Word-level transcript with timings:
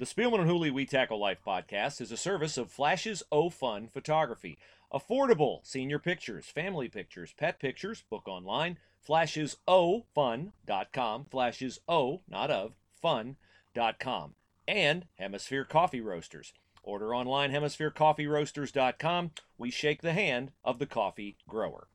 The 0.00 0.06
Spielman 0.06 0.40
and 0.40 0.48
Hooley 0.48 0.70
We 0.70 0.86
Tackle 0.86 1.20
Life 1.20 1.40
podcast 1.46 2.00
is 2.00 2.10
a 2.10 2.16
service 2.16 2.56
of 2.56 2.72
Flashes 2.72 3.22
O 3.30 3.50
Fun 3.50 3.86
Photography. 3.86 4.56
Affordable 4.90 5.58
senior 5.62 5.98
pictures, 5.98 6.46
family 6.46 6.88
pictures, 6.88 7.34
pet 7.36 7.60
pictures, 7.60 8.02
book 8.08 8.26
online, 8.26 8.78
flashesofun.com, 9.06 11.24
flashes 11.26 11.80
O, 11.86 12.22
not 12.26 12.50
of, 12.50 12.72
fun.com, 13.02 14.34
and 14.66 15.06
Hemisphere 15.18 15.66
Coffee 15.66 16.00
Roasters. 16.00 16.54
Order 16.82 17.14
online, 17.14 17.52
hemispherecoffeeroasters.com. 17.52 19.32
We 19.58 19.70
shake 19.70 20.00
the 20.00 20.14
hand 20.14 20.52
of 20.64 20.78
the 20.78 20.86
coffee 20.86 21.36
grower. 21.46 21.88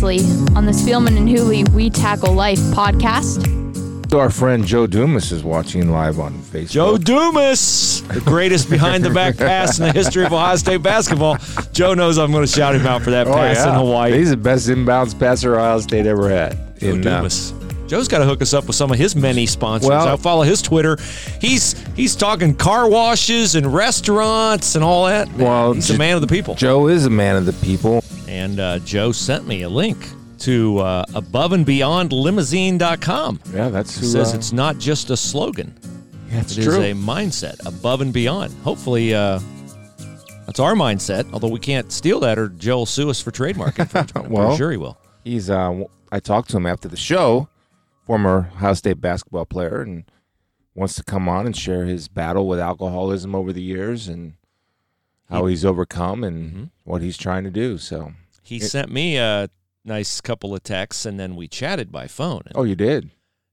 Previously 0.00 0.56
on 0.56 0.64
the 0.64 0.72
Spielman 0.72 1.18
and 1.18 1.28
Hooley 1.28 1.62
We 1.74 1.90
Tackle 1.90 2.32
Life 2.32 2.58
podcast. 2.72 4.14
Our 4.14 4.30
friend 4.30 4.64
Joe 4.64 4.86
Dumas 4.86 5.30
is 5.30 5.44
watching 5.44 5.90
live 5.90 6.18
on 6.18 6.32
Facebook. 6.38 6.70
Joe 6.70 6.96
Dumas, 6.96 8.00
the 8.08 8.20
greatest 8.22 8.70
behind 8.70 9.04
the 9.04 9.10
back 9.10 9.36
pass 9.36 9.78
in 9.78 9.84
the 9.84 9.92
history 9.92 10.24
of 10.24 10.32
Ohio 10.32 10.56
State 10.56 10.82
basketball. 10.82 11.36
Joe 11.72 11.92
knows 11.92 12.16
I'm 12.16 12.32
going 12.32 12.46
to 12.46 12.50
shout 12.50 12.74
him 12.74 12.86
out 12.86 13.02
for 13.02 13.10
that 13.10 13.26
Oh, 13.28 13.34
pass 13.34 13.56
yeah. 13.56 13.68
in 13.68 13.74
Hawaii. 13.74 14.12
He's 14.16 14.30
the 14.30 14.38
best 14.38 14.68
inbounds 14.68 15.18
passer 15.18 15.54
Ohio 15.58 15.80
State 15.80 16.06
ever 16.06 16.30
had. 16.30 16.56
Joe 16.80 16.88
In, 16.88 17.06
uh, 17.06 17.18
Dumas. 17.18 17.52
Joe's 17.86 18.08
got 18.08 18.20
to 18.20 18.24
hook 18.24 18.40
us 18.40 18.54
up 18.54 18.66
with 18.68 18.76
some 18.76 18.90
of 18.90 18.96
his 18.96 19.14
many 19.14 19.44
sponsors. 19.44 19.90
Well- 19.90 20.08
I 20.08 20.16
follow 20.16 20.42
his 20.44 20.62
Twitter. 20.62 20.96
He's 21.42 21.74
he's 21.94 22.16
talking 22.16 22.54
car 22.54 22.88
washes 22.88 23.54
and 23.54 23.66
restaurants 23.74 24.76
and 24.76 24.82
all 24.84 25.06
that. 25.06 25.30
Well, 25.34 25.74
he's 25.74 25.90
a 25.90 25.94
J- 25.94 25.98
man 25.98 26.14
of 26.14 26.20
the 26.22 26.26
people. 26.28 26.54
Joe 26.54 26.88
is 26.88 27.04
a 27.04 27.10
man 27.10 27.36
of 27.36 27.44
the 27.46 27.52
people. 27.52 28.02
And 28.30 28.60
uh, 28.60 28.78
Joe 28.80 29.12
sent 29.12 29.46
me 29.46 29.62
a 29.62 29.68
link 29.68 29.98
to 30.40 30.78
uh, 30.78 31.04
aboveandbeyondlimousine.com. 31.08 33.40
Yeah, 33.52 33.68
that's 33.68 33.96
It 33.96 34.00
who. 34.00 34.06
says 34.06 34.32
uh, 34.32 34.36
it's 34.38 34.52
not 34.52 34.78
just 34.78 35.10
a 35.10 35.16
slogan. 35.16 35.76
yeah, 36.30 36.40
it's 36.40 36.52
It 36.52 36.58
is 36.60 36.64
true. 36.66 36.80
a 36.80 36.92
mindset 36.94 37.64
above 37.66 38.00
and 38.00 38.12
beyond. 38.12 38.52
Hopefully, 38.62 39.12
uh, 39.14 39.40
that's 40.46 40.60
our 40.60 40.74
mindset. 40.74 41.30
Although 41.32 41.48
we 41.48 41.58
can't 41.60 41.90
steal 41.92 42.20
that, 42.20 42.38
or 42.38 42.48
Joe 42.50 42.78
will 42.78 42.86
sue 42.86 43.10
us 43.10 43.20
for 43.20 43.30
trademark 43.32 43.78
infringement. 43.78 44.28
I'm 44.38 44.56
sure 44.56 44.70
he 44.70 44.76
will. 44.76 44.96
He's. 45.24 45.50
Uh, 45.50 45.84
I 46.12 46.20
talked 46.20 46.50
to 46.50 46.56
him 46.56 46.66
after 46.66 46.88
the 46.88 46.96
show. 46.96 47.48
Former 48.06 48.50
Ohio 48.56 48.74
State 48.74 49.00
basketball 49.00 49.44
player, 49.46 49.82
and 49.82 50.04
wants 50.74 50.94
to 50.96 51.04
come 51.04 51.28
on 51.28 51.46
and 51.46 51.56
share 51.56 51.84
his 51.84 52.08
battle 52.08 52.48
with 52.48 52.58
alcoholism 52.58 53.34
over 53.34 53.52
the 53.52 53.62
years 53.62 54.08
and 54.08 54.32
how 55.30 55.46
he's 55.46 55.64
overcome 55.64 56.24
and 56.24 56.52
Mhm. 56.52 56.70
what 56.84 57.02
he's 57.02 57.16
trying 57.16 57.44
to 57.44 57.50
do. 57.50 57.78
So, 57.78 58.12
He 58.42 58.56
It- 58.56 58.68
sent 58.68 58.90
me 58.90 59.16
a 59.16 59.48
nice 59.84 60.20
couple 60.20 60.54
of 60.54 60.62
texts, 60.64 61.06
and 61.06 61.20
then 61.20 61.36
we 61.36 61.46
chatted 61.46 61.92
by 61.92 62.08
phone. 62.08 62.42
And, 62.46 62.56
oh, 62.56 62.64
you 62.64 62.74
did. 62.74 63.10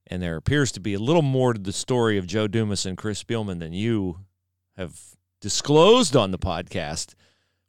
and 0.08 0.22
there 0.24 0.36
appears 0.38 0.72
to 0.72 0.80
be 0.80 0.94
a 0.96 1.00
little 1.00 1.22
more 1.22 1.54
to 1.54 1.60
the 1.60 1.72
story 1.74 2.18
of 2.18 2.26
Joe 2.26 2.48
Dumas 2.48 2.86
and 2.86 2.98
Chris 2.98 3.22
Spielman 3.24 3.60
than 3.60 3.74
you 3.74 4.22
have 4.76 5.00
disclosed 5.40 6.16
on 6.16 6.32
the 6.32 6.40
podcast, 6.40 7.14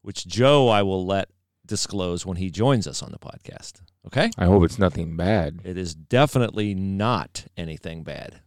which 0.03 0.27
Joe 0.27 0.69
I 0.69 0.83
will 0.83 1.05
let 1.05 1.29
disclose 1.67 2.25
when 2.25 2.39
he 2.39 2.51
joins 2.51 2.87
us 2.87 3.03
on 3.03 3.13
the 3.13 3.19
podcast. 3.19 3.83
Okay? 4.07 4.31
I 4.39 4.47
hope 4.47 4.65
it's 4.65 4.79
nothing 4.79 5.17
bad. 5.17 5.61
It 5.65 5.77
is 5.77 5.95
definitely 5.95 6.75
not 6.75 7.45
anything 7.59 8.05
bad. 8.05 8.41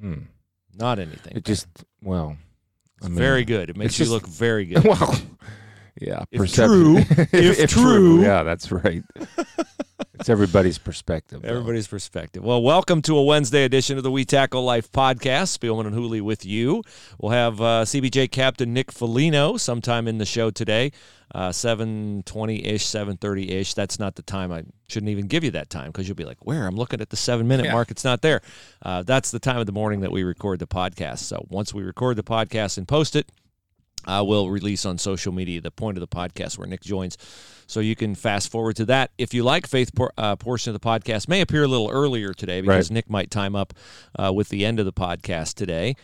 Hmm. 0.00 0.20
Not 0.74 0.98
anything. 0.98 1.32
It 1.32 1.44
bad. 1.44 1.44
just 1.44 1.66
well, 2.02 2.38
I 3.02 3.08
mean, 3.08 3.18
very 3.18 3.44
good. 3.44 3.70
It 3.70 3.76
makes 3.76 3.98
you 3.98 4.04
just- 4.04 4.12
look 4.12 4.26
very 4.26 4.64
good. 4.66 4.84
well, 4.84 5.14
yeah. 6.00 6.24
If 6.30 6.40
percep- 6.42 6.66
true, 6.66 6.96
if 7.32 7.70
true. 7.70 8.22
yeah, 8.22 8.42
that's 8.42 8.70
right. 8.72 9.02
it's 10.14 10.28
everybody's 10.28 10.78
perspective. 10.78 11.42
though. 11.42 11.48
Everybody's 11.48 11.86
perspective. 11.86 12.42
Well, 12.44 12.62
welcome 12.62 13.02
to 13.02 13.16
a 13.16 13.22
Wednesday 13.24 13.64
edition 13.64 13.96
of 13.96 14.02
the 14.02 14.10
We 14.10 14.24
Tackle 14.24 14.62
Life 14.64 14.90
podcast. 14.92 15.56
Spielman 15.58 15.86
and 15.86 15.94
Hooley 15.94 16.20
with 16.20 16.44
you. 16.44 16.82
We'll 17.20 17.32
have 17.32 17.60
uh, 17.60 17.84
CBJ 17.84 18.30
captain 18.30 18.72
Nick 18.72 18.92
Foligno 18.92 19.56
sometime 19.56 20.06
in 20.08 20.18
the 20.18 20.26
show 20.26 20.50
today, 20.50 20.92
uh, 21.34 21.52
seven 21.52 22.22
twenty 22.24 22.64
ish, 22.64 22.84
seven 22.84 23.16
thirty 23.16 23.50
ish. 23.50 23.74
That's 23.74 23.98
not 23.98 24.16
the 24.16 24.22
time. 24.22 24.52
I 24.52 24.64
shouldn't 24.88 25.10
even 25.10 25.26
give 25.26 25.44
you 25.44 25.50
that 25.52 25.70
time 25.70 25.86
because 25.88 26.06
you'll 26.08 26.14
be 26.16 26.24
like, 26.24 26.44
"Where?" 26.44 26.66
I'm 26.66 26.76
looking 26.76 27.00
at 27.00 27.10
the 27.10 27.16
seven 27.16 27.48
minute 27.48 27.66
Yeah. 27.66 27.72
mark. 27.72 27.90
It's 27.90 28.04
not 28.04 28.22
there. 28.22 28.42
Uh, 28.82 29.02
that's 29.02 29.30
the 29.30 29.38
time 29.40 29.58
of 29.58 29.66
the 29.66 29.72
morning 29.72 30.00
that 30.00 30.12
we 30.12 30.22
record 30.24 30.58
the 30.58 30.66
podcast. 30.66 31.18
So 31.20 31.44
once 31.48 31.72
we 31.74 31.82
record 31.82 32.16
the 32.16 32.22
podcast 32.24 32.78
and 32.78 32.86
post 32.86 33.16
it, 33.16 33.30
I 34.06 34.22
will 34.22 34.50
release 34.50 34.84
on 34.86 34.98
social 34.98 35.32
media 35.32 35.60
the 35.60 35.70
point 35.70 35.96
of 35.96 36.00
the 36.00 36.08
podcast 36.08 36.58
where 36.58 36.66
Nick 36.66 36.82
joins. 36.82 37.16
So 37.68 37.80
you 37.80 37.96
can 37.96 38.14
fast 38.14 38.50
forward 38.50 38.76
to 38.76 38.84
that. 38.86 39.10
If 39.18 39.34
you 39.34 39.42
like 39.42 39.66
faith 39.66 39.92
por- 39.94 40.12
uh, 40.16 40.36
portion 40.36 40.72
of 40.74 40.80
the 40.80 40.86
podcast, 40.88 41.28
may 41.28 41.40
appear 41.40 41.64
a 41.64 41.68
little 41.68 41.90
earlier 41.90 42.32
today 42.32 42.60
because 42.60 42.90
Right. 42.90 42.94
Nick 42.94 43.10
might 43.10 43.30
time 43.30 43.56
up 43.56 43.74
uh, 44.16 44.32
with 44.32 44.50
the 44.50 44.64
end 44.64 44.78
of 44.78 44.86
the 44.86 44.92
podcast 44.92 45.54
today. 45.54 45.96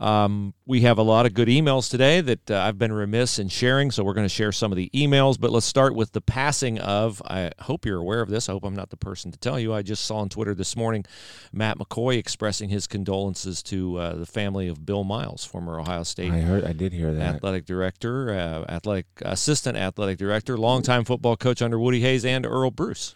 Um, 0.00 0.54
we 0.64 0.80
have 0.80 0.96
a 0.96 1.02
lot 1.02 1.26
of 1.26 1.34
good 1.34 1.48
emails 1.48 1.90
today 1.90 2.22
that 2.22 2.50
uh, 2.50 2.58
I've 2.58 2.78
been 2.78 2.90
remiss 2.90 3.38
in 3.38 3.50
sharing, 3.50 3.90
so 3.90 4.02
we're 4.02 4.14
going 4.14 4.24
to 4.24 4.34
share 4.34 4.50
some 4.50 4.72
of 4.72 4.76
the 4.76 4.88
emails. 4.94 5.38
But 5.38 5.50
let's 5.50 5.66
start 5.66 5.94
with 5.94 6.12
the 6.12 6.22
passing 6.22 6.78
of. 6.78 7.20
I 7.26 7.50
hope 7.60 7.84
you're 7.84 7.98
aware 7.98 8.22
of 8.22 8.30
this. 8.30 8.48
I 8.48 8.52
hope 8.52 8.64
I'm 8.64 8.74
not 8.74 8.88
the 8.88 8.96
person 8.96 9.30
to 9.30 9.38
tell 9.38 9.60
you. 9.60 9.74
I 9.74 9.82
just 9.82 10.06
saw 10.06 10.16
on 10.16 10.30
Twitter 10.30 10.54
this 10.54 10.74
morning 10.74 11.04
Matt 11.52 11.78
McCoy 11.78 12.16
expressing 12.16 12.70
his 12.70 12.86
condolences 12.86 13.62
to 13.64 13.98
uh, 13.98 14.14
the 14.14 14.24
family 14.24 14.68
of 14.68 14.86
Bill 14.86 15.04
Miles, 15.04 15.44
former 15.44 15.78
Ohio 15.78 16.02
State 16.02 16.32
I 16.32 16.40
heard. 16.40 16.64
I 16.64 16.72
did 16.72 16.94
hear 16.94 17.12
that. 17.12 17.34
athletic 17.34 17.66
director, 17.66 18.30
uh, 18.30 18.72
athletic 18.72 19.04
assistant 19.20 19.76
athletic 19.76 20.16
director, 20.16 20.56
longtime 20.56 21.04
football 21.04 21.36
coach 21.36 21.60
under 21.60 21.78
Woody 21.78 22.00
Hayes 22.00 22.24
and 22.24 22.46
Earle 22.46 22.70
Bruce. 22.70 23.14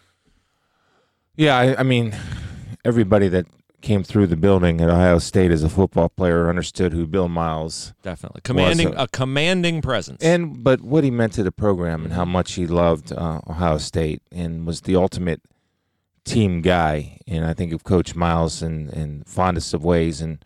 Yeah, 1.34 1.56
I, 1.56 1.80
I 1.80 1.82
mean, 1.82 2.14
everybody 2.84 3.28
that 3.28 3.46
came 3.84 4.02
through 4.02 4.26
the 4.26 4.36
building 4.36 4.80
at 4.80 4.88
Ohio 4.88 5.18
State 5.18 5.50
as 5.50 5.62
a 5.62 5.68
football 5.68 6.08
player 6.08 6.48
understood 6.48 6.92
who 6.92 7.06
Bill 7.06 7.28
Miles 7.28 7.92
Definitely 8.02 8.40
commanding 8.42 8.88
a- 8.94 9.04
a 9.04 9.08
commanding 9.08 9.80
presence. 9.82 10.22
and 10.24 10.64
but 10.64 10.80
what 10.80 11.04
he 11.04 11.10
meant 11.10 11.32
to 11.34 11.42
the 11.42 11.52
program 11.52 12.00
and 12.02 12.10
Mm-hmm. 12.10 12.16
how 12.16 12.24
much 12.24 12.54
he 12.54 12.66
loved 12.66 13.12
uh, 13.12 13.40
Ohio 13.48 13.78
State 13.78 14.22
and 14.32 14.66
was 14.66 14.80
the 14.82 14.96
ultimate 14.96 15.42
team 16.24 16.62
guy. 16.62 17.18
And 17.26 17.44
I 17.44 17.52
think 17.54 17.72
of 17.72 17.84
Coach 17.84 18.14
Miles 18.14 18.62
and 18.62 18.88
and 18.92 19.26
fondest 19.26 19.74
of 19.74 19.84
ways 19.84 20.20
and. 20.20 20.44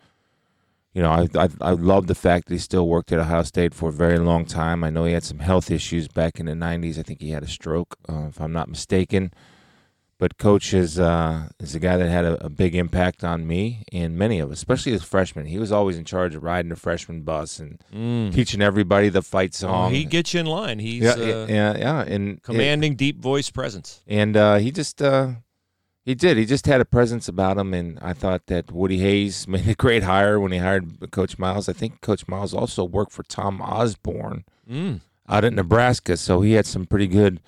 You 0.91 1.03
know, 1.03 1.11
I, 1.11 1.27
I 1.45 1.47
I 1.61 1.71
love 1.73 2.07
the 2.07 2.15
fact 2.15 2.47
that 2.47 2.55
he 2.55 2.59
still 2.59 2.87
worked 2.87 3.11
at 3.11 3.19
Ohio 3.19 3.43
State 3.43 3.75
for 3.75 3.89
a 3.89 3.91
very 3.93 4.17
long 4.17 4.43
time. 4.43 4.83
I 4.83 4.89
know 4.89 5.05
he 5.05 5.13
had 5.13 5.23
some 5.23 5.37
health 5.37 5.69
issues 5.69 6.07
back 6.07 6.39
in 6.39 6.47
the 6.47 6.53
'90s. 6.53 6.97
I 6.97 7.03
think 7.03 7.21
he 7.21 7.29
had 7.29 7.43
a 7.43 7.47
stroke, 7.47 7.95
uh, 8.09 8.25
if 8.29 8.41
I'm 8.41 8.51
not 8.51 8.67
mistaken. 8.69 9.31
But 10.19 10.37
Coach 10.37 10.73
is 10.73 10.99
uh, 10.99 11.47
is 11.61 11.73
a 11.75 11.79
guy 11.79 11.95
that 11.97 12.09
had 12.09 12.25
a, 12.25 12.45
a 12.45 12.49
big 12.49 12.75
impact 12.75 13.23
on 13.23 13.47
me 13.47 13.83
and 13.93 14.17
many 14.17 14.39
of 14.39 14.51
us, 14.51 14.57
especially 14.57 14.91
as 14.93 15.01
freshmen. 15.01 15.45
He 15.45 15.57
was 15.57 15.71
always 15.71 15.97
in 15.97 16.03
charge 16.03 16.35
of 16.35 16.43
riding 16.43 16.67
the 16.69 16.75
freshman 16.75 17.21
bus 17.21 17.57
and 17.57 17.79
Mm. 17.95 18.33
teaching 18.33 18.61
everybody 18.61 19.07
the 19.09 19.21
fight 19.21 19.51
Oh, 19.55 19.59
song. 19.67 19.93
he 19.93 20.03
gets 20.03 20.33
you 20.33 20.41
in 20.41 20.45
line. 20.45 20.79
He's 20.79 21.03
yeah, 21.03 21.11
uh, 21.11 21.45
yeah, 21.49 21.77
yeah, 21.77 22.01
and 22.01 22.43
commanding 22.43 22.95
deep 22.95 23.19
voice 23.21 23.49
presence. 23.49 24.01
and 24.07 24.35
uh, 24.35 24.55
he 24.57 24.71
just 24.71 25.01
uh, 25.01 25.29
he 26.03 26.15
did. 26.15 26.35
He 26.35 26.45
just 26.45 26.65
had 26.65 26.81
a 26.81 26.85
presence 26.85 27.29
about 27.29 27.57
him, 27.57 27.73
and 27.73 27.97
I 28.01 28.11
thought 28.11 28.47
that 28.47 28.73
Woody 28.73 28.97
Hayes 28.99 29.47
made 29.55 29.69
a 29.69 29.73
great 29.75 30.03
hire 30.03 30.37
when 30.37 30.51
he 30.51 30.57
hired 30.57 31.11
Coach 31.11 31.39
Miles. 31.39 31.69
I 31.69 31.73
think 31.73 32.01
Coach 32.01 32.27
Miles 32.27 32.53
also 32.53 32.83
worked 32.83 33.13
for 33.13 33.23
Tom 33.23 33.61
Osborne 33.61 34.43
Mm. 34.69 34.99
out 35.29 35.45
at 35.45 35.53
Nebraska, 35.53 36.17
so 36.17 36.41
he 36.41 36.53
had 36.53 36.65
some 36.65 36.85
pretty 36.85 37.07
good 37.07 37.39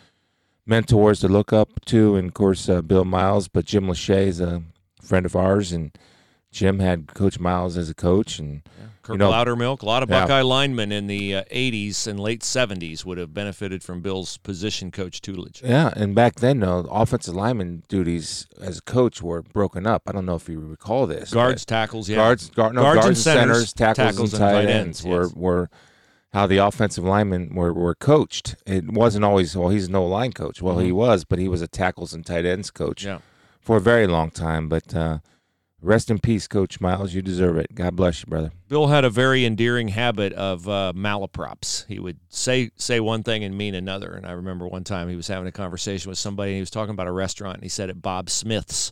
mentors 0.71 1.19
to 1.19 1.27
look 1.27 1.53
up 1.53 1.83
to, 1.85 2.15
and 2.15 2.29
of 2.29 2.33
course 2.33 2.67
uh, 2.67 2.81
Bill 2.81 3.05
Miles. 3.05 3.47
But 3.47 3.65
Jim 3.65 3.85
Lachey 3.85 4.27
is 4.27 4.41
a 4.41 4.63
friend 5.01 5.25
of 5.25 5.35
ours, 5.35 5.71
and 5.71 5.95
Jim 6.51 6.79
had 6.79 7.13
Coach 7.13 7.39
Miles 7.39 7.77
as 7.77 7.89
a 7.89 7.93
coach, 7.93 8.39
and 8.39 8.63
Kirk 9.03 9.17
know- 9.17 9.31
Lowdermilk, 9.31 9.81
a 9.81 9.85
lot 9.85 10.03
of 10.03 10.09
Yeah. 10.09 10.21
Buckeye 10.21 10.41
linemen 10.41 10.91
in 10.91 11.07
the 11.07 11.35
uh, 11.37 11.43
80s 11.51 12.07
and 12.07 12.19
late 12.19 12.41
70s 12.41 13.03
would 13.03 13.17
have 13.17 13.33
benefited 13.33 13.83
from 13.83 14.01
Bill's 14.01 14.37
position 14.37 14.91
coach 14.91 15.21
tutelage. 15.21 15.61
Yeah, 15.63 15.91
and 15.95 16.13
back 16.13 16.35
then, 16.35 16.59
though, 16.59 16.87
offensive 16.89 17.33
lineman 17.35 17.83
duties 17.89 18.47
as 18.61 18.77
a 18.77 18.81
coach 18.81 19.21
were 19.21 19.41
broken 19.41 19.87
up. 19.87 20.03
I 20.07 20.11
don't 20.11 20.25
know 20.25 20.35
if 20.35 20.47
you 20.47 20.59
recall 20.59 21.07
this. 21.07 21.33
Guards, 21.33 21.65
tackles, 21.65 22.09
yeah. 22.09 22.17
guards, 22.17 22.49
guard, 22.51 22.75
no, 22.75 22.83
Guards 22.83 23.01
guards, 23.01 23.07
and 23.07 23.17
centers, 23.17 23.45
centers, 23.45 23.73
tackles, 23.73 23.97
tackles 23.97 24.33
and 24.33 24.43
and 24.43 24.51
tight 24.51 24.61
tight 24.65 24.69
ends 24.69 25.03
ends, 25.03 25.05
were 25.05 25.23
yes. 25.23 25.33
were 25.35 25.69
how 26.33 26.47
the 26.47 26.57
offensive 26.57 27.03
linemen 27.03 27.53
were, 27.55 27.73
were 27.73 27.95
coached. 27.95 28.55
It 28.65 28.89
wasn't 28.91 29.25
always 29.25 29.55
well. 29.55 29.69
He's 29.69 29.89
no 29.89 30.05
line 30.05 30.31
coach. 30.33 30.61
Well, 30.61 30.79
he 30.79 30.91
was, 30.91 31.25
but 31.25 31.39
he 31.39 31.47
was 31.47 31.61
a 31.61 31.67
tackles 31.67 32.13
and 32.13 32.25
tight 32.25 32.45
ends 32.45 32.71
coach 32.71 33.01
Mm-hmm. 33.01 33.09
Yeah. 33.09 33.19
for 33.59 33.77
a 33.77 33.81
very 33.81 34.07
long 34.07 34.31
time. 34.31 34.69
But 34.69 34.95
uh, 34.95 35.19
rest 35.81 36.09
in 36.09 36.19
peace, 36.19 36.47
Coach 36.47 36.79
Miles. 36.79 37.13
You 37.13 37.21
deserve 37.21 37.57
it. 37.57 37.75
God 37.75 37.95
bless 37.97 38.21
you, 38.21 38.27
brother. 38.27 38.51
Bill 38.69 38.87
had 38.87 39.03
a 39.03 39.09
very 39.09 39.43
endearing 39.45 39.89
habit 39.89 40.31
of 40.33 40.69
uh, 40.69 40.93
malaprops. 40.95 41.85
He 41.87 41.99
would 41.99 42.19
say 42.29 42.71
say 42.77 42.99
one 43.01 43.23
thing 43.23 43.43
and 43.43 43.57
mean 43.57 43.75
another. 43.75 44.11
And 44.13 44.25
I 44.25 44.31
remember 44.31 44.67
one 44.67 44.83
time 44.85 45.09
he 45.09 45.15
was 45.17 45.27
having 45.27 45.47
a 45.47 45.51
conversation 45.51 46.09
with 46.09 46.17
somebody 46.17 46.51
and 46.51 46.55
he 46.57 46.61
was 46.61 46.69
talking 46.71 46.93
about 46.93 47.07
a 47.07 47.11
restaurant 47.11 47.55
and 47.55 47.63
he 47.63 47.69
said 47.69 47.89
it 47.89 48.01
Bob 48.01 48.29
Smith's. 48.29 48.91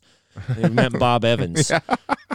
He 0.58 0.68
meant 0.68 1.00
Bob 1.00 1.24
Evans. 1.26 1.72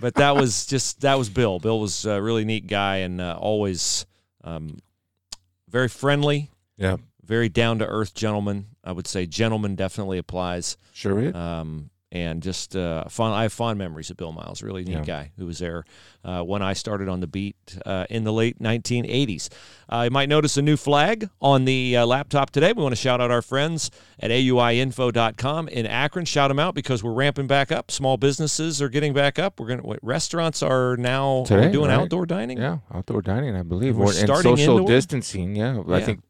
But 0.01 0.15
that 0.15 0.35
was 0.35 0.65
just 0.67 1.03
that 1.03 1.19
was 1.19 1.29
Bill. 1.29 1.59
Bill 1.59 1.79
was 1.79 2.07
a 2.07 2.21
really 2.23 2.45
neat 2.47 2.67
guy 2.67 2.97
and 2.99 3.21
uh, 3.21 3.37
always 3.39 4.07
um, 4.43 4.79
very 5.75 5.89
friendly, 5.89 6.51
Yeah. 6.77 6.99
very 7.25 7.49
down 7.49 7.81
to 7.81 7.87
earth 7.87 8.15
gentleman. 8.15 8.67
I 8.85 8.93
would 8.93 9.09
say 9.09 9.27
gentleman 9.27 9.75
definitely 9.75 10.19
applies. 10.19 10.77
Sure. 10.93 11.37
Um, 11.37 11.91
and 12.15 12.43
just 12.43 12.75
uh, 12.77 13.05
fun. 13.09 13.33
I 13.33 13.43
have 13.43 13.53
fond 13.53 13.77
memories 13.79 14.09
of 14.09 14.17
Bill 14.17 14.33
Miles. 14.33 14.63
Really 14.63 14.85
neat 14.85 14.93
Yeah. 14.93 15.05
guy 15.05 15.31
who 15.37 15.47
was 15.47 15.59
there 15.59 15.85
uh, 16.25 16.43
when 16.43 16.63
I 16.63 16.73
started 16.73 17.09
on 17.09 17.19
the 17.21 17.27
beat 17.27 17.57
uh, 17.85 18.07
in 18.09 18.23
the 18.25 18.33
late 18.33 18.61
1980s. 18.63 19.49
Uh, 19.93 20.03
you 20.05 20.11
might 20.11 20.29
notice 20.29 20.57
a 20.57 20.63
new 20.63 20.77
flag 20.77 21.29
on 21.43 21.65
the 21.65 21.97
uh, 21.97 22.07
laptop 22.07 22.51
today. 22.51 22.73
We 22.73 22.83
want 22.83 22.93
to 22.95 23.01
shout 23.01 23.21
out 23.21 23.31
our 23.33 23.43
friends 23.43 23.91
at 24.21 24.31
auiinfo.com 24.31 25.69
in 25.69 25.87
Akron. 25.87 26.25
Shout 26.25 26.49
them 26.51 26.59
out 26.59 26.75
because 26.75 27.03
we're 27.03 27.13
ramping 27.13 27.47
back 27.47 27.73
up. 27.73 27.91
Small 27.91 28.17
businesses 28.17 28.81
are 28.81 28.89
getting 28.89 29.13
back 29.13 29.39
up. 29.39 29.59
We're 29.61 29.67
gonna 29.69 29.83
what, 29.83 29.99
restaurants 30.03 30.63
are 30.63 30.97
now 30.97 31.45
Today, 31.47 31.71
doing 31.71 31.89
right? 31.91 31.99
outdoor 32.01 32.27
dining. 32.27 32.59
Yeah, 32.59 32.79
outdoor 32.93 33.23
dining, 33.23 33.57
I 33.57 33.63
believe, 33.63 33.97
We're 33.97 34.07
or 34.07 34.09
and 34.11 34.15
starting 34.19 34.57
social 34.57 34.79
indoor? 34.79 34.89
distancing. 34.89 35.57
Yeah, 35.57 35.83
I 35.89 36.01
think 36.01 36.21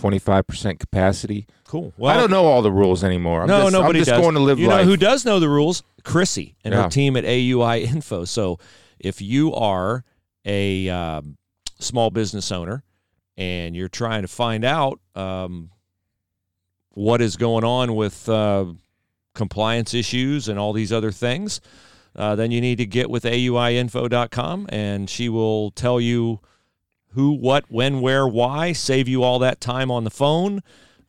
twenty-five 0.00 0.46
percent 0.46 0.80
capacity. 0.80 1.46
Cool. 1.64 1.92
Well, 1.96 2.12
I 2.12 2.18
don't 2.18 2.30
know 2.30 2.46
all 2.46 2.62
the 2.62 2.72
rules 2.72 3.04
anymore. 3.04 3.42
I'm 3.42 3.48
no, 3.48 3.62
just, 3.62 3.72
nobody 3.72 3.98
I'm 4.00 4.04
just 4.04 4.10
does. 4.10 4.20
going 4.20 4.34
to 4.34 4.40
live 4.40 4.58
you 4.58 4.68
life. 4.68 4.84
know 4.84 4.90
who 4.90 4.96
does 4.96 5.24
know 5.24 5.38
the 5.38 5.48
rules? 5.48 5.82
Chrissy 6.02 6.56
and 6.64 6.74
her 6.74 6.88
team 6.88 7.16
at 7.16 7.24
AUI 7.24 7.82
Info. 7.94 8.24
So 8.24 8.58
if 8.98 9.20
you 9.20 9.54
are 9.54 10.04
a 10.44 10.88
um, 10.88 11.36
small 11.78 12.10
business 12.10 12.50
owner 12.50 12.82
and 13.36 13.76
you're 13.76 13.88
trying 13.88 14.22
to 14.22 14.28
find 14.28 14.64
out 14.64 14.98
um, 15.14 15.70
what 16.90 17.20
is 17.20 17.36
going 17.36 17.64
on 17.64 17.94
with 17.94 18.28
uh, 18.28 18.64
compliance 19.34 19.94
issues 19.94 20.48
and 20.48 20.58
all 20.58 20.72
these 20.72 20.92
other 20.92 21.12
things, 21.12 21.60
uh, 22.16 22.34
then 22.34 22.50
you 22.50 22.60
need 22.60 22.78
to 22.78 22.86
get 22.86 23.10
with 23.10 23.24
auiinfo.com 23.24 24.66
and 24.70 25.08
she 25.08 25.28
will 25.28 25.70
tell 25.70 26.00
you 26.00 26.40
who, 27.12 27.32
what, 27.32 27.64
when, 27.68 28.00
where, 28.00 28.26
why, 28.26 28.72
save 28.72 29.08
you 29.08 29.22
all 29.22 29.38
that 29.40 29.60
time 29.60 29.90
on 29.90 30.04
the 30.04 30.10
phone, 30.10 30.62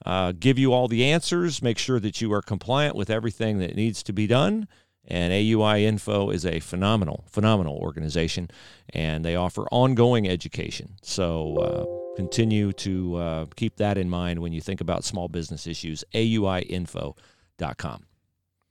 uh, 0.05 0.33
give 0.37 0.57
you 0.57 0.73
all 0.73 0.87
the 0.87 1.05
answers, 1.05 1.61
make 1.61 1.77
sure 1.77 1.99
that 1.99 2.21
you 2.21 2.33
are 2.33 2.41
compliant 2.41 2.95
with 2.95 3.09
everything 3.09 3.59
that 3.59 3.75
needs 3.75 4.01
to 4.03 4.13
be 4.13 4.27
done. 4.27 4.67
And 5.07 5.33
AUI 5.33 5.81
Info 5.83 6.29
is 6.29 6.45
a 6.45 6.59
phenomenal, 6.59 7.25
phenomenal 7.27 7.77
organization, 7.77 8.49
and 8.93 9.25
they 9.25 9.35
offer 9.35 9.67
ongoing 9.71 10.27
education. 10.27 10.95
So 11.01 11.57
uh, 11.57 12.15
continue 12.15 12.71
to 12.73 13.15
uh, 13.15 13.45
keep 13.55 13.77
that 13.77 13.97
in 13.97 14.09
mind 14.09 14.39
when 14.39 14.53
you 14.53 14.61
think 14.61 14.79
about 14.79 15.03
small 15.03 15.27
business 15.27 15.65
issues. 15.65 16.03
AUIinfo.com. 16.13 18.05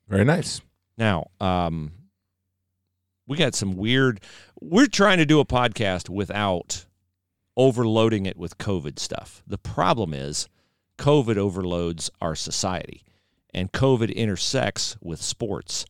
Very 0.09 0.25
nice. 0.25 0.61
Now, 0.97 1.27
um, 1.41 1.93
we 3.27 3.37
got 3.37 3.55
some 3.55 3.77
weird. 3.77 4.21
We're 4.61 4.87
trying 4.87 5.19
to 5.19 5.27
do 5.27 5.41
a 5.41 5.45
podcast 5.45 6.09
without 6.09 6.87
overloading 7.61 8.25
it 8.25 8.39
with 8.39 8.57
COVID 8.57 8.99
stuff. 8.99 9.43
The 9.47 9.59
problem 9.59 10.15
is, 10.15 10.49
COVID 10.97 11.37
overloads 11.37 12.11
our 12.21 12.35
society, 12.35 13.03
and 13.53 13.71
COVID 13.71 14.15
intersects 14.15 14.97
with 15.03 15.21
sports. 15.21 15.85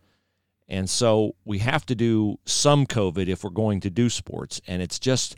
And 0.69 0.91
so 0.91 1.35
we 1.45 1.59
have 1.59 1.87
to 1.87 1.95
do 1.95 2.39
some 2.45 2.87
COVID 2.87 3.29
if 3.29 3.45
we're 3.45 3.51
going 3.51 3.81
to 3.81 3.91
do 3.91 4.09
sports. 4.09 4.61
And 4.67 4.83
it's 4.83 4.99
just 4.99 5.37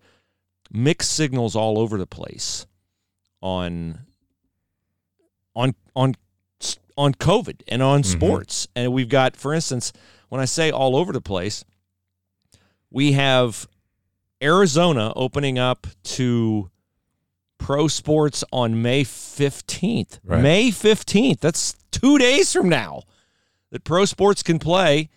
mixed 0.71 1.11
signals 1.13 1.55
all 1.57 1.79
over 1.79 1.99
the 1.99 2.07
place 2.07 2.67
on 3.43 4.01
on 5.55 5.75
on 5.95 6.15
on 6.97 7.15
COVID 7.15 7.63
and 7.69 7.83
on 7.83 8.03
Mhm. 8.03 8.07
sports. 8.07 8.69
And 8.77 8.93
we've 8.93 9.09
got, 9.09 9.37
for 9.37 9.55
instance, 9.55 9.93
when 10.29 10.41
I 10.41 10.45
say 10.47 10.71
all 10.71 10.97
over 10.97 11.13
the 11.13 11.21
place, 11.23 11.65
we 12.91 13.13
have 13.13 13.67
Arizona 14.43 15.13
opening 15.15 15.59
up 15.59 15.87
to 16.05 16.71
pro 17.59 17.89
sports 17.89 18.43
on 18.53 18.83
May 18.83 19.05
15th. 19.05 20.19
Right. 20.25 20.43
May 20.43 20.71
15th. 20.71 21.41
That's 21.41 21.77
two 21.91 22.19
days 22.19 22.53
from 22.53 22.69
now 22.69 23.03
that 23.71 23.85
pro 23.85 24.05
sports 24.05 24.43
can 24.43 24.59
play 24.59 25.09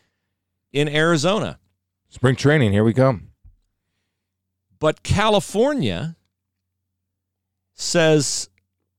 in 0.72 0.88
Arizona. 0.88 1.60
Spring 2.10 2.36
training, 2.36 2.72
here 2.72 2.84
we 2.84 2.94
come. 2.94 3.30
But 4.80 5.04
California 5.04 6.16
says 7.74 8.50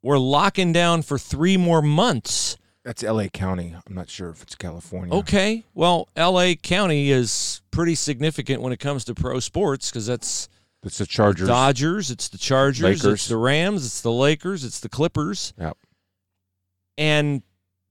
we're 0.02 0.18
locking 0.18 0.72
down 0.72 1.02
for 1.02 1.18
three 1.18 1.56
more 1.56 1.82
months. 1.82 2.56
That's 2.86 3.02
L.A. 3.02 3.28
County. 3.28 3.74
I'm 3.84 3.94
not 3.96 4.08
sure 4.08 4.30
if 4.30 4.44
it's 4.44 4.54
California. 4.54 5.12
Okay. 5.12 5.64
Well, 5.74 6.08
LA 6.16 6.52
County 6.54 7.10
is 7.10 7.60
pretty 7.72 7.96
significant 7.96 8.62
when 8.62 8.72
it 8.72 8.78
comes 8.78 9.04
to 9.06 9.14
pro 9.14 9.40
sports 9.40 9.90
because 9.90 10.06
that's 10.06 10.48
It's 10.84 10.98
the 10.98 11.04
Chargers. 11.04 11.48
Dodgers, 11.48 12.12
it's 12.12 12.28
the 12.28 12.38
Chargers, 12.38 13.04
it's 13.04 13.26
the 13.26 13.38
Rams, 13.38 13.84
it's 13.84 14.02
the 14.02 14.12
Lakers, 14.12 14.62
it's 14.62 14.78
the 14.78 14.88
Clippers. 14.88 15.52
Yep. 15.58 15.76
And 16.96 17.42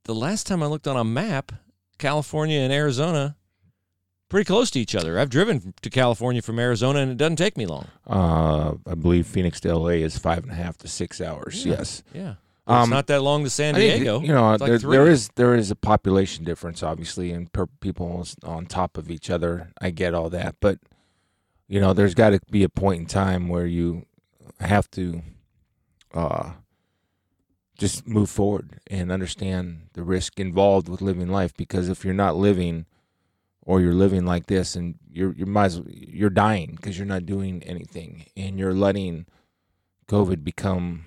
the 0.06 0.15
last 0.15 0.47
time 0.47 0.63
I 0.63 0.68
looked 0.68 0.88
on 0.88 0.95
a 0.95 1.03
map, 1.03 1.51
California 1.98 2.62
and 2.62 2.71
Arizona 2.71 3.36
pretty 4.30 4.45
close 4.45 4.71
to 4.71 4.80
each 4.80 4.95
other. 4.95 5.19
I've 5.19 5.30
driven 5.30 5.74
to 5.81 5.89
California 5.89 6.41
from 6.41 6.57
Arizona 6.57 7.00
and 7.00 7.12
it 7.12 7.18
doesn't 7.18 7.36
take 7.36 7.57
me 7.57 7.65
long. 7.65 7.89
Uh, 8.07 8.75
I 8.88 8.95
believe 8.95 9.27
Phoenix 9.27 9.59
to 9.59 9.69
L.A. 9.69 10.01
is 10.01 10.18
five 10.18 10.44
and 10.44 10.53
a 10.53 10.56
half 10.56 10.77
to 10.77 10.88
six 10.88 11.19
hours. 11.19 11.65
Yeah. 11.65 11.74
Yes. 11.80 12.03
Yeah. 12.13 12.33
Um, 12.67 12.83
it's 12.83 12.89
not 12.89 13.07
that 13.07 13.21
long 13.21 13.44
to 13.44 13.50
San 13.50 13.75
think, 13.75 13.95
Diego. 13.95 14.21
you 14.21 14.29
know, 14.29 14.56
like 14.56 14.59
there, 14.59 14.77
there 14.79 15.07
is 15.07 15.29
there 15.35 15.56
is 15.56 15.69
a 15.69 15.75
population 15.75 16.44
difference, 16.44 16.81
obviously, 16.81 17.31
and 17.31 17.51
per 17.53 17.67
people 17.67 18.25
on 18.44 18.65
top 18.65 18.97
of 18.97 19.12
each 19.12 19.29
other. 19.29 19.71
I 19.79 19.91
get 19.91 20.15
all 20.15 20.29
that, 20.31 20.56
but 20.59 20.79
you 21.67 21.79
know, 21.79 21.94
there's 21.94 22.15
got 22.15 22.31
to 22.31 22.39
be 22.50 22.63
a 22.63 22.69
point 22.69 23.01
in 23.01 23.06
time 23.06 23.50
where 23.50 23.67
you 23.67 24.06
have 24.59 24.89
to 24.91 25.21
uh, 26.13 26.51
just 27.77 28.07
move 28.07 28.29
forward 28.31 28.79
and 28.88 29.12
understand 29.12 29.89
the 29.94 30.03
risk 30.03 30.39
involved 30.39 30.89
with 30.89 31.01
living 31.01 31.27
life. 31.29 31.53
Because 31.56 31.88
if 31.88 32.03
you're 32.03 32.13
not 32.15 32.35
living, 32.35 32.85
or 33.62 33.79
you're 33.79 33.94
living 33.94 34.25
like 34.25 34.47
this, 34.47 34.75
and 34.75 34.95
you're 35.12 35.33
you 35.33 35.45
might 35.45 35.65
as 35.65 35.79
well, 35.81 35.89
you're 35.91 36.31
dying 36.31 36.73
because 36.75 36.97
you're 36.97 37.06
not 37.06 37.27
doing 37.27 37.62
anything, 37.62 38.25
and 38.35 38.57
you're 38.57 38.73
letting 38.73 39.27
COVID 40.07 40.44
become 40.44 41.06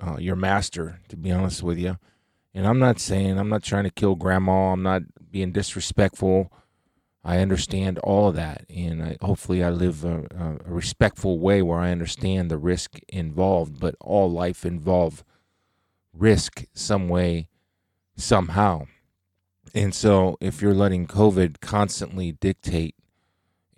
uh, 0.00 0.16
your 0.18 0.36
master, 0.36 1.00
to 1.08 1.16
be 1.16 1.30
honest 1.30 1.62
with 1.62 1.78
you. 1.78 1.98
And 2.54 2.66
I'm 2.66 2.78
not 2.78 2.98
saying 2.98 3.38
I'm 3.38 3.48
not 3.48 3.62
trying 3.62 3.84
to 3.84 3.90
kill 3.90 4.14
grandma. 4.14 4.72
I'm 4.72 4.82
not 4.82 5.02
being 5.30 5.52
disrespectful. 5.52 6.52
I 7.24 7.38
understand 7.38 7.98
all 7.98 8.28
of 8.28 8.36
that, 8.36 8.64
and 8.70 9.02
I, 9.02 9.16
hopefully 9.20 9.62
I 9.62 9.70
live 9.70 10.04
a, 10.04 10.24
a, 10.66 10.70
respectful 10.70 11.38
way 11.38 11.60
where 11.60 11.78
I 11.78 11.90
understand 11.90 12.50
the 12.50 12.56
risk 12.56 13.00
involved. 13.08 13.80
But 13.80 13.96
all 14.00 14.30
life 14.30 14.64
involve 14.64 15.24
risk 16.12 16.64
some 16.72 17.08
way, 17.08 17.48
somehow. 18.16 18.86
And 19.74 19.94
so, 19.94 20.38
if 20.40 20.62
you're 20.62 20.74
letting 20.74 21.06
COVID 21.06 21.60
constantly 21.60 22.32
dictate 22.32 22.94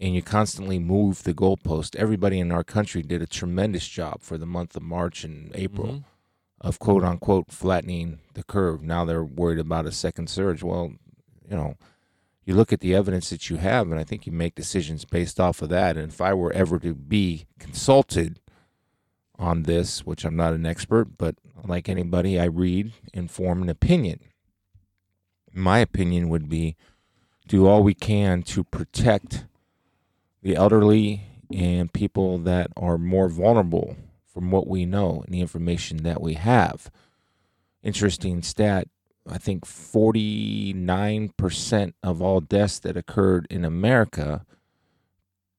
and 0.00 0.14
you 0.14 0.22
constantly 0.22 0.78
move 0.78 1.22
the 1.22 1.34
goalpost, 1.34 1.94
everybody 1.96 2.40
in 2.40 2.50
our 2.50 2.64
country 2.64 3.02
did 3.02 3.20
a 3.20 3.26
tremendous 3.26 3.86
job 3.86 4.22
for 4.22 4.38
the 4.38 4.46
month 4.46 4.74
of 4.74 4.82
March 4.82 5.24
and 5.24 5.52
April 5.54 5.86
Mhm. 5.88 6.04
of 6.60 6.78
quote 6.78 7.04
unquote 7.04 7.52
flattening 7.52 8.18
the 8.34 8.42
curve. 8.42 8.82
Now 8.82 9.04
they're 9.04 9.24
worried 9.24 9.58
about 9.58 9.86
a 9.86 9.92
second 9.92 10.30
surge. 10.30 10.62
Well, 10.62 10.94
you 11.48 11.56
know, 11.56 11.76
you 12.44 12.54
look 12.54 12.72
at 12.72 12.80
the 12.80 12.94
evidence 12.94 13.28
that 13.30 13.50
you 13.50 13.58
have, 13.58 13.90
and 13.90 14.00
I 14.00 14.04
think 14.04 14.26
you 14.26 14.32
make 14.32 14.54
decisions 14.54 15.04
based 15.04 15.38
off 15.38 15.60
of 15.60 15.68
that. 15.68 15.96
And 15.96 16.10
if 16.10 16.20
I 16.20 16.32
were 16.32 16.52
ever 16.52 16.78
to 16.80 16.94
be 16.94 17.46
consulted 17.58 18.40
on 19.38 19.64
this, 19.64 20.04
which 20.06 20.24
I'm 20.24 20.36
not 20.36 20.54
an 20.54 20.66
expert, 20.66 21.16
but 21.18 21.36
like 21.64 21.88
anybody, 21.88 22.40
I 22.40 22.44
read 22.44 22.92
and 23.12 23.30
form 23.30 23.62
an 23.62 23.68
opinion. 23.68 24.20
My 25.52 25.78
opinion 25.80 26.28
would 26.30 26.48
be 26.48 26.76
do 27.46 27.66
all 27.66 27.82
we 27.82 27.94
can 27.94 28.42
to 28.44 28.64
protect 28.64 29.44
the 30.42 30.56
elderly 30.56 31.22
and 31.52 31.92
people 31.92 32.38
that 32.38 32.68
are 32.76 32.98
more 32.98 33.28
vulnerable 33.28 33.96
from 34.32 34.50
what 34.50 34.66
we 34.66 34.86
know 34.86 35.22
and 35.24 35.34
the 35.34 35.40
information 35.40 36.02
that 36.04 36.20
we 36.20 36.34
have. 36.34 36.90
Interesting 37.82 38.42
stat 38.42 38.88
I 39.28 39.38
think 39.38 39.66
49% 39.66 41.92
of 42.02 42.22
all 42.22 42.40
deaths 42.40 42.78
that 42.80 42.96
occurred 42.96 43.46
in 43.50 43.64
America 43.64 44.44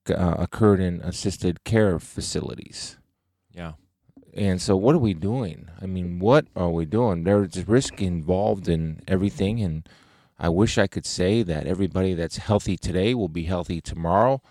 uh, 0.10 0.36
occurred 0.40 0.80
in 0.80 1.00
assisted 1.02 1.64
care 1.64 2.00
facilities. 2.00 2.98
Yeah. 3.54 3.74
And 4.34 4.62
so, 4.62 4.76
what 4.76 4.96
are 4.96 5.00
we 5.00 5.14
doing? 5.14 5.70
I 5.82 5.86
mean, 5.86 6.20
what 6.20 6.48
are 6.56 6.72
we 6.72 6.86
doing? 6.86 7.24
There's 7.24 7.68
risk 7.68 8.02
involved 8.02 8.68
in 8.68 9.02
everything. 9.08 9.62
And 9.62 9.88
I 10.40 10.50
wish 10.50 10.78
I 10.78 10.88
could 10.88 11.06
say 11.06 11.44
that 11.44 11.68
everybody 11.68 12.14
that's 12.14 12.38
healthy 12.38 12.78
today 12.78 13.14
will 13.14 13.30
be 13.30 13.44
healthy 13.44 13.82
tomorrow. 13.82 14.42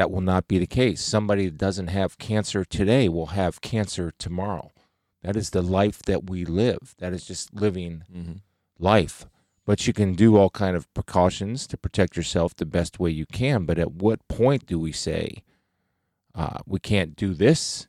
That 0.00 0.10
will 0.10 0.22
not 0.22 0.48
be 0.48 0.56
the 0.56 0.66
case. 0.66 1.02
Somebody 1.02 1.44
that 1.44 1.58
doesn't 1.58 1.88
have 1.88 2.16
cancer 2.16 2.64
today 2.64 3.06
will 3.06 3.26
have 3.36 3.60
cancer 3.60 4.14
tomorrow. 4.18 4.72
That 5.22 5.36
is 5.36 5.50
the 5.50 5.60
life 5.60 5.98
that 6.04 6.30
we 6.30 6.46
live. 6.46 6.94
That 7.00 7.12
is 7.12 7.26
just 7.26 7.52
living 7.52 8.04
hmm 8.10 8.32
life. 8.78 9.26
But 9.66 9.86
you 9.86 9.92
can 9.92 10.14
do 10.14 10.38
all 10.38 10.48
kind 10.48 10.74
of 10.74 10.90
precautions 10.94 11.66
to 11.66 11.76
protect 11.76 12.16
yourself 12.16 12.56
the 12.56 12.64
best 12.64 12.98
way 12.98 13.10
you 13.10 13.26
can. 13.26 13.66
But 13.66 13.78
at 13.78 13.92
what 13.92 14.26
point 14.26 14.64
do 14.64 14.78
we 14.78 14.90
say 14.90 15.42
uh, 16.34 16.60
we 16.64 16.78
can't 16.78 17.14
do 17.14 17.34
this 17.34 17.86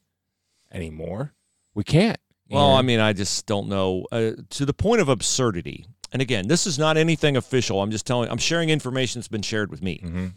anymore? 0.69 1.31
We 1.73 1.85
can't. 1.85 2.19
Well, 2.49 2.73
I 2.73 2.81
mean, 2.81 2.99
I 2.99 3.13
just 3.13 3.45
don't 3.45 3.69
know 3.69 4.05
uh, 4.11 4.31
to 4.49 4.65
the 4.65 4.73
point 4.73 4.99
of 4.99 5.07
absurdity. 5.07 5.85
And 6.11 6.21
again, 6.21 6.49
this 6.49 6.67
is 6.67 6.77
not 6.77 6.97
anything 6.97 7.37
official. 7.37 7.81
I'm 7.81 7.89
just 7.89 8.05
telling. 8.05 8.29
I'm 8.29 8.37
sharing 8.37 8.69
information 8.69 9.21
that's 9.21 9.29
been 9.29 9.41
shared 9.41 9.71
with 9.71 9.81
me. 9.81 10.01
Mhm. 10.03 10.33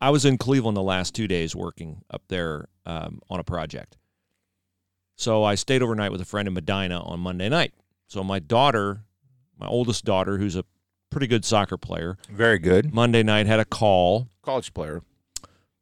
I 0.00 0.10
was 0.10 0.24
in 0.24 0.38
Cleveland 0.38 0.76
the 0.76 0.82
last 0.82 1.14
two 1.14 1.26
days 1.26 1.56
working 1.56 2.02
up 2.10 2.22
there 2.28 2.68
um, 2.84 3.20
on 3.30 3.40
a 3.40 3.44
project. 3.44 3.96
So 5.16 5.42
I 5.42 5.54
stayed 5.54 5.82
overnight 5.82 6.12
with 6.12 6.20
a 6.20 6.26
friend 6.26 6.46
in 6.46 6.54
Medina 6.54 7.00
on 7.00 7.20
Monday 7.20 7.48
night. 7.48 7.72
So 8.06 8.22
my 8.22 8.38
daughter, 8.38 9.04
my 9.58 9.66
oldest 9.66 10.04
daughter, 10.04 10.36
who's 10.38 10.56
a 10.56 10.64
pretty 11.10 11.26
good 11.26 11.44
soccer 11.44 11.78
player, 11.78 12.18
very 12.30 12.58
good 12.58 12.92
Monday 12.92 13.22
night 13.22 13.46
had 13.46 13.58
a 13.58 13.64
call. 13.64 14.28
college 14.42 14.74
player. 14.74 15.02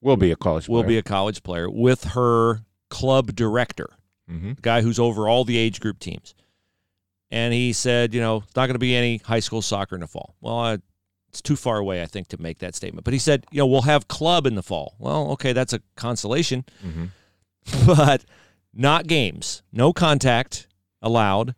Will 0.00 0.16
be 0.16 0.30
a 0.30 0.36
college 0.36 0.68
Will 0.68 0.82
player. 0.82 0.88
be 0.88 0.98
a 0.98 1.02
college 1.02 1.42
player 1.42 1.68
with 1.68 2.04
her 2.04 2.60
club 2.90 3.34
director. 3.34 3.90
mm-hmm. 4.30 4.52
guy 4.62 4.82
who's 4.82 4.98
over 4.98 5.28
all 5.28 5.44
the 5.44 5.56
age 5.56 5.80
group 5.80 5.98
teams. 5.98 6.34
And 7.30 7.52
he 7.52 7.72
said, 7.72 8.14
you 8.14 8.20
know, 8.20 8.38
it's 8.38 8.54
not 8.54 8.66
going 8.66 8.74
to 8.74 8.78
be 8.78 8.94
any 8.94 9.16
high 9.18 9.40
school 9.40 9.60
soccer 9.62 9.96
in 9.96 10.02
the 10.02 10.06
fall. 10.06 10.36
Well, 10.40 10.58
I, 10.58 10.78
it's 11.34 11.42
too 11.42 11.56
far 11.56 11.78
away, 11.78 12.00
I 12.00 12.06
think, 12.06 12.28
to 12.28 12.40
make 12.40 12.60
that 12.60 12.76
statement. 12.76 13.04
But 13.04 13.12
he 13.12 13.18
said, 13.18 13.44
you 13.50 13.58
know, 13.58 13.66
we'll 13.66 13.82
have 13.82 14.06
club 14.06 14.46
in 14.46 14.54
the 14.54 14.62
fall. 14.62 14.94
Well, 15.00 15.32
okay, 15.32 15.52
that's 15.52 15.72
a 15.72 15.80
consolation, 15.96 16.64
Mm-hmm. 16.86 17.06
but 17.86 18.24
not 18.72 19.08
games. 19.08 19.64
No 19.72 19.92
contact 19.92 20.68
allowed, 21.02 21.56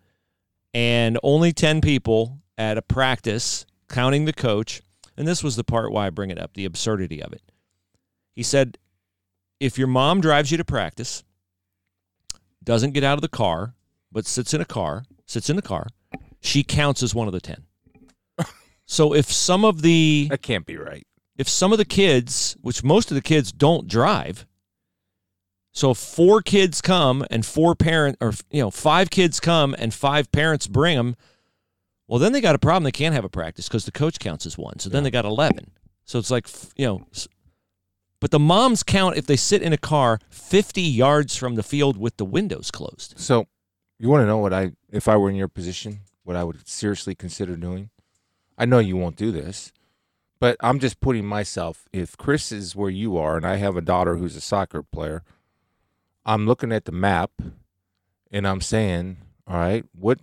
and 0.73 1.18
only 1.23 1.52
10 1.52 1.83
people 1.83 2.38
at 2.56 2.78
a 2.78 2.83
practice, 2.83 3.66
counting 3.90 4.25
the 4.25 4.33
coach. 4.33 4.80
And 5.14 5.28
this 5.28 5.45
was 5.45 5.56
the 5.56 5.64
part 5.64 5.92
why 5.92 6.06
I 6.06 6.11
bring 6.11 6.30
it 6.30 6.38
up 6.38 6.54
the 6.54 6.64
absurdity 6.64 7.23
of 7.23 7.35
it. 7.35 7.42
He 8.35 8.42
said, 8.42 8.78
if 9.61 9.76
your 9.76 9.88
mom 9.88 10.23
drives 10.23 10.50
you 10.50 10.56
to 10.56 10.64
practice, 10.64 11.23
doesn't 12.64 12.92
get 12.92 13.04
out 13.04 13.18
of 13.18 13.23
the 13.23 13.28
car, 13.28 13.75
but 14.11 14.25
sits 14.25 14.54
in 14.54 14.62
a 14.62 14.66
car, 14.66 15.04
sits 15.26 15.50
in 15.50 15.56
the 15.56 15.62
car, 15.62 15.88
she 16.40 16.62
counts 16.62 17.02
as 17.02 17.14
one 17.14 17.26
of 17.26 17.35
the 17.35 17.40
10. 17.40 17.64
So 18.87 19.14
if 19.14 19.31
some 19.31 19.64
of 19.64 19.83
the 19.83 20.28
That 20.31 20.43
can't 20.43 20.64
be 20.66 20.76
right. 20.76 21.07
if 21.37 21.49
some 21.49 21.73
of 21.73 21.78
the 21.78 21.85
kids, 21.85 22.57
which 22.61 22.83
most 22.83 23.11
of 23.11 23.14
the 23.14 23.23
kids 23.23 23.52
don't 23.52 23.88
drive, 23.88 24.47
so 25.73 25.90
if 25.90 25.99
four 25.99 26.40
kids 26.40 26.81
come 26.81 27.26
and 27.31 27.45
four 27.45 27.75
parent 27.75 28.16
or 28.21 28.33
you 28.50 28.62
know, 28.62 28.71
five 28.71 29.11
kids 29.11 29.40
come 29.40 29.75
and 29.78 29.93
five 29.93 30.33
parents 30.33 30.66
bring 30.66 30.97
them, 30.97 31.16
well 32.09 32.19
then 32.19 32.33
they 32.33 32.40
got 32.40 32.55
a 32.55 32.59
problem 32.59 32.85
they 32.85 32.93
can't 32.93 33.14
have 33.14 33.25
a 33.25 33.28
practice 33.28 33.69
because 33.69 33.85
the 33.85 33.93
coach 33.93 34.19
counts 34.19 34.47
as 34.47 34.57
one. 34.57 34.78
So 34.78 34.88
then 34.88 35.02
they 35.02 35.11
got 35.11 35.25
11. 35.26 35.71
So 36.05 36.19
it's 36.19 36.31
like, 36.31 36.49
you 36.76 36.87
know, 36.87 37.07
but 38.21 38.31
the 38.31 38.38
moms 38.38 38.83
count 38.83 39.16
if 39.16 39.26
they 39.26 39.37
sit 39.37 39.61
in 39.61 39.73
a 39.73 39.76
car 39.78 40.19
50 40.31 40.81
yards 40.81 41.37
from 41.37 41.57
the 41.57 41.62
field 41.62 41.97
with 41.99 42.16
the 42.16 42.25
windows 42.25 42.71
closed. 42.71 43.14
So, 43.19 43.47
you 43.99 44.09
want 44.09 44.23
to 44.23 44.26
know 44.26 44.38
what 44.38 44.52
I, 44.52 44.73
if 44.90 45.09
I 45.09 45.16
were 45.16 45.28
in 45.31 45.37
your 45.37 45.49
position, 45.49 46.00
what 46.23 46.37
I 46.37 46.45
would 46.45 46.66
seriously 46.69 47.14
consider 47.14 47.57
doing? 47.57 47.90
I 48.59 48.65
know 48.65 48.79
you 48.79 48.97
won't 48.97 49.17
do 49.17 49.31
this, 49.33 49.73
but 50.41 50.57
I'm 50.61 50.79
just 50.79 51.01
putting 51.01 51.27
myself. 51.27 51.87
If 51.93 52.17
Chris 52.17 52.53
is 52.53 52.75
where 52.77 52.91
you 52.91 53.17
are, 53.17 53.37
and 53.37 53.47
I 53.47 53.57
have 53.57 53.77
a 53.77 53.81
daughter 53.83 54.17
who's 54.17 54.37
a 54.37 54.41
soccer 54.41 54.83
player, 54.83 55.23
I'm 56.25 56.47
looking 56.47 56.73
at 56.73 56.85
the 56.87 56.93
map, 56.93 57.31
and 58.31 58.47
I'm 58.49 58.61
saying, 58.61 59.19
all 59.47 59.57
right, 59.57 59.85
what 59.95 60.19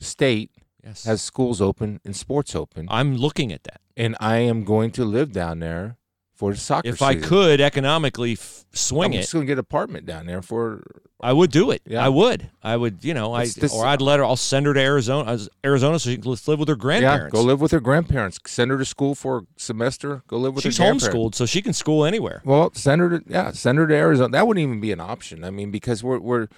state 0.00 0.50
Yes. 0.84 1.04
has 1.04 1.20
schools 1.20 1.60
open 1.60 2.00
and 2.04 2.14
sports 2.14 2.54
open? 2.54 2.86
I'm 2.90 3.16
looking 3.16 3.52
at 3.52 3.64
that. 3.64 3.80
and 3.96 4.14
I 4.20 4.36
am 4.36 4.62
going 4.64 4.90
to 4.92 5.04
live 5.04 5.32
down 5.32 5.58
there 5.58 5.96
for 6.34 6.52
the 6.52 6.58
soccer. 6.58 6.88
If 6.88 7.00
I 7.02 7.14
could 7.16 7.60
economically 7.62 8.32
f- 8.34 8.66
swing 8.72 9.14
it. 9.14 9.16
I'm 9.16 9.18
it, 9.18 9.22
just 9.22 9.32
going 9.32 9.44
to 9.44 9.46
get 9.46 9.54
an 9.54 9.58
apartment 9.60 10.04
down 10.06 10.26
there 10.26 10.42
for. 10.42 10.82
I 11.20 11.32
would 11.32 11.50
do 11.50 11.70
it. 11.70 11.80
Yeah. 11.86 12.04
I 12.04 12.10
would. 12.10 12.50
I 12.62 12.76
would. 12.76 13.02
You 13.02 13.14
know, 13.14 13.32
I 13.32 13.46
this- 13.46 13.72
or 13.72 13.86
I'd 13.86 14.02
let 14.02 14.18
her. 14.18 14.24
I'll 14.24 14.36
send 14.36 14.66
her 14.66 14.74
to 14.74 14.80
Arizona, 14.80 15.38
Arizona, 15.64 15.98
so 15.98 16.10
she 16.10 16.18
can 16.18 16.30
live 16.30 16.58
with 16.58 16.68
her 16.68 16.76
grandparents. 16.76 17.34
Yeah, 17.34 17.40
go 17.40 17.46
live 17.46 17.60
with 17.60 17.72
her 17.72 17.80
grandparents. 17.80 18.38
Send 18.46 18.70
her 18.70 18.76
to 18.76 18.84
school 18.84 19.14
for 19.14 19.38
a 19.38 19.42
semester. 19.56 20.22
Go 20.28 20.36
live 20.36 20.54
with 20.54 20.64
She's 20.64 20.76
her 20.76 20.84
grandparents. 20.84 21.04
She's 21.06 21.14
homeschooled, 21.14 21.34
so 21.34 21.46
she 21.46 21.62
can 21.62 21.72
school 21.72 22.04
anywhere. 22.04 22.42
Well, 22.44 22.70
send 22.74 23.00
her 23.00 23.18
to 23.18 23.24
yeah, 23.26 23.52
send 23.52 23.78
her 23.78 23.86
to 23.86 23.94
Arizona. 23.94 24.30
That 24.32 24.46
wouldn't 24.46 24.62
even 24.62 24.80
be 24.80 24.92
an 24.92 25.00
option. 25.00 25.42
I 25.42 25.50
mean, 25.50 25.70
because 25.70 26.04
we're 26.04 26.18
we're 26.18 26.48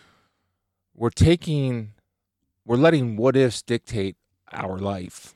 we're 0.95 1.11
taking 1.11 1.93
we're 2.67 2.77
letting 2.77 3.17
what 3.17 3.37
ifs 3.37 3.63
dictate 3.63 4.17
our 4.53 4.79
life. 4.79 5.35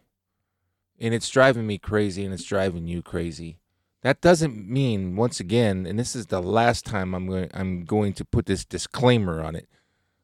And 1.01 1.15
it's 1.15 1.29
driving 1.31 1.67
me 1.67 1.79
crazy 1.79 2.25
and 2.25 2.33
it's 2.33 2.45
driving 2.45 2.87
you 2.87 3.03
crazy. 3.03 3.59
That 4.03 4.21
doesn't 4.21 4.69
mean 4.69 5.15
once 5.15 5.39
again, 5.39 5.87
and 5.87 5.99
this 5.99 6.17
is 6.17 6.27
the 6.27 6.43
last 6.43 6.85
time 6.85 7.15
I'm 7.15 7.27
going 7.27 7.51
I'm 7.55 7.85
going 7.85 8.13
to 8.15 8.25
put 8.25 8.47
this 8.47 8.65
disclaimer 8.65 9.43
on 9.43 9.55
it. 9.55 9.69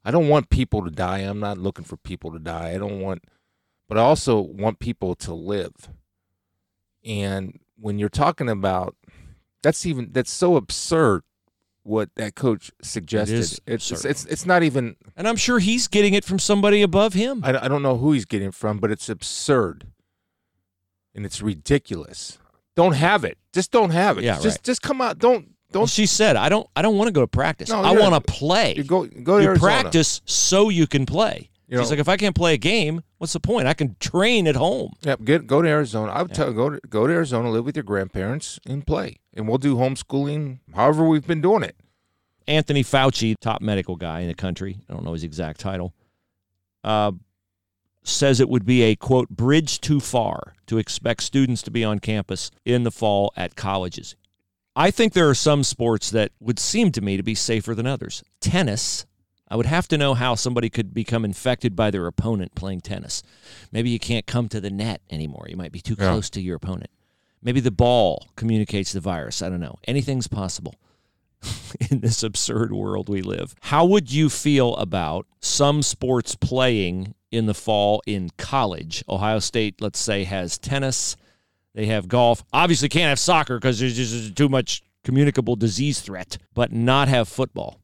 I 0.04 0.10
don't 0.10 0.28
want 0.28 0.50
people 0.50 0.84
to 0.84 0.90
die. 0.90 1.18
I'm 1.18 1.40
not 1.40 1.58
looking 1.58 1.84
for 1.84 1.96
people 1.96 2.32
to 2.32 2.38
die. 2.38 2.70
I 2.70 2.78
don't 2.78 3.00
want 3.00 3.24
but 3.88 3.96
I 3.96 4.02
also 4.02 4.40
want 4.40 4.80
people 4.80 5.14
to 5.16 5.32
live. 5.32 5.90
And 7.04 7.58
when 7.76 7.98
you're 7.98 8.08
talking 8.08 8.48
about 8.48 8.96
that's 9.62 9.86
even 9.86 10.10
that's 10.12 10.30
so 10.30 10.56
absurd 10.56 11.22
what 11.82 12.10
that 12.16 12.34
coach 12.34 12.70
suggested. 12.82 13.38
is 13.38 13.60
it's, 13.66 13.90
it's 13.90 14.04
it's 14.04 14.24
it's 14.26 14.46
not 14.46 14.62
even 14.62 14.96
And 15.16 15.28
I'm 15.28 15.36
sure 15.36 15.58
he's 15.58 15.88
getting 15.88 16.14
it 16.14 16.24
from 16.24 16.38
somebody 16.38 16.82
above 16.82 17.14
him. 17.14 17.42
I, 17.44 17.64
I 17.64 17.68
don't 17.68 17.82
know 17.82 17.96
who 17.96 18.12
he's 18.12 18.24
getting 18.24 18.48
it 18.48 18.54
from, 18.54 18.78
but 18.78 18.90
it's 18.90 19.08
absurd 19.08 19.86
and 21.14 21.24
it's 21.24 21.40
ridiculous. 21.40 22.38
Don't 22.78 22.92
have 22.92 23.24
it. 23.24 23.36
Just 23.52 23.72
don't 23.72 23.90
have 23.90 24.18
it. 24.18 24.24
Yeah, 24.24 24.34
just 24.34 24.58
right. 24.58 24.62
just 24.62 24.82
come 24.82 25.00
out. 25.00 25.18
Don't 25.18 25.48
don't 25.72 25.90
she 25.90 26.06
said, 26.06 26.36
"I 26.36 26.48
don't. 26.48 26.64
I 26.76 26.80
don't 26.82 26.96
want 26.96 27.08
to 27.08 27.12
go 27.12 27.22
to 27.22 27.26
practice. 27.26 27.70
No, 27.70 27.80
I 27.82 27.90
want 27.90 28.14
to 28.14 28.20
play. 28.32 28.74
you 28.76 28.84
go 28.84 29.04
go 29.04 29.38
to 29.38 29.42
You 29.42 29.54
practice 29.54 30.20
so 30.26 30.68
you 30.68 30.86
can 30.86 31.04
play." 31.04 31.50
You 31.66 31.78
She's 31.78 31.88
know- 31.88 31.90
like, 31.94 31.98
"If 31.98 32.08
I 32.08 32.16
can't 32.16 32.36
play 32.36 32.54
a 32.54 32.56
game, 32.56 33.02
what's 33.16 33.32
the 33.32 33.40
point? 33.40 33.66
I 33.66 33.74
can 33.74 33.96
train 33.98 34.46
at 34.46 34.54
home." 34.54 34.92
Yep, 35.02 35.24
get 35.24 35.46
go 35.48 35.60
to 35.60 35.68
Arizona. 35.68 36.12
I 36.12 36.22
would 36.22 36.32
tell 36.32 36.52
go 36.52 36.70
to 36.70 36.80
go 36.88 37.08
to 37.08 37.12
Arizona, 37.12 37.50
live 37.50 37.64
with 37.64 37.74
your 37.74 37.82
grandparents, 37.82 38.60
and 38.64 38.86
play. 38.86 39.16
And 39.34 39.48
we'll 39.48 39.58
do 39.58 39.74
homeschooling, 39.74 40.60
however 40.72 41.04
we've 41.04 41.26
been 41.26 41.40
doing 41.40 41.64
it. 41.64 41.74
Anthony 42.46 42.84
Fauci, 42.84 43.34
top 43.40 43.60
medical 43.60 43.96
guy 43.96 44.20
in 44.20 44.28
the 44.28 44.34
country, 44.34 44.78
I 44.88 44.92
don't 44.92 45.04
know 45.04 45.14
his 45.14 45.24
exact 45.24 45.58
title, 45.58 45.94
uh, 46.84 47.10
says 48.10 48.40
it 48.40 48.48
would 48.48 48.64
be 48.64 48.82
a 48.82 48.96
quote 48.96 49.28
bridge 49.30 49.80
too 49.80 50.00
far 50.00 50.54
to 50.66 50.78
expect 50.78 51.22
students 51.22 51.62
to 51.62 51.70
be 51.70 51.84
on 51.84 51.98
campus 51.98 52.50
in 52.64 52.82
the 52.84 52.90
fall 52.90 53.32
at 53.36 53.56
colleges. 53.56 54.16
I 54.76 54.90
think 54.90 55.12
there 55.12 55.28
are 55.28 55.34
some 55.34 55.64
sports 55.64 56.10
that 56.10 56.30
would 56.40 56.58
seem 56.58 56.92
to 56.92 57.00
me 57.00 57.16
to 57.16 57.22
be 57.22 57.34
safer 57.34 57.74
than 57.74 57.86
others. 57.86 58.22
Tennis, 58.40 59.06
I 59.48 59.56
would 59.56 59.66
have 59.66 59.88
to 59.88 59.98
know 59.98 60.14
how 60.14 60.34
somebody 60.34 60.70
could 60.70 60.94
become 60.94 61.24
infected 61.24 61.74
by 61.74 61.90
their 61.90 62.06
opponent 62.06 62.54
playing 62.54 62.82
tennis. 62.82 63.22
Maybe 63.72 63.90
you 63.90 63.98
can't 63.98 64.26
come 64.26 64.48
to 64.50 64.60
the 64.60 64.70
net 64.70 65.00
anymore. 65.10 65.46
You 65.48 65.56
might 65.56 65.72
be 65.72 65.80
too 65.80 65.96
Yeah. 65.98 66.10
close 66.10 66.30
to 66.30 66.40
your 66.40 66.56
opponent. 66.56 66.90
Maybe 67.42 67.60
the 67.60 67.70
ball 67.70 68.26
communicates 68.36 68.92
the 68.92 69.00
virus. 69.00 69.42
I 69.42 69.48
don't 69.48 69.60
know. 69.60 69.76
Anything's 69.86 70.26
possible 70.28 70.74
in 71.90 72.00
this 72.00 72.22
absurd 72.22 72.72
world 72.72 73.08
we 73.08 73.22
live. 73.22 73.54
How 73.62 73.84
would 73.84 74.12
you 74.12 74.28
feel 74.28 74.74
about 74.76 75.26
some 75.40 75.82
sports 75.82 76.34
playing 76.34 77.14
in 77.30 77.46
the 77.46 77.54
fall 77.54 78.02
in 78.06 78.30
college? 78.36 79.04
Ohio 79.08 79.38
State, 79.38 79.80
let's 79.80 79.98
say, 79.98 80.24
has 80.24 80.58
tennis, 80.58 81.16
they 81.74 81.86
have 81.86 82.08
golf. 82.08 82.44
Obviously, 82.52 82.88
can't 82.88 83.08
have 83.08 83.18
soccer 83.18 83.58
because 83.58 83.78
there's 83.78 83.96
just 83.96 84.34
too 84.34 84.48
much 84.48 84.82
communicable 85.04 85.56
disease 85.56 86.00
threat, 86.00 86.38
but 86.54 86.72
not 86.72 87.08
have 87.08 87.28
football. 87.28 87.80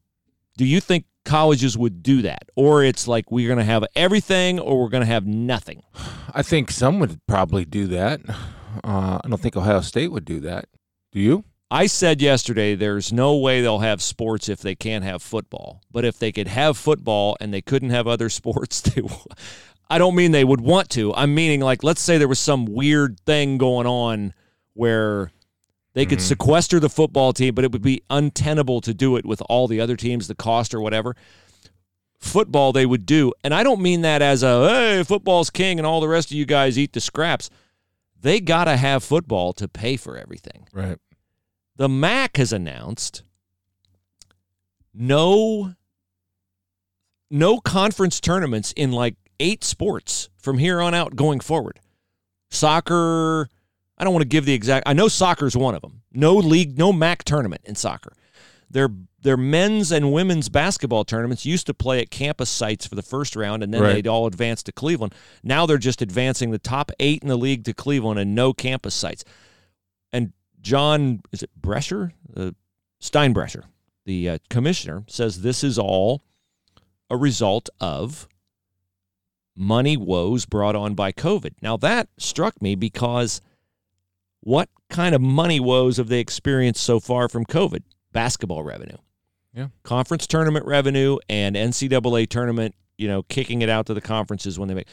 Do 0.57 0.65
you 0.65 0.81
think 0.81 1.05
colleges 1.25 1.77
would 1.77 2.03
do 2.03 2.23
that? 2.23 2.51
Or 2.55 2.83
it's 2.83 3.09
like 3.09 3.31
we're 3.31 3.49
going 3.49 3.59
to 3.59 3.65
have 3.65 3.85
everything 3.95 4.59
or 4.59 4.83
we're 4.83 4.89
going 4.89 5.03
to 5.03 5.07
have 5.07 5.27
nothing? 5.27 5.83
I 6.33 6.43
think 6.43 6.71
some 6.71 6.99
would 7.01 7.21
probably 7.27 7.65
do 7.65 7.87
that. 7.89 8.21
Uh, 8.83 9.21
I 9.23 9.29
don't 9.29 9.41
think 9.41 9.57
Ohio 9.57 9.81
State 9.81 10.11
would 10.11 10.25
do 10.25 10.41
that. 10.41 10.67
Do 11.13 11.21
you? 11.21 11.45
I 11.75 11.87
said 11.87 12.23
yesterday 12.23 12.77
there's 12.77 13.13
no 13.13 13.35
way 13.35 13.61
they'll 13.61 13.81
have 13.81 14.01
sports 14.01 14.49
if 14.49 14.61
they 14.61 14.77
can't 14.77 15.03
have 15.03 15.21
football. 15.25 15.83
But 15.91 16.05
if 16.05 16.21
they 16.21 16.31
could 16.31 16.47
have 16.47 16.79
football 16.79 17.37
and 17.41 17.53
they 17.53 17.63
couldn't 17.63 17.91
have 17.91 18.07
other 18.07 18.29
sports, 18.41 18.81
they, 18.81 19.03
I 19.91 19.99
don't 19.99 20.15
mean 20.15 20.31
they 20.31 20.45
would 20.45 20.61
want 20.61 20.89
to. 20.91 21.13
I'm 21.17 21.35
meaning 21.35 21.61
like 21.61 21.83
let's 21.83 22.01
say 22.01 22.17
there 22.17 22.29
was 22.29 22.39
some 22.39 22.65
weird 22.67 23.19
thing 23.27 23.59
going 23.59 23.89
on 23.89 24.35
where 24.75 25.33
they 25.95 26.07
could 26.07 26.21
mm-hmm. 26.21 26.29
sequester 26.29 26.79
the 26.79 26.89
football 26.89 27.33
team, 27.33 27.57
but 27.57 27.65
it 27.65 27.73
would 27.73 27.83
be 27.83 28.03
untenable 28.09 28.81
to 28.83 28.95
do 28.95 29.17
it 29.17 29.27
with 29.27 29.43
all 29.49 29.67
the 29.67 29.81
other 29.81 29.97
teams, 29.97 30.29
the 30.29 30.37
cost 30.37 30.75
or 30.75 30.81
whatever. 30.81 31.17
Football 32.21 32.73
they 32.73 32.87
would 32.87 33.05
do, 33.05 33.33
and 33.43 33.53
I 33.53 33.65
don't 33.65 33.83
mean 33.83 34.03
that 34.03 34.23
as 34.23 34.45
a 34.45 34.69
hey 34.69 35.03
football's 35.03 35.51
king 35.51 35.81
and 35.81 35.87
all 35.87 36.01
the 36.01 36.09
rest 36.09 36.31
of 36.31 36.37
you 36.37 36.47
guys 36.47 36.79
eat 36.79 36.93
the 36.93 37.01
scraps. 37.01 37.51
They 38.21 38.41
got 38.41 38.65
to 38.65 38.77
have 38.77 39.03
football 39.03 39.53
to 39.55 39.67
pay 39.67 39.97
for 39.97 40.17
everything 40.17 40.69
Right. 40.73 40.99
The 41.77 41.89
MAC 41.89 42.37
has 42.37 42.53
announced 42.53 43.23
no 44.93 45.75
no 47.31 47.59
conference 47.61 48.21
tournaments 48.21 48.73
in 48.73 48.93
like 48.93 49.17
eight 49.41 49.65
sports 49.65 50.29
from 50.39 50.59
here 50.59 50.81
on 50.81 50.95
out 50.95 51.17
going 51.17 51.41
forward. 51.41 51.81
Soccer, 52.51 53.49
I 53.99 54.05
don't 54.05 54.13
want 54.13 54.23
to 54.23 54.29
give 54.29 54.45
the 54.45 54.53
exact 54.55 54.89
I 54.89 54.93
know 54.93 55.09
soccer's 55.09 55.57
one 55.57 55.75
of 55.75 55.83
them. 55.83 56.03
No 56.13 56.35
league, 56.37 56.79
no 56.79 56.93
MAC 56.93 57.25
tournament 57.25 57.63
in 57.65 57.75
soccer. 57.75 58.13
their 58.71 58.89
their 59.23 59.37
men's 59.39 59.91
and 59.91 60.13
women's 60.13 60.51
basketball 60.51 61.03
tournaments 61.05 61.47
used 61.47 61.67
to 61.67 61.73
play 61.73 62.01
at 62.01 62.11
campus 62.11 62.51
sites 62.51 62.87
for 62.87 62.95
the 62.95 63.03
first 63.03 63.35
round, 63.37 63.63
and 63.63 63.73
then 63.73 63.81
Right. 63.83 63.95
they'd 63.95 64.07
all 64.07 64.27
advance 64.27 64.63
to 64.65 64.73
Cleveland. 64.73 65.15
Now 65.43 65.65
they're 65.65 65.79
just 65.79 66.03
advancing 66.03 66.51
the 66.51 66.59
top 66.59 66.93
eight 67.01 67.23
in 67.23 67.29
the 67.29 67.39
league 67.39 67.65
to 67.65 67.73
Cleveland 67.73 68.21
and 68.21 68.35
no 68.35 68.53
campus 68.53 68.95
sites. 68.95 69.25
John, 70.65 71.21
is 71.31 71.43
it 71.43 71.51
Brecher? 71.61 72.13
Uh, 72.35 72.53
Steinbrecher, 73.01 73.65
the 74.07 74.31
uh, 74.31 74.39
commissioner, 74.49 75.05
says 75.07 75.43
this 75.43 75.63
is 75.63 75.79
all 75.79 76.23
a 77.11 77.17
result 77.17 77.69
of 77.81 78.27
money 79.55 79.97
woes 79.97 80.47
brought 80.47 80.75
on 80.75 80.95
by 80.95 81.13
COVID. 81.13 81.53
Now, 81.61 81.77
that 81.77 82.09
struck 82.19 82.61
me 82.63 82.75
because 82.75 83.43
what 84.41 84.71
kind 84.89 85.15
of 85.15 85.21
money 85.21 85.61
woes 85.61 85.99
have 85.99 86.09
they 86.09 86.19
experienced 86.19 86.83
so 86.83 86.99
far 86.99 87.29
from 87.29 87.45
COVID? 87.45 87.83
Basketball 88.13 88.63
revenue. 88.63 88.97
Yeah. 89.53 89.69
Conference 89.83 90.27
tournament 90.27 90.65
revenue 90.65 91.19
and 91.29 91.57
NCAA 91.57 92.29
tournament, 92.29 92.75
you 92.97 93.07
know, 93.07 93.23
kicking 93.25 93.61
it 93.61 93.69
out 93.69 93.85
to 93.87 93.95
the 93.95 94.01
conferences 94.01 94.59
when 94.59 94.69
they 94.69 94.75
make. 94.75 94.89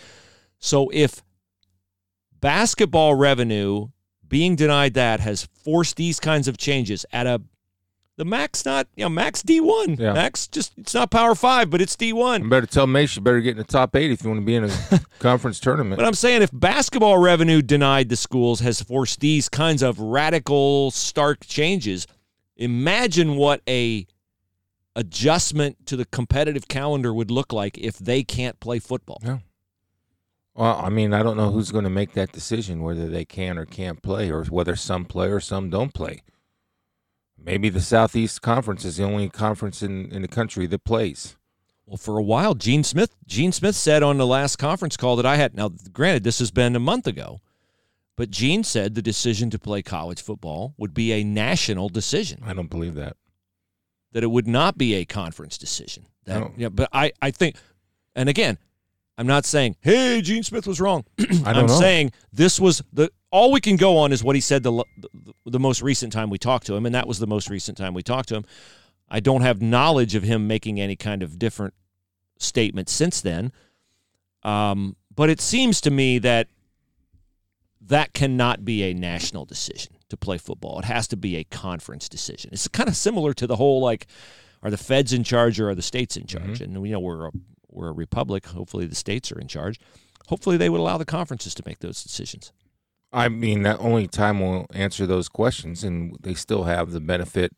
So 0.60 0.90
if 0.94 1.24
basketball 2.42 3.16
revenue 3.16 3.88
being 4.32 4.56
denied 4.56 4.96
that 4.96 5.20
has 5.20 5.48
forced 5.64 5.96
these 5.98 6.20
kinds 6.20 6.48
of 6.48 6.58
changes 6.58 7.06
at 7.14 7.28
a 7.28 7.40
the 8.18 8.26
max 8.26 8.66
not 8.66 8.88
you 8.96 9.04
know 9.06 9.10
max 9.10 9.42
D1 9.44 10.00
Yeah. 10.00 10.14
max 10.14 10.48
just 10.48 10.74
it's 10.78 10.94
not 10.94 11.10
power 11.12 11.34
5 11.36 11.70
but 11.70 11.82
it's 11.82 11.96
D1 11.96 12.50
better 12.50 12.66
tell 12.68 12.86
Mace 12.88 13.16
you 13.16 13.22
better 13.22 13.40
get 13.42 13.52
in 13.52 13.58
the 13.58 13.64
top 13.64 13.96
eight 13.96 14.12
if 14.12 14.24
you 14.24 14.30
want 14.30 14.42
to 14.42 14.46
be 14.46 14.56
in 14.56 14.64
a 14.66 14.72
conference 15.20 15.60
tournament. 15.60 15.98
but 15.98 16.06
I'm 16.06 16.14
saying 16.14 16.42
if 16.42 16.50
basketball 16.54 17.18
revenue 17.18 17.62
denied 17.62 18.10
the 18.10 18.16
schools 18.16 18.60
has 18.62 18.82
forced 18.82 19.20
these 19.22 19.50
kinds 19.50 19.82
of 19.82 20.00
radical 20.00 20.92
stark 20.92 21.46
changes 21.46 22.06
imagine 22.58 23.36
what 23.38 23.62
a 23.68 24.06
adjustment 24.96 25.86
to 25.88 25.96
the 25.96 26.06
competitive 26.06 26.68
calendar 26.68 27.14
would 27.14 27.32
look 27.32 27.54
like 27.54 27.78
if 27.78 27.98
they 27.98 28.24
can't 28.24 28.60
play 28.60 28.78
football 28.80 29.20
Yeah. 29.24 29.40
Well, 30.54 30.82
I 30.84 30.90
mean, 30.90 31.14
I 31.14 31.24
don't 31.24 31.38
know 31.38 31.52
who's 31.52 31.72
going 31.72 31.86
to 31.86 31.90
make 31.90 32.14
that 32.14 32.32
decision 32.32 32.82
whether 32.84 33.08
they 33.08 33.26
can 33.26 33.58
or 33.58 33.66
can't 33.66 34.02
play, 34.02 34.30
or 34.30 34.44
whether 34.46 34.76
some 34.76 35.06
play 35.06 35.30
or 35.30 35.40
some 35.40 35.70
don't 35.70 35.94
play. 35.94 36.24
Maybe 37.44 37.70
the 37.70 37.82
Southeast 37.82 38.42
Conference 38.42 38.86
is 38.86 38.98
the 38.98 39.04
only 39.04 39.30
conference 39.30 39.82
in, 39.82 40.12
in 40.12 40.22
the 40.22 40.28
country 40.28 40.68
that 40.68 40.84
plays. 40.84 41.38
Well, 41.86 41.98
for 41.98 42.18
a 42.18 42.24
while, 42.24 42.54
Gene 42.54 42.84
Smith 42.84 43.16
Gene 43.26 43.52
Smith 43.52 43.76
said 43.76 44.04
on 44.04 44.18
the 44.18 44.28
last 44.28 44.58
conference 44.58 44.96
call 44.96 45.16
that 45.16 45.26
I 45.26 45.38
had. 45.38 45.56
Now, 45.56 45.70
granted, 45.92 46.24
this 46.24 46.40
has 46.40 46.52
been 46.52 46.76
a 46.76 46.80
month 46.80 47.08
ago, 47.08 47.42
but 48.16 48.30
Gene 48.30 48.64
said 48.64 48.94
the 48.96 49.02
decision 49.02 49.50
to 49.50 49.60
play 49.60 49.82
college 49.82 50.22
football 50.22 50.74
would 50.78 50.94
be 50.94 51.12
a 51.12 51.24
national 51.24 51.90
decision. 51.90 52.42
I 52.46 52.54
don't 52.54 52.70
believe 52.70 52.94
that. 52.96 53.18
That 54.14 54.24
it 54.24 54.28
would 54.32 54.48
not 54.48 54.78
be 54.78 54.94
a 54.94 55.06
conference 55.06 55.58
decision. 55.58 56.06
That, 56.26 56.40
No. 56.40 56.52
yeah, 56.56 56.70
but 56.70 56.88
I, 56.94 57.12
I 57.22 57.32
think, 57.32 57.56
and 58.16 58.30
again, 58.30 58.58
I'm 59.18 59.28
not 59.28 59.46
saying, 59.46 59.76
hey, 59.82 60.22
Gene 60.22 60.44
Smith 60.44 60.66
was 60.66 60.82
wrong. 60.82 61.06
I'm 61.46 61.68
know. 61.68 61.80
saying 61.80 62.12
this 62.32 62.60
was 62.60 62.82
the 62.92 63.12
all 63.32 63.52
we 63.52 63.62
can 63.62 63.76
go 63.76 63.98
on 63.98 64.12
is 64.12 64.24
what 64.24 64.36
he 64.36 64.42
said 64.42 64.64
the, 64.64 64.84
the 64.98 65.34
the 65.46 65.60
most 65.60 65.82
recent 65.82 66.12
time 66.12 66.30
we 66.30 66.38
talked 66.38 66.66
to 66.68 66.76
him, 66.76 66.86
and 66.86 66.96
that 66.96 67.08
was 67.08 67.20
the 67.20 67.28
most 67.28 67.50
recent 67.50 67.78
time 67.78 67.94
we 67.94 68.04
talked 68.04 68.30
to 68.30 68.36
him. 68.36 68.46
I 69.10 69.20
don't 69.20 69.42
have 69.42 69.62
knowledge 69.62 70.16
of 70.16 70.24
him 70.24 70.48
making 70.48 70.80
any 70.80 70.96
kind 70.96 71.22
of 71.22 71.38
different 71.38 71.74
statement 72.38 72.90
since 72.90 73.22
then. 73.22 73.52
Um, 74.44 74.96
but 75.14 75.30
it 75.30 75.42
seems 75.42 75.82
to 75.82 75.92
me 75.92 76.18
that 76.20 76.48
that 77.82 78.14
cannot 78.14 78.64
be 78.64 78.84
a 78.84 78.94
national 78.94 79.46
decision 79.46 79.94
to 80.10 80.18
play 80.18 80.38
football. 80.38 80.80
It 80.80 80.86
has 80.86 81.08
to 81.10 81.18
be 81.18 81.36
a 81.36 81.44
conference 81.44 82.08
decision. 82.08 82.52
It's 82.54 82.68
kind 82.68 82.88
of 82.88 82.96
similar 82.96 83.34
to 83.34 83.48
the 83.48 83.58
whole 83.58 83.82
like, 83.82 84.08
are 84.64 84.70
the 84.70 84.78
feds 84.78 85.12
in 85.12 85.24
charge 85.24 85.60
or 85.60 85.70
are 85.70 85.76
the 85.76 85.82
states 85.82 86.16
in 86.16 86.26
charge? 86.26 86.62
And 86.62 86.82
we 86.82 86.90
know 86.90 87.00
we're 87.00 87.28
a, 87.28 87.32
we're 87.72 87.90
a 87.90 87.94
republic. 87.94 88.46
Hopefully, 88.48 88.86
the 88.86 88.96
states 88.96 89.32
are 89.32 89.40
in 89.40 89.48
charge. 89.48 89.80
Hopefully, 90.28 90.58
they 90.58 90.70
would 90.70 90.80
allow 90.80 90.98
the 90.98 91.06
conferences 91.06 91.54
to 91.56 91.64
make 91.66 91.80
those 91.80 92.04
decisions. 92.04 92.52
I 93.14 93.28
mean, 93.28 93.64
that 93.64 93.80
only 93.80 94.08
time 94.08 94.40
will 94.40 94.68
answer 94.74 95.06
those 95.06 95.28
questions, 95.28 95.84
and 95.84 96.16
they 96.22 96.34
still 96.34 96.64
have 96.64 96.92
the 96.92 97.02
benefit 97.02 97.54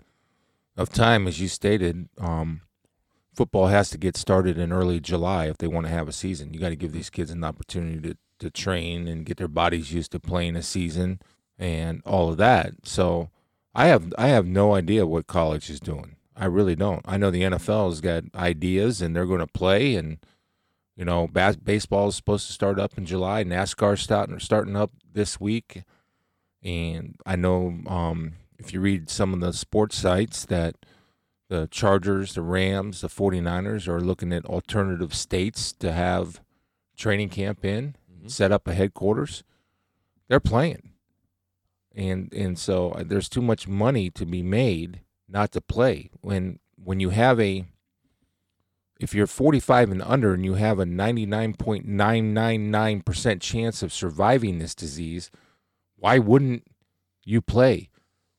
of 0.76 0.90
time, 0.90 1.28
as 1.28 1.40
you 1.40 1.48
stated. 1.48 2.10
Um, 2.20 2.62
football 3.36 3.68
has 3.68 3.90
to 3.92 3.98
get 3.98 4.18
started 4.18 4.58
in 4.58 4.72
early 4.72 5.00
July 5.00 5.48
if 5.48 5.58
they 5.58 5.68
want 5.68 5.86
to 5.86 5.94
have 5.94 6.08
a 6.08 6.14
season. 6.14 6.54
You 6.54 6.60
got 6.60 6.70
to 6.70 6.76
give 6.76 6.92
these 6.92 7.10
kids 7.10 7.32
an 7.32 7.44
opportunity 7.44 8.00
to, 8.10 8.18
to 8.40 8.50
train 8.50 9.08
and 9.08 9.26
get 9.26 9.38
their 9.38 9.48
bodies 9.48 9.94
used 9.94 10.12
to 10.12 10.20
playing 10.20 10.56
a 10.56 10.64
season 10.64 11.20
and 11.60 12.02
all 12.06 12.30
of 12.30 12.38
that. 12.38 12.74
So 12.84 13.30
I 13.76 13.88
have 13.88 14.14
I 14.18 14.28
have 14.28 14.46
no 14.46 14.76
idea 14.76 15.06
what 15.06 15.28
college 15.28 15.70
is 15.70 15.80
doing. 15.80 16.16
I 16.36 16.46
really 16.46 16.76
don't. 16.76 17.02
I 17.06 17.18
know 17.18 17.32
the 17.32 17.44
NFL 17.44 17.90
has 17.90 18.02
got 18.02 18.24
ideas 18.36 19.02
and 19.02 19.16
they're 19.16 19.26
going 19.26 19.40
to 19.40 19.48
play 19.48 19.96
and 19.96 20.18
you 20.96 21.06
know, 21.06 21.28
bas- 21.28 21.56
baseball 21.56 22.10
is 22.10 22.16
supposed 22.16 22.48
to 22.48 22.54
start 22.54 22.80
up 22.80 22.98
in 22.98 23.06
July. 23.06 23.44
NASCAR 23.44 23.98
starting 23.98 24.40
starting 24.40 24.76
up 24.76 24.92
this 25.12 25.40
week, 25.40 25.84
and 26.62 27.16
I 27.26 27.36
know 27.36 27.80
um, 27.88 28.34
if 28.60 28.74
you 28.74 28.80
read 28.80 29.10
some 29.10 29.34
of 29.34 29.40
the 29.40 29.54
sports 29.54 29.98
sites 29.98 30.46
that 30.46 30.76
the 31.50 31.68
Chargers, 31.72 32.36
the 32.36 32.42
Rams, 32.42 33.02
the 33.02 33.08
49ers 33.08 33.88
are 33.88 34.02
looking 34.02 34.32
at 34.32 34.46
alternative 34.46 35.14
states 35.14 35.72
to 35.74 35.92
have 35.92 36.42
training 36.96 37.30
camp 37.30 37.66
in, 37.66 37.96
set 38.28 38.52
up 38.52 38.68
a 38.68 38.74
headquarters. 38.74 39.44
They're 40.28 40.40
playing, 40.40 40.92
and 41.96 42.32
and 42.34 42.58
so 42.58 42.92
uh, 42.92 43.04
there's 43.04 43.30
too 43.30 43.42
much 43.42 43.68
money 43.68 44.12
to 44.12 44.28
be 44.28 44.44
made 44.44 45.02
not 45.34 45.52
to 45.52 45.60
play 45.60 46.10
when 46.22 46.60
when 46.76 47.02
you 47.02 47.10
have 47.10 47.40
a 47.40 47.66
if 49.00 49.12
you're 49.14 49.28
45 49.28 49.92
and 49.92 50.02
under 50.04 50.34
and 50.34 50.46
you 50.46 50.54
have 50.54 50.80
a 50.80 50.86
99.999% 50.86 53.42
chance 53.42 53.84
of 53.84 53.92
surviving 53.92 54.60
this 54.60 54.74
disease, 54.74 55.30
why 55.98 56.18
wouldn't 56.20 56.66
you 57.26 57.42
play? 57.42 57.90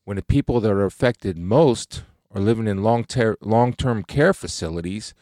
When 0.04 0.16
the 0.16 0.22
people 0.22 0.60
that 0.60 0.70
are 0.70 0.86
affected 0.86 1.36
most 1.36 2.04
are 2.30 2.40
living 2.40 2.66
in 2.66 2.82
long 2.82 3.04
ter- 3.04 3.36
long-term 3.42 4.04
care 4.04 4.32
facilities 4.32 5.12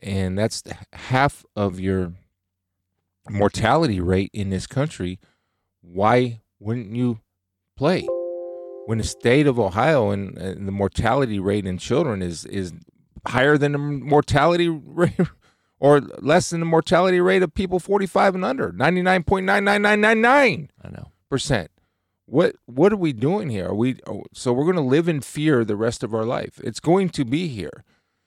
and 0.00 0.38
that's 0.38 0.62
half 0.92 1.44
of 1.54 1.78
your 1.78 2.14
mortality 3.28 4.00
rate 4.00 4.30
in 4.32 4.48
this 4.50 4.66
country, 4.66 5.18
why 5.82 6.40
wouldn't 6.58 6.94
you 6.94 7.20
play? 7.76 8.06
When 8.86 8.98
the 8.98 9.04
state 9.04 9.46
of 9.46 9.58
Ohio 9.58 10.10
and, 10.10 10.38
and 10.38 10.66
the 10.66 10.72
mortality 10.72 11.38
rate 11.38 11.66
in 11.66 11.76
children 11.78 12.22
is 12.22 12.44
is 12.46 12.72
higher 13.26 13.58
than 13.58 13.72
the 13.72 13.78
mortality 13.78 14.68
rate 14.84 15.18
or 15.78 16.00
less 16.00 16.50
than 16.50 16.60
the 16.60 16.66
mortality 16.66 17.20
rate 17.20 17.42
of 17.42 17.52
people 17.52 17.80
45 17.80 18.36
and 18.36 18.44
under 18.44 18.72
99.99999% 18.72 20.68
I 20.82 20.88
know. 20.88 21.10
percent. 21.28 21.70
What 22.26 22.56
what 22.66 22.92
are 22.92 22.96
we 22.96 23.12
doing 23.12 23.50
here? 23.50 23.68
Are 23.68 23.74
we 23.74 23.98
oh, 24.06 24.24
so 24.32 24.52
we're 24.52 24.64
going 24.64 24.76
to 24.76 24.82
live 24.82 25.08
in 25.08 25.20
fear 25.20 25.64
the 25.64 25.76
rest 25.76 26.02
of 26.02 26.14
our 26.14 26.24
life. 26.24 26.60
It's 26.64 26.80
going 26.80 27.10
to 27.10 27.24
be 27.24 27.48
here. 27.48 27.84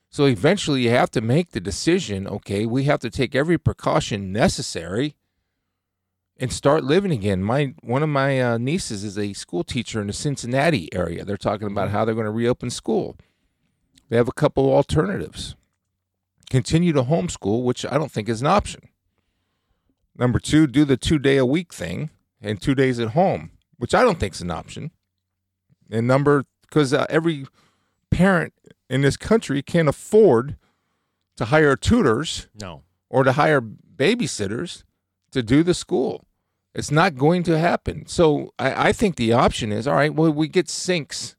So 0.09 0.25
eventually 0.25 0.83
you 0.83 0.89
have 0.89 1.11
to 1.11 1.21
make 1.21 1.51
the 1.51 1.59
decision 1.59 2.27
okay 2.27 2.65
we 2.65 2.83
have 2.83 2.99
to 2.99 3.09
take 3.09 3.35
every 3.35 3.57
precaution 3.57 4.31
necessary 4.31 5.15
and 6.39 6.51
start 6.53 6.83
living 6.83 7.11
again 7.11 7.43
my 7.43 7.73
one 7.81 8.01
of 8.03 8.09
my 8.09 8.41
uh, 8.41 8.57
nieces 8.57 9.03
is 9.03 9.17
a 9.17 9.33
school 9.33 9.63
teacher 9.63 9.99
in 10.01 10.07
the 10.07 10.13
cincinnati 10.13 10.87
area 10.93 11.23
they're 11.25 11.37
talking 11.37 11.67
about 11.67 11.89
how 11.89 12.05
they're 12.05 12.15
going 12.15 12.25
to 12.25 12.31
reopen 12.31 12.69
school 12.69 13.15
they 14.09 14.17
have 14.17 14.27
a 14.27 14.31
couple 14.33 14.65
of 14.67 14.73
alternatives. 14.73 15.55
Continue 16.49 16.93
to 16.93 17.03
homeschool, 17.03 17.63
which 17.63 17.85
I 17.85 17.95
don't 17.99 18.11
think 18.11 18.27
is 18.27 18.41
an 18.41 18.47
option. 18.47 18.89
Number 20.17 20.39
two, 20.39 20.65
do 20.65 20.83
the 20.83 20.97
two 20.97 21.19
day 21.19 21.37
a 21.37 21.45
week 21.45 21.71
thing 21.71 22.09
and 22.41 22.59
two 22.59 22.73
days 22.73 22.99
at 22.99 23.09
home, 23.09 23.51
which 23.77 23.93
I 23.93 24.01
don't 24.01 24.19
think 24.19 24.33
is 24.33 24.41
an 24.41 24.49
option. 24.49 24.89
And 25.91 26.07
number, 26.07 26.45
because 26.63 26.91
uh, 26.91 27.05
every 27.07 27.45
parent 28.09 28.53
in 28.89 29.01
this 29.01 29.15
country 29.15 29.61
can't 29.61 29.87
afford 29.87 30.57
to 31.37 31.45
hire 31.45 31.75
tutors 31.75 32.47
No. 32.59 32.81
or 33.09 33.23
to 33.23 33.33
hire 33.33 33.61
babysitters 33.61 34.83
to 35.31 35.43
do 35.43 35.61
the 35.61 35.75
school. 35.75 36.25
It's 36.79 36.91
not 36.91 37.15
going 37.15 37.43
to 37.43 37.59
happen. 37.59 38.07
So 38.07 38.53
I, 38.57 38.89
I 38.89 38.91
think 38.93 39.15
the 39.17 39.33
option 39.33 39.71
is 39.71 39.87
all 39.87 39.95
right, 39.95 40.13
well, 40.13 40.31
we 40.31 40.47
get 40.47 40.69
sinks 40.69 41.35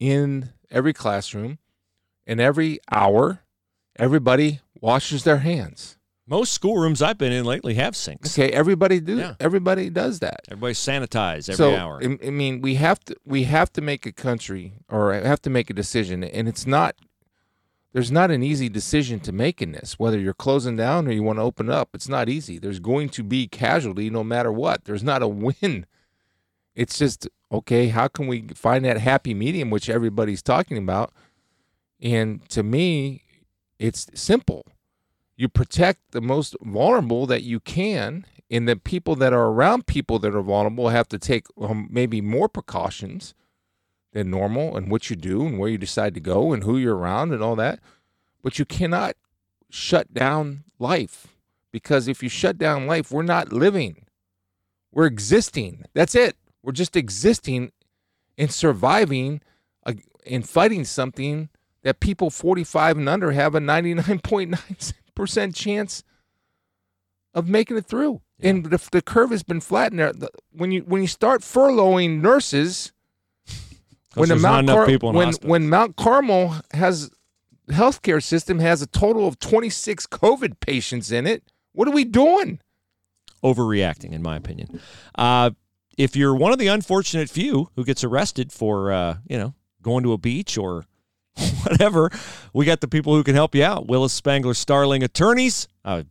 in 0.00 0.50
every 0.70 0.92
classroom, 0.92 1.58
and 2.26 2.40
every 2.40 2.80
hour, 2.90 3.40
everybody 3.96 4.60
washes 4.80 5.22
their 5.24 5.38
hands. 5.38 5.98
Most 6.26 6.52
schoolrooms 6.52 7.02
I've 7.02 7.18
been 7.18 7.32
in 7.32 7.44
lately 7.44 7.74
have 7.74 7.94
sinks. 7.94 8.36
Okay, 8.36 8.50
everybody 8.50 8.98
do 8.98 9.18
Yeah. 9.18 9.34
everybody 9.38 9.90
does 9.90 10.20
that. 10.20 10.40
Everybody 10.48 10.72
sanitize 10.72 11.50
every 11.50 11.54
so, 11.56 11.76
hour. 11.76 12.00
I 12.02 12.18
I 12.26 12.30
mean, 12.30 12.62
we 12.62 12.76
have 12.76 12.98
to 13.04 13.16
we 13.26 13.44
have 13.44 13.70
to 13.74 13.82
make 13.82 14.06
a 14.06 14.12
country 14.12 14.72
or 14.88 15.12
have 15.12 15.42
to 15.42 15.50
make 15.50 15.68
a 15.68 15.74
decision, 15.74 16.24
and 16.24 16.48
it's 16.48 16.66
not. 16.66 16.94
There's 17.94 18.10
not 18.10 18.32
an 18.32 18.42
easy 18.42 18.68
decision 18.68 19.20
to 19.20 19.32
make 19.32 19.62
in 19.62 19.70
this. 19.70 20.00
Whether 20.00 20.18
you're 20.18 20.34
closing 20.34 20.76
down 20.76 21.06
or 21.06 21.12
you 21.12 21.22
want 21.22 21.38
to 21.38 21.44
open 21.44 21.70
up, 21.70 21.90
it's 21.94 22.08
not 22.08 22.28
easy. 22.28 22.58
There's 22.58 22.80
going 22.80 23.08
to 23.10 23.22
be 23.22 23.46
casualty 23.46 24.10
no 24.10 24.24
matter 24.24 24.50
what. 24.52 24.84
There's 24.84 25.04
not 25.04 25.22
a 25.22 25.28
win 25.28 25.86
It's 26.74 26.98
just 26.98 27.28
okay. 27.52 27.88
How 27.88 28.08
can 28.08 28.26
we 28.26 28.48
find 28.56 28.84
that 28.84 28.98
happy 28.98 29.32
medium, 29.32 29.70
which 29.70 29.88
everybody's 29.88 30.42
talking 30.42 30.76
about? 30.76 31.12
And 32.02 32.46
to 32.50 32.64
me, 32.64 33.22
it's 33.78 34.08
simple. 34.12 34.66
You 35.36 35.48
protect 35.48 36.00
the 36.10 36.20
most 36.20 36.56
vulnerable 36.62 37.26
that 37.26 37.44
you 37.44 37.60
can, 37.60 38.26
and 38.50 38.68
the 38.68 38.74
people 38.74 39.14
that 39.16 39.32
are 39.32 39.46
around 39.46 39.86
people 39.86 40.18
that 40.18 40.34
are 40.34 40.42
vulnerable 40.42 40.88
have 40.88 41.08
to 41.10 41.18
take 41.18 41.46
um, 41.60 41.86
maybe 41.92 42.20
more 42.20 42.48
precautions 42.48 43.34
than 44.14 44.30
normal 44.30 44.76
and 44.76 44.90
what 44.90 45.10
you 45.10 45.16
do 45.16 45.44
and 45.44 45.58
where 45.58 45.68
you 45.68 45.76
decide 45.76 46.14
to 46.14 46.20
go 46.20 46.52
and 46.52 46.62
who 46.64 46.78
you're 46.78 46.96
around 46.96 47.32
and 47.32 47.42
all 47.42 47.56
that. 47.56 47.80
But 48.42 48.58
you 48.58 48.64
cannot 48.64 49.16
shut 49.68 50.14
down 50.14 50.64
life 50.78 51.26
because 51.72 52.08
if 52.08 52.22
you 52.22 52.28
shut 52.28 52.56
down 52.56 52.86
life, 52.86 53.10
we're 53.10 53.22
not 53.22 53.52
living. 53.52 54.06
We're 54.92 55.06
existing. 55.06 55.84
That's 55.92 56.14
it. 56.14 56.36
We're 56.62 56.72
just 56.72 56.96
existing 56.96 57.72
and 58.38 58.50
surviving 58.50 59.40
uh, 59.84 59.94
and 60.24 60.48
fighting 60.48 60.84
something 60.84 61.48
that 61.82 62.00
people 62.00 62.30
45 62.30 62.98
and 62.98 63.08
under 63.08 63.32
have 63.32 63.54
a 63.54 63.60
99.9% 63.60 65.54
chance 65.54 66.04
of 67.34 67.48
making 67.48 67.76
it 67.76 67.86
through. 67.86 68.22
Yeah. 68.38 68.50
And 68.50 68.66
the, 68.66 68.88
the 68.92 69.02
curve 69.02 69.30
has 69.30 69.42
been 69.42 69.60
flattened 69.60 69.98
there. 69.98 70.12
The, 70.12 70.30
when 70.52 70.72
you 70.72 70.82
when 70.82 71.02
you 71.02 71.08
start 71.08 71.42
furloughing 71.42 72.20
nurses, 72.20 72.92
when 74.14 74.28
the 74.28 74.36
Mount 74.36 74.68
Car- 74.68 75.12
when, 75.12 75.32
when 75.42 75.68
Mount 75.68 75.96
Carmel 75.96 76.56
has 76.72 77.10
healthcare 77.68 78.22
system 78.22 78.58
has 78.58 78.82
a 78.82 78.86
total 78.86 79.26
of 79.26 79.38
26 79.38 80.06
COVID 80.06 80.60
patients 80.60 81.10
in 81.10 81.26
it, 81.26 81.42
what 81.72 81.88
are 81.88 81.92
we 81.92 82.04
doing? 82.04 82.60
Overreacting, 83.42 84.12
in 84.12 84.22
my 84.22 84.36
opinion. 84.36 84.80
Uh, 85.16 85.50
if 85.98 86.16
you're 86.16 86.34
one 86.34 86.52
of 86.52 86.58
the 86.58 86.66
unfortunate 86.66 87.30
few 87.30 87.70
who 87.76 87.84
gets 87.84 88.02
arrested 88.04 88.52
for, 88.52 88.92
uh, 88.92 89.18
you 89.28 89.38
know, 89.38 89.54
going 89.82 90.02
to 90.04 90.12
a 90.12 90.18
beach 90.18 90.56
or 90.56 90.84
whatever, 91.62 92.10
we 92.52 92.64
got 92.64 92.80
the 92.80 92.88
people 92.88 93.14
who 93.14 93.22
can 93.22 93.34
help 93.34 93.54
you 93.54 93.64
out. 93.64 93.86
Willis 93.86 94.12
Spangler 94.12 94.54
Starling 94.54 95.02
Attorneys. 95.02 95.68
Uh, 95.84 96.04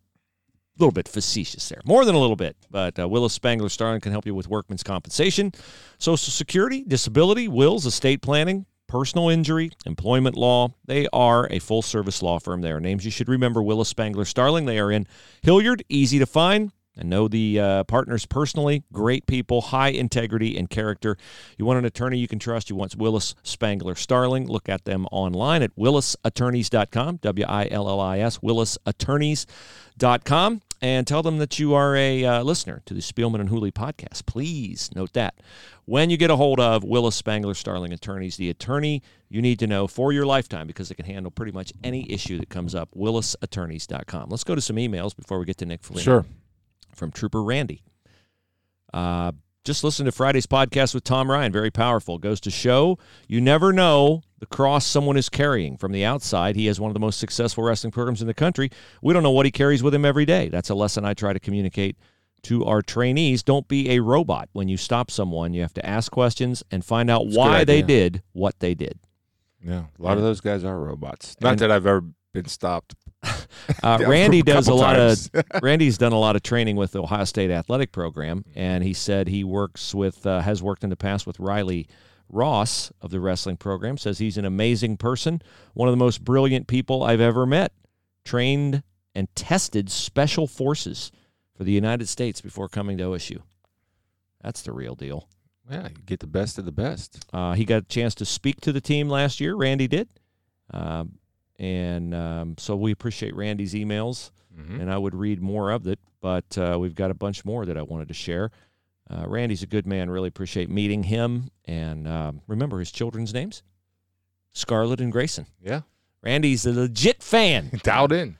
little 0.77 0.91
bit 0.91 1.07
facetious 1.07 1.69
there, 1.69 1.81
more 1.85 2.05
than 2.05 2.15
a 2.15 2.19
little 2.19 2.35
bit. 2.35 2.55
But 2.69 2.99
uh, 2.99 3.07
Willis 3.07 3.33
Spangler 3.33 3.69
Starling 3.69 4.01
can 4.01 4.11
help 4.11 4.25
you 4.25 4.35
with 4.35 4.47
workman's 4.47 4.83
compensation, 4.83 5.51
Social 5.99 6.31
Security, 6.31 6.83
disability, 6.87 7.47
wills, 7.47 7.85
estate 7.85 8.21
planning, 8.21 8.65
personal 8.87 9.29
injury, 9.29 9.71
employment 9.85 10.35
law. 10.35 10.73
They 10.85 11.07
are 11.13 11.47
a 11.51 11.59
full 11.59 11.81
service 11.81 12.21
law 12.21 12.39
firm. 12.39 12.61
They 12.61 12.71
are 12.71 12.79
names 12.79 13.05
you 13.05 13.11
should 13.11 13.29
remember 13.29 13.61
Willis 13.61 13.89
Spangler 13.89 14.25
Starling. 14.25 14.65
They 14.65 14.79
are 14.79 14.91
in 14.91 15.07
Hilliard, 15.41 15.83
easy 15.89 16.19
to 16.19 16.25
find. 16.25 16.71
I 16.99 17.03
know 17.03 17.27
the 17.27 17.59
uh, 17.59 17.83
partners 17.85 18.27
personally, 18.27 18.83
great 18.93 19.25
people, 19.25 19.61
high 19.61 19.89
integrity 19.89 20.55
and 20.57 20.69
character. 20.69 21.17
You 21.57 21.65
want 21.65 21.79
an 21.79 21.85
attorney 21.85 22.19
you 22.19 22.27
can 22.27 22.37
trust, 22.39 22.69
you 22.69 22.75
want 22.75 22.95
Willis 22.95 23.33
Spangler 23.41 23.95
Starling. 23.95 24.45
Look 24.47 24.69
at 24.69 24.85
them 24.85 25.07
online 25.11 25.63
at 25.63 25.75
willisattorneys.com, 25.75 27.17
W 27.17 27.45
I 27.47 27.67
L 27.71 27.89
L 27.89 27.99
I 27.99 28.19
S, 28.19 28.37
willisattorneys.com, 28.39 30.61
and 30.81 31.07
tell 31.07 31.23
them 31.23 31.39
that 31.39 31.57
you 31.57 31.73
are 31.73 31.95
a 31.95 32.23
uh, 32.23 32.43
listener 32.43 32.83
to 32.85 32.93
the 32.93 33.01
Spielman 33.01 33.39
and 33.39 33.49
Hooley 33.49 33.71
podcast. 33.71 34.27
Please 34.27 34.91
note 34.93 35.13
that. 35.13 35.33
When 35.85 36.11
you 36.11 36.17
get 36.17 36.29
a 36.29 36.35
hold 36.35 36.59
of 36.59 36.83
Willis 36.83 37.15
Spangler 37.15 37.55
Starling 37.55 37.91
Attorneys, 37.91 38.37
the 38.37 38.51
attorney 38.51 39.01
you 39.29 39.41
need 39.41 39.57
to 39.59 39.67
know 39.67 39.87
for 39.87 40.13
your 40.13 40.27
lifetime 40.27 40.67
because 40.67 40.91
it 40.91 40.95
can 40.95 41.05
handle 41.05 41.31
pretty 41.31 41.51
much 41.51 41.73
any 41.83 42.07
issue 42.11 42.37
that 42.37 42.49
comes 42.49 42.75
up, 42.75 42.89
willisattorneys.com. 42.95 44.29
Let's 44.29 44.43
go 44.43 44.53
to 44.53 44.61
some 44.61 44.75
emails 44.75 45.15
before 45.15 45.39
we 45.39 45.45
get 45.45 45.57
to 45.57 45.65
Nick 45.65 45.83
Foligno. 45.83 46.03
Sure 46.03 46.23
from 46.93 47.11
Trooper 47.11 47.43
Randy. 47.43 47.83
Uh, 48.93 49.31
just 49.63 49.83
listen 49.83 50.05
to 50.05 50.11
Friday's 50.11 50.45
podcast 50.45 50.93
with 50.93 51.03
Tom 51.03 51.31
Ryan. 51.31 51.51
Very 51.51 51.71
powerful. 51.71 52.17
Goes 52.17 52.41
to 52.41 52.51
show 52.51 52.97
you 53.27 53.39
never 53.39 53.71
know 53.71 54.21
the 54.39 54.45
cross 54.45 54.85
someone 54.85 55.15
is 55.15 55.29
carrying 55.29 55.77
from 55.77 55.93
the 55.93 56.03
outside. 56.03 56.55
He 56.55 56.65
has 56.65 56.79
one 56.79 56.89
of 56.89 56.93
the 56.93 56.99
most 56.99 57.19
successful 57.19 57.63
wrestling 57.63 57.91
programs 57.91 58.21
in 58.21 58.27
the 58.27 58.33
country. 58.33 58.69
We 59.01 59.13
don't 59.13 59.23
know 59.23 59.31
what 59.31 59.45
he 59.45 59.51
carries 59.51 59.81
with 59.81 59.93
him 59.93 60.03
every 60.03 60.25
day. 60.25 60.49
That's 60.49 60.69
a 60.69 60.75
lesson 60.75 61.05
I 61.05 61.13
try 61.13 61.31
to 61.31 61.39
communicate 61.39 61.97
to 62.43 62.65
our 62.65 62.81
trainees. 62.81 63.41
Don't 63.41 63.67
be 63.67 63.91
a 63.91 64.01
robot. 64.01 64.49
When 64.51 64.67
you 64.67 64.75
stop 64.75 65.09
someone, 65.09 65.53
you 65.53 65.61
have 65.61 65.73
to 65.75 65.85
ask 65.85 66.11
questions 66.11 66.61
and 66.69 66.83
find 66.83 67.09
out 67.09 67.23
That's 67.25 67.37
why 67.37 67.63
they 67.63 67.81
did 67.81 68.21
what 68.33 68.59
they 68.59 68.73
did. 68.73 68.99
Yeah, 69.65 69.85
a 69.97 70.01
lot 70.01 70.11
and, 70.11 70.19
of 70.19 70.23
those 70.23 70.41
guys 70.41 70.65
are 70.65 70.77
robots. 70.77 71.37
Not 71.39 71.51
and, 71.51 71.59
that 71.59 71.71
I've 71.71 71.87
ever 71.87 72.03
been 72.33 72.45
stopped. 72.45 72.95
Uh, 73.81 73.99
Randy 74.07 74.41
does 74.43 74.67
a 74.67 74.73
lot 74.73 74.95
times. 74.95 75.29
of 75.33 75.43
Randy's 75.63 75.97
done 75.97 76.13
a 76.13 76.19
lot 76.19 76.35
of 76.35 76.43
training 76.43 76.75
with 76.75 76.91
the 76.91 77.01
Ohio 77.03 77.25
State 77.25 77.51
athletic 77.51 77.91
program, 77.91 78.45
and 78.55 78.83
he 78.83 78.93
said 78.93 79.27
he 79.27 79.43
works 79.43 79.93
with 79.93 80.25
uh, 80.25 80.41
has 80.41 80.61
worked 80.61 80.83
in 80.83 80.89
the 80.89 80.95
past 80.95 81.25
with 81.27 81.39
Riley 81.39 81.87
Ross 82.29 82.91
of 83.01 83.11
the 83.11 83.19
wrestling 83.19 83.57
program. 83.57 83.97
Says 83.97 84.17
he's 84.19 84.37
an 84.37 84.45
amazing 84.45 84.97
person, 84.97 85.41
one 85.73 85.87
of 85.87 85.93
the 85.93 85.97
most 85.97 86.23
brilliant 86.23 86.67
people 86.67 87.03
I've 87.03 87.21
ever 87.21 87.45
met. 87.45 87.73
Trained 88.25 88.83
and 89.13 89.27
tested 89.35 89.89
special 89.91 90.47
forces 90.47 91.11
for 91.55 91.63
the 91.63 91.71
United 91.73 92.07
States 92.07 92.41
before 92.41 92.67
coming 92.69 92.97
to 92.97 93.03
OSU. 93.03 93.41
That's 94.41 94.61
the 94.61 94.71
real 94.71 94.95
deal. 94.95 95.27
Yeah, 95.69 95.87
you 95.89 96.03
get 96.05 96.19
the 96.19 96.27
best 96.27 96.57
of 96.57 96.65
the 96.65 96.71
best. 96.71 97.25
Uh, 97.31 97.53
he 97.53 97.63
got 97.63 97.83
a 97.83 97.85
chance 97.85 98.15
to 98.15 98.25
speak 98.25 98.59
to 98.61 98.71
the 98.71 98.81
team 98.81 99.07
last 99.09 99.39
year. 99.39 99.55
Randy 99.55 99.87
did. 99.87 100.09
Um, 100.71 101.19
and 101.63 102.13
um, 102.13 102.55
so 102.57 102.75
we 102.75 102.91
appreciate 102.91 103.33
Randy's 103.35 103.73
emails, 103.73 104.31
mm-hmm. 104.53 104.81
and 104.81 104.91
I 104.91 104.97
would 104.97 105.15
read 105.15 105.41
more 105.41 105.71
of 105.71 105.87
it, 105.87 105.97
but 106.19 106.57
uh, 106.57 106.77
we've 106.77 106.93
got 106.93 107.09
a 107.09 107.13
bunch 107.13 107.45
more 107.45 107.65
that 107.65 107.77
I 107.77 107.81
wanted 107.83 108.09
to 108.09 108.13
share. 108.13 108.51
Uh, 109.09 109.23
Randy's 109.27 109.63
a 109.63 109.67
good 109.67 109.87
man. 109.87 110.09
Really 110.09 110.27
appreciate 110.27 110.69
meeting 110.69 111.03
him. 111.03 111.49
And 111.63 112.05
um, 112.05 112.41
remember 112.47 112.79
his 112.79 112.91
children's 112.91 113.33
names? 113.33 113.63
Scarlett 114.51 114.99
and 114.99 115.11
Grayson. 115.11 115.45
Yeah. 115.61 115.81
Randy's 116.21 116.65
a 116.65 116.73
legit 116.73 117.23
fan. 117.23 117.71
Dialed 117.83 118.11
in. 118.11 118.37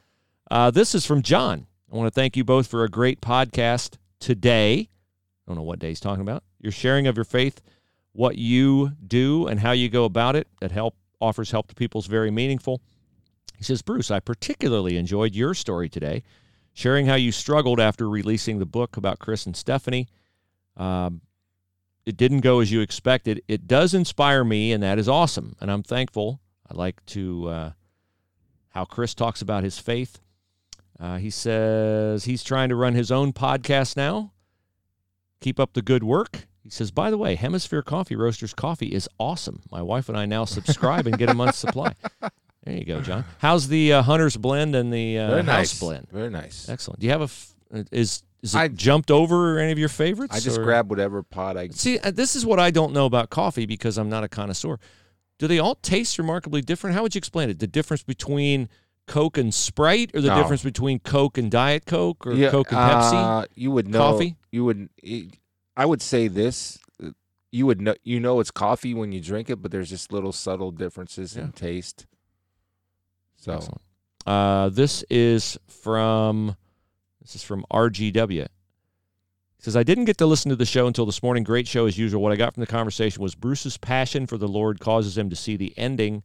Uh, 0.51 0.69
this 0.71 0.93
is 0.93 1.05
from 1.05 1.21
John. 1.21 1.67
I 1.91 1.95
want 1.95 2.07
to 2.07 2.11
thank 2.11 2.35
you 2.35 2.43
both 2.43 2.67
for 2.67 2.83
a 2.83 2.89
great 2.89 3.21
podcast 3.21 3.97
today. 4.19 4.89
I 4.89 5.49
don't 5.49 5.55
know 5.55 5.63
what 5.63 5.79
day 5.79 5.89
he's 5.89 6.01
talking 6.01 6.21
about. 6.21 6.43
Your 6.59 6.73
sharing 6.73 7.07
of 7.07 7.15
your 7.15 7.25
faith, 7.25 7.61
what 8.11 8.37
you 8.37 8.91
do, 9.07 9.47
and 9.47 9.61
how 9.61 9.71
you 9.71 9.87
go 9.87 10.03
about 10.03 10.35
it 10.35 10.47
that 10.59 10.71
help 10.71 10.95
offers 11.21 11.51
help 11.51 11.67
to 11.69 11.75
people 11.75 11.99
is 11.99 12.07
very 12.07 12.31
meaningful. 12.31 12.81
He 13.63 13.67
says, 13.67 13.81
Bruce, 13.81 14.11
I 14.11 14.19
particularly 14.19 14.97
enjoyed 14.97 15.35
your 15.35 15.53
story 15.53 15.87
today, 15.87 16.23
sharing 16.73 17.05
how 17.05 17.15
you 17.15 17.31
struggled 17.31 17.79
after 17.79 18.09
releasing 18.09 18.59
the 18.59 18.65
book 18.65 18.97
about 18.97 19.19
Chris 19.19 19.45
and 19.45 19.55
Stephanie. 19.55 20.09
Um, 20.75 21.21
it 22.05 22.17
didn't 22.17 22.41
go 22.41 22.59
as 22.59 22.73
you 22.73 22.81
expected. 22.81 23.41
It 23.47 23.65
does 23.65 23.93
inspire 23.93 24.43
me, 24.43 24.73
and 24.73 24.83
that 24.83 24.99
is 24.99 25.07
awesome. 25.07 25.55
And 25.61 25.71
I'm 25.71 25.81
thankful. 25.81 26.41
I 26.69 26.75
like 26.75 27.05
to 27.05 27.47
uh, 27.47 27.71
how 28.71 28.83
Chris 28.83 29.13
talks 29.13 29.41
about 29.41 29.63
his 29.63 29.79
faith. 29.79 30.19
Uh, 30.99 31.15
he 31.15 31.29
says 31.29 32.25
he's 32.25 32.43
trying 32.43 32.67
to 32.67 32.75
run 32.75 32.95
his 32.95 33.11
own 33.11 33.31
podcast 33.31 33.95
now. 33.95 34.33
Keep 35.39 35.57
up 35.57 35.71
the 35.71 35.81
good 35.81 36.03
work. 36.03 36.47
He 36.63 36.69
says, 36.69 36.91
by 36.91 37.09
the 37.09 37.17
way, 37.17 37.35
Hemisphere 37.35 37.81
Coffee 37.81 38.17
Roasters 38.17 38.53
coffee 38.53 38.87
is 38.87 39.07
awesome. 39.17 39.61
My 39.71 39.81
wife 39.81 40.09
and 40.09 40.17
I 40.17 40.25
now 40.25 40.43
subscribe 40.43 41.07
and 41.07 41.17
get 41.17 41.29
a 41.29 41.33
month's 41.33 41.59
supply. 41.59 41.95
There 42.63 42.75
you 42.75 42.85
go, 42.85 43.01
John. 43.01 43.25
How's 43.39 43.67
the 43.67 43.93
uh, 43.93 44.01
Hunter's 44.03 44.37
Blend 44.37 44.75
and 44.75 44.91
the 44.91 45.19
uh, 45.19 45.35
House 45.37 45.45
nice. 45.45 45.79
Blend? 45.79 46.07
Very 46.11 46.29
nice. 46.29 46.69
Excellent. 46.69 47.01
Do 47.01 47.05
you 47.05 47.11
have 47.11 47.21
a 47.21 47.25
f- 47.25 47.53
is 47.91 48.23
is 48.41 48.55
it 48.55 48.57
I, 48.57 48.67
jumped 48.69 49.11
over 49.11 49.57
any 49.57 49.71
of 49.71 49.79
your 49.79 49.89
favorites? 49.89 50.35
I 50.35 50.39
just 50.39 50.59
or? 50.59 50.63
grab 50.63 50.89
whatever 50.89 51.23
pot 51.23 51.57
I 51.57 51.69
see. 51.69 51.99
Uh, 51.99 52.11
this 52.11 52.35
is 52.35 52.45
what 52.45 52.59
I 52.59 52.71
don't 52.71 52.93
know 52.93 53.05
about 53.05 53.29
coffee 53.29 53.65
because 53.65 53.97
I'm 53.97 54.09
not 54.09 54.23
a 54.23 54.29
connoisseur. 54.29 54.79
Do 55.39 55.47
they 55.47 55.59
all 55.59 55.75
taste 55.75 56.17
remarkably 56.17 56.61
different? 56.61 56.95
How 56.95 57.01
would 57.03 57.15
you 57.15 57.19
explain 57.19 57.49
it? 57.49 57.59
The 57.59 57.67
difference 57.67 58.03
between 58.03 58.69
Coke 59.07 59.37
and 59.37 59.53
Sprite, 59.53 60.11
or 60.13 60.21
the 60.21 60.29
no. 60.29 60.35
difference 60.35 60.63
between 60.63 60.99
Coke 60.99 61.37
and 61.37 61.51
Diet 61.51 61.85
Coke, 61.85 62.25
or 62.25 62.33
yeah, 62.33 62.49
Coke 62.49 62.71
and 62.71 62.79
Pepsi? 62.79 63.13
Uh, 63.13 63.45
you 63.55 63.71
would 63.71 63.87
know. 63.87 63.99
Coffee. 63.99 64.35
You 64.51 64.65
would. 64.65 64.89
I 65.75 65.85
would 65.85 66.01
say 66.01 66.27
this. 66.27 66.79
You 67.51 67.65
would 67.65 67.81
know. 67.81 67.95
You 68.03 68.19
know 68.19 68.39
it's 68.39 68.51
coffee 68.51 68.93
when 68.93 69.11
you 69.11 69.19
drink 69.19 69.49
it, 69.49 69.61
but 69.61 69.71
there's 69.71 69.89
just 69.89 70.13
little 70.13 70.31
subtle 70.31 70.71
differences 70.71 71.35
in 71.35 71.51
taste. 71.51 72.05
So, 73.43 73.77
uh, 74.25 74.69
this 74.69 75.03
is 75.09 75.57
from 75.67 76.55
this 77.21 77.35
is 77.35 77.43
from 77.43 77.65
RGW. 77.71 78.47
He 78.47 79.63
says, 79.63 79.75
I 79.77 79.83
didn't 79.83 80.05
get 80.05 80.17
to 80.17 80.25
listen 80.25 80.49
to 80.49 80.55
the 80.55 80.65
show 80.65 80.87
until 80.87 81.05
this 81.05 81.23
morning. 81.23 81.43
Great 81.43 81.67
show 81.67 81.85
as 81.85 81.97
usual. 81.97 82.21
What 82.21 82.33
I 82.33 82.35
got 82.35 82.53
from 82.53 82.61
the 82.61 82.67
conversation 82.67 83.21
was 83.21 83.33
Bruce's 83.33 83.77
passion 83.77 84.27
for 84.27 84.37
the 84.37 84.47
Lord 84.47 84.79
causes 84.79 85.17
him 85.17 85.29
to 85.29 85.35
see 85.35 85.55
the 85.55 85.73
ending 85.77 86.23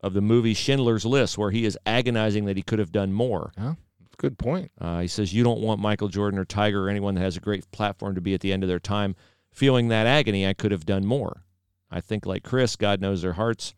of 0.00 0.14
the 0.14 0.20
movie 0.20 0.54
Schindler's 0.54 1.04
List, 1.04 1.36
where 1.36 1.50
he 1.50 1.64
is 1.64 1.76
agonizing 1.86 2.44
that 2.44 2.56
he 2.56 2.62
could 2.62 2.78
have 2.78 2.92
done 2.92 3.12
more. 3.12 3.52
Yeah, 3.58 3.74
good 4.16 4.38
point. 4.38 4.70
Uh, 4.80 5.00
he 5.00 5.08
says, 5.08 5.34
You 5.34 5.42
don't 5.42 5.60
want 5.60 5.80
Michael 5.80 6.08
Jordan 6.08 6.38
or 6.38 6.44
Tiger 6.44 6.86
or 6.86 6.88
anyone 6.88 7.14
that 7.14 7.20
has 7.20 7.36
a 7.36 7.40
great 7.40 7.68
platform 7.72 8.14
to 8.14 8.20
be 8.20 8.34
at 8.34 8.40
the 8.40 8.52
end 8.52 8.62
of 8.62 8.68
their 8.68 8.78
time 8.78 9.16
feeling 9.50 9.88
that 9.88 10.06
agony. 10.06 10.46
I 10.46 10.54
could 10.54 10.70
have 10.70 10.86
done 10.86 11.04
more. 11.04 11.42
I 11.90 12.00
think, 12.00 12.26
like 12.26 12.44
Chris, 12.44 12.76
God 12.76 13.00
knows 13.00 13.22
their 13.22 13.32
hearts. 13.32 13.74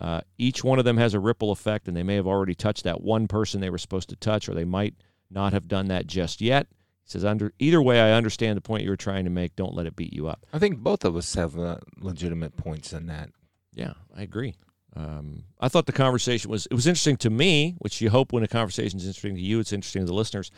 Uh, 0.00 0.22
each 0.38 0.64
one 0.64 0.78
of 0.78 0.84
them 0.84 0.96
has 0.96 1.12
a 1.12 1.20
ripple 1.20 1.52
effect, 1.52 1.86
and 1.86 1.96
they 1.96 2.02
may 2.02 2.14
have 2.14 2.26
already 2.26 2.54
touched 2.54 2.84
that 2.84 3.02
one 3.02 3.28
person 3.28 3.60
they 3.60 3.70
were 3.70 3.78
supposed 3.78 4.08
to 4.08 4.16
touch, 4.16 4.48
or 4.48 4.54
they 4.54 4.64
might 4.64 4.94
not 5.30 5.52
have 5.52 5.68
done 5.68 5.88
that 5.88 6.06
just 6.06 6.40
yet. 6.40 6.66
He 7.04 7.10
says, 7.10 7.24
under 7.24 7.52
either 7.58 7.82
way, 7.82 8.00
I 8.00 8.12
understand 8.12 8.56
the 8.56 8.62
point 8.62 8.82
you 8.84 8.90
were 8.90 8.96
trying 8.96 9.24
to 9.24 9.30
make. 9.30 9.56
Don't 9.56 9.74
let 9.74 9.86
it 9.86 9.96
beat 9.96 10.12
you 10.12 10.26
up. 10.26 10.46
I 10.52 10.58
think 10.58 10.78
both 10.78 11.04
of 11.04 11.16
us 11.16 11.34
have 11.34 11.58
uh, 11.58 11.78
legitimate 12.00 12.56
points 12.56 12.92
in 12.92 13.06
that. 13.06 13.30
Yeah, 13.74 13.92
I 14.16 14.22
agree. 14.22 14.54
Um, 14.96 15.44
I 15.60 15.68
thought 15.68 15.86
the 15.86 15.92
conversation 15.92 16.50
was 16.50 16.66
it 16.66 16.74
was 16.74 16.86
interesting 16.86 17.16
to 17.18 17.30
me, 17.30 17.76
which 17.78 18.00
you 18.00 18.10
hope 18.10 18.32
when 18.32 18.42
a 18.42 18.48
conversation 18.48 18.98
is 18.98 19.06
interesting 19.06 19.36
to 19.36 19.40
you, 19.40 19.60
it's 19.60 19.72
interesting 19.72 20.02
to 20.02 20.06
the 20.06 20.14
listeners. 20.14 20.50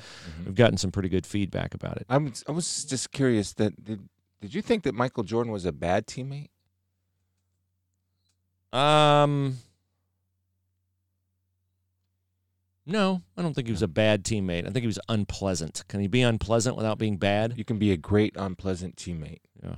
We've 0.45 0.55
gotten 0.55 0.79
some 0.79 0.91
pretty 0.91 1.11
good 1.11 1.27
feedback 1.27 1.75
about 1.75 1.99
it. 1.99 2.07
I 2.09 2.17
was, 2.17 2.43
I 2.49 2.53
was 2.53 2.85
just 2.85 3.13
curious 3.13 3.53
that 3.55 3.85
did, 3.85 4.09
did 4.41 4.55
you 4.55 4.63
think 4.63 4.85
that 4.85 4.95
Michael 4.95 5.23
Jordan 5.23 5.53
was 5.53 5.67
a 5.67 5.73
bad 5.73 6.07
teammate? 6.07 6.49
Um, 8.73 9.59
no, 12.85 13.23
I 13.37 13.43
don't 13.43 13.55
think 13.55 13.69
he 13.69 13.73
was 13.73 13.83
a 13.83 13.89
bad 13.89 14.25
teammate. 14.25 14.63
I 14.67 14.71
think 14.71 14.79
he 14.83 14.87
was 14.87 14.99
unpleasant. 15.09 15.85
Can 15.89 16.01
he 16.01 16.09
be 16.09 16.23
unpleasant 16.23 16.77
without 16.77 16.99
being 16.99 17.17
bad? 17.17 17.55
You 17.57 17.65
can 17.65 17.79
be 17.79 17.93
a 17.93 17.97
great 17.97 18.35
unpleasant 18.37 18.97
teammate. 18.97 19.41
Yeah. 19.63 19.77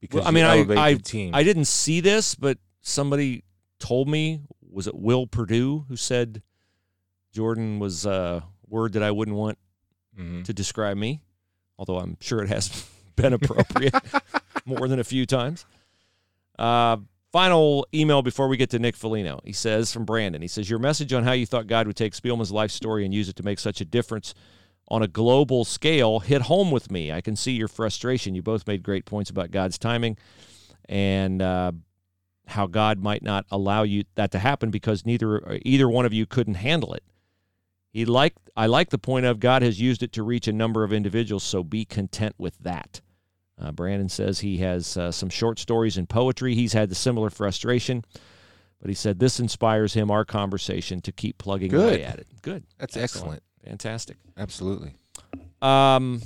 Because 0.00 0.20
Well, 0.20 0.28
I 0.28 0.30
mean, 0.30 0.44
I- 0.44 0.82
I- 0.90 0.94
team. 0.94 1.34
I 1.34 1.42
didn't 1.42 1.66
see 1.66 2.00
this, 2.00 2.34
but 2.34 2.58
somebody 2.80 3.44
told 3.78 4.08
me 4.08 4.40
was 4.70 4.86
it 4.86 4.94
Will 4.94 5.26
Perdue 5.26 5.84
who 5.88 5.96
said 5.96 6.42
Jordan 7.32 7.78
was 7.80 8.06
a 8.06 8.44
word 8.66 8.92
that 8.94 9.02
I 9.02 9.10
wouldn't 9.10 9.36
want 9.36 9.58
Mhm. 10.16 10.44
to 10.44 10.52
describe 10.54 10.96
me, 10.96 11.20
although 11.76 11.98
I'm 11.98 12.16
sure 12.20 12.42
it 12.42 12.48
has 12.48 12.86
been 13.16 13.32
appropriate 13.34 13.94
more 14.64 14.88
than 14.88 14.98
a 15.00 15.04
few 15.04 15.26
times. 15.26 15.66
Uh, 16.58 16.98
final 17.32 17.86
email 17.94 18.22
before 18.22 18.48
we 18.48 18.56
get 18.56 18.70
to 18.70 18.78
Nick 18.78 18.96
Foligno. 18.96 19.40
He 19.44 19.52
says 19.52 19.92
from 19.92 20.04
Brandon, 20.04 20.42
he 20.42 20.48
says, 20.48 20.68
Your 20.68 20.78
message 20.78 21.12
on 21.12 21.24
how 21.24 21.32
you 21.32 21.46
thought 21.46 21.66
God 21.66 21.86
would 21.86 21.96
take 21.96 22.14
Spielman's 22.14 22.52
life 22.52 22.70
story 22.70 23.04
and 23.04 23.14
use 23.14 23.28
it 23.28 23.36
to 23.36 23.42
make 23.42 23.58
such 23.58 23.80
a 23.80 23.84
difference 23.84 24.34
on 24.88 25.02
a 25.02 25.08
global 25.08 25.64
scale 25.64 26.20
hit 26.20 26.42
home 26.42 26.70
with 26.70 26.90
me. 26.90 27.12
I 27.12 27.20
can 27.20 27.36
see 27.36 27.52
your 27.52 27.68
frustration. 27.68 28.34
You 28.34 28.42
both 28.42 28.66
made 28.66 28.82
great 28.82 29.04
points 29.04 29.30
about 29.30 29.52
God's 29.52 29.78
timing 29.78 30.16
and 30.88 31.40
uh, 31.40 31.72
how 32.48 32.66
God 32.66 32.98
might 32.98 33.22
not 33.22 33.46
allow 33.50 33.84
you 33.84 34.04
that 34.16 34.32
to 34.32 34.38
happen 34.38 34.70
because 34.70 35.06
neither 35.06 35.60
either 35.62 35.88
one 35.88 36.06
of 36.06 36.12
you 36.12 36.26
couldn't 36.26 36.54
handle 36.54 36.92
it. 36.94 37.04
He 37.92 38.04
liked 38.04 38.38
I 38.56 38.66
like 38.66 38.90
the 38.90 38.98
point 38.98 39.26
of 39.26 39.38
God 39.40 39.62
has 39.62 39.80
used 39.80 40.02
it 40.02 40.12
to 40.12 40.22
reach 40.22 40.48
a 40.48 40.52
number 40.52 40.82
of 40.82 40.92
individuals, 40.92 41.44
so 41.44 41.62
be 41.62 41.84
content 41.84 42.34
with 42.38 42.58
that. 42.58 43.00
Uh, 43.60 43.70
Brandon 43.72 44.08
says 44.08 44.40
he 44.40 44.58
has 44.58 44.96
uh, 44.96 45.12
some 45.12 45.28
short 45.28 45.58
stories 45.58 45.96
and 45.98 46.08
poetry. 46.08 46.54
He's 46.54 46.72
had 46.72 46.88
the 46.88 46.94
similar 46.94 47.28
frustration, 47.28 48.04
but 48.80 48.88
he 48.88 48.94
said 48.94 49.18
this 49.18 49.38
inspires 49.38 49.92
him, 49.92 50.10
our 50.10 50.24
conversation, 50.24 51.00
to 51.02 51.12
keep 51.12 51.36
plugging 51.38 51.74
away 51.74 51.98
Good. 51.98 52.00
at 52.00 52.18
it. 52.20 52.26
Good. 52.42 52.64
That's 52.78 52.96
excellent. 52.96 53.42
Fantastic. 53.64 54.16
Absolutely. 54.38 54.94
Um, 55.60 56.22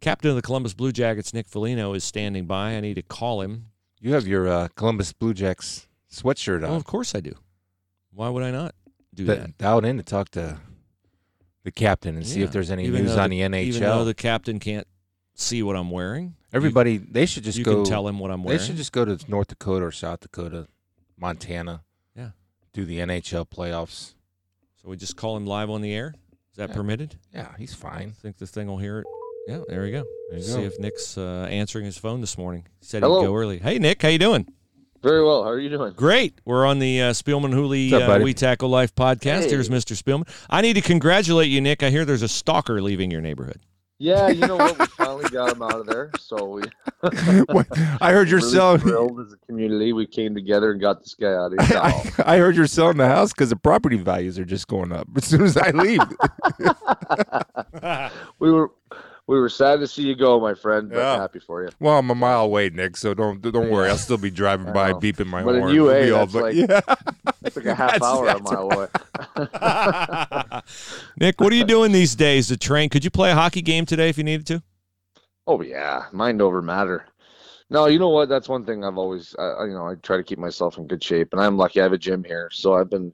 Captain 0.00 0.30
of 0.30 0.36
the 0.36 0.42
Columbus 0.42 0.74
Blue 0.74 0.92
Jackets, 0.92 1.34
Nick 1.34 1.48
Foligno, 1.48 1.94
is 1.94 2.04
standing 2.04 2.46
by. 2.46 2.74
I 2.76 2.80
need 2.80 2.94
to 2.94 3.02
call 3.02 3.40
him. 3.40 3.66
You 4.00 4.14
have 4.14 4.26
your 4.26 4.48
uh, 4.48 4.68
Columbus 4.76 5.12
Blue 5.12 5.34
Jacks 5.34 5.88
sweatshirt 6.12 6.62
Oh, 6.62 6.70
on. 6.70 6.76
of 6.76 6.84
course 6.84 7.14
I 7.14 7.20
do. 7.20 7.34
Why 8.12 8.28
would 8.28 8.42
I 8.44 8.50
not 8.52 8.74
do 9.14 9.26
But 9.26 9.40
that? 9.40 9.58
dialed 9.58 9.84
in 9.84 9.96
to 9.96 10.02
talk 10.04 10.28
to 10.30 10.58
the 11.64 11.70
captain 11.72 12.16
and 12.16 12.26
see 12.26 12.42
if 12.42 12.52
there's 12.52 12.70
any 12.70 12.84
Even 12.84 13.02
news 13.04 13.14
though 13.16 13.22
on 13.22 13.30
the, 13.30 13.36
Even 13.38 13.80
though 13.82 14.02
NHL. 14.02 14.04
the 14.04 14.14
captain 14.14 14.58
can't 14.60 14.86
see 15.34 15.62
what 15.62 15.76
I'm 15.76 15.90
wearing, 15.90 16.34
Everybody, 16.52 16.98
they 16.98 17.24
should 17.26 17.44
just 17.44 17.56
you 17.58 17.64
go. 17.64 17.76
can 17.76 17.84
tell 17.84 18.06
him 18.06 18.18
what 18.18 18.30
I'm 18.30 18.42
wearing. 18.44 18.58
they 18.58 18.64
should 18.64 18.76
just 18.76 18.92
go 18.92 19.04
to 19.04 19.18
North 19.30 19.48
Dakota 19.48 19.86
or 19.86 19.92
South 19.92 20.20
Dakota, 20.20 20.66
Montana. 21.18 21.82
Yeah. 22.16 22.30
Do 22.72 22.84
the 22.84 22.98
NHL 22.98 23.46
playoffs. 23.48 24.14
so 24.82 24.88
we 24.88 24.96
just 24.96 25.16
call 25.16 25.36
him 25.36 25.46
live 25.46 25.70
on 25.70 25.80
the 25.80 25.92
air. 25.94 26.14
Is 26.50 26.56
that 26.56 26.70
Yeah. 26.70 26.74
permitted? 26.74 27.16
Yeah, 27.32 27.48
he's 27.58 27.72
fine. 27.72 27.92
I 27.92 27.98
fine. 28.00 28.12
think 28.12 28.36
the 28.38 28.46
thing 28.46 28.66
will 28.66 28.78
hear 28.78 28.98
it. 28.98 29.06
Yeah, 29.48 29.60
there 29.68 29.82
we 29.82 29.90
go. 29.90 30.04
There 30.30 30.38
you 30.38 30.44
See 30.44 30.54
go. 30.60 30.66
if 30.66 30.78
Nick's 30.78 31.16
uh, 31.18 31.48
answering 31.50 31.84
his 31.84 31.96
phone 31.98 32.20
this 32.20 32.36
morning. 32.36 32.66
He 32.80 32.86
said 32.86 33.02
Hello. 33.02 33.20
he'd 33.20 33.26
go 33.26 33.34
early. 33.34 33.58
Hey, 33.58 33.78
Nick, 33.78 34.02
how 34.02 34.08
you 34.08 34.18
doing? 34.18 34.46
Very 35.02 35.24
well. 35.24 35.42
How 35.42 35.48
are 35.50 35.58
you 35.58 35.68
doing? 35.70 35.94
Great. 35.94 36.40
We're 36.44 36.64
on 36.64 36.78
the 36.78 37.00
uh, 37.02 37.10
Spielman 37.12 37.52
Hooley 37.52 37.92
uh. 37.92 38.20
We 38.20 38.34
Tackle 38.34 38.68
Life 38.68 38.94
podcast. 38.94 39.44
Hey. 39.44 39.50
Here's 39.50 39.68
Mr. 39.68 40.00
Spielman. 40.00 40.28
I 40.48 40.60
need 40.60 40.74
to 40.74 40.80
congratulate 40.80 41.48
you, 41.48 41.60
Nick. 41.60 41.82
I 41.82 41.90
hear 41.90 42.04
there's 42.04 42.22
a 42.22 42.28
stalker 42.28 42.80
leaving 42.80 43.10
your 43.10 43.20
neighborhood. 43.20 43.60
Yeah, 44.02 44.30
you 44.30 44.44
know 44.48 44.56
what? 44.56 44.76
We 44.76 44.86
finally 44.86 45.30
got 45.30 45.54
him 45.54 45.62
out 45.62 45.78
of 45.78 45.86
there. 45.86 46.10
So 46.18 46.44
we 46.44 46.62
I 48.00 48.10
heard 48.10 48.28
you're 48.28 48.40
really 48.40 48.52
selling. 48.52 48.80
thrilled 48.80 49.20
as 49.20 49.32
a 49.32 49.36
community. 49.46 49.92
We 49.92 50.08
came 50.08 50.34
together 50.34 50.72
and 50.72 50.80
got 50.80 51.02
this 51.02 51.14
guy 51.14 51.32
out 51.32 51.52
of 51.52 51.64
here. 51.64 51.78
I, 51.78 52.12
I 52.26 52.38
heard 52.38 52.56
you're 52.56 52.66
selling 52.66 52.96
the 52.96 53.06
house 53.06 53.32
because 53.32 53.50
the 53.50 53.56
property 53.56 53.96
values 53.98 54.40
are 54.40 54.44
just 54.44 54.66
going 54.66 54.90
up 54.90 55.06
as 55.16 55.24
soon 55.24 55.42
as 55.42 55.56
I 55.56 55.70
leave. 55.70 56.00
we 58.40 58.50
were 58.50 58.72
we 59.28 59.38
were 59.38 59.48
sad 59.48 59.80
to 59.80 59.86
see 59.86 60.02
you 60.02 60.14
go, 60.16 60.40
my 60.40 60.54
friend, 60.54 60.88
but 60.90 60.98
Yeah. 60.98 61.16
happy 61.16 61.38
for 61.38 61.62
you. 61.62 61.70
well, 61.80 61.98
I'm 61.98 62.10
a 62.10 62.14
mile 62.14 62.42
away, 62.42 62.70
Nick, 62.70 62.96
so 62.96 63.14
don't 63.14 63.40
don't 63.40 63.70
worry. 63.70 63.88
I'll 63.88 63.96
still 63.98 64.18
be 64.18 64.30
driving 64.42 64.72
by, 64.72 64.92
beeping 64.92 65.26
my 65.26 65.42
But 65.42 65.54
in 65.56 65.60
horn. 65.62 65.74
UA, 65.74 65.84
We'll 65.92 66.02
be 66.04 66.10
all- 66.12 66.18
that's 66.26 66.32
but- 66.32 66.42
like- 66.42 66.54
yeah. 66.56 66.80
It's 67.44 67.56
like 67.56 67.66
a 67.66 67.74
half 67.74 67.90
That's- 68.00 68.02
hour 68.08 68.22
a 68.24 68.34
that's 68.34 68.50
mile 68.52 68.70
away. 68.70 68.86
Nick, 71.18 71.40
what 71.40 71.52
are 71.52 71.56
you 71.56 71.64
doing 71.64 71.90
these 71.92 72.14
days 72.14 72.48
to 72.48 72.56
train? 72.56 72.88
Could 72.88 73.04
you 73.04 73.10
play 73.10 73.30
a 73.32 73.34
hockey 73.34 73.62
game 73.62 73.84
today 73.84 74.08
if 74.08 74.16
you 74.18 74.24
needed 74.24 74.46
to? 74.46 74.62
Oh 75.46 75.60
yeah, 75.60 76.04
mind 76.12 76.40
over 76.40 76.62
matter. 76.62 77.04
No, 77.68 77.86
you 77.86 77.98
know 77.98 78.10
what? 78.10 78.28
That's 78.28 78.48
one 78.48 78.64
thing 78.64 78.84
I've 78.84 78.98
always, 78.98 79.34
I- 79.38 79.64
you 79.64 79.72
know, 79.72 79.86
I 79.88 79.94
try 79.96 80.16
to 80.18 80.22
keep 80.22 80.38
myself 80.38 80.78
in 80.78 80.86
good 80.86 81.02
shape, 81.02 81.32
and 81.32 81.40
I'm 81.40 81.56
lucky 81.56 81.80
I 81.80 81.84
have 81.84 81.92
a 81.92 81.98
gym 81.98 82.22
here, 82.22 82.48
so 82.52 82.74
I've 82.74 82.90
been, 82.90 83.12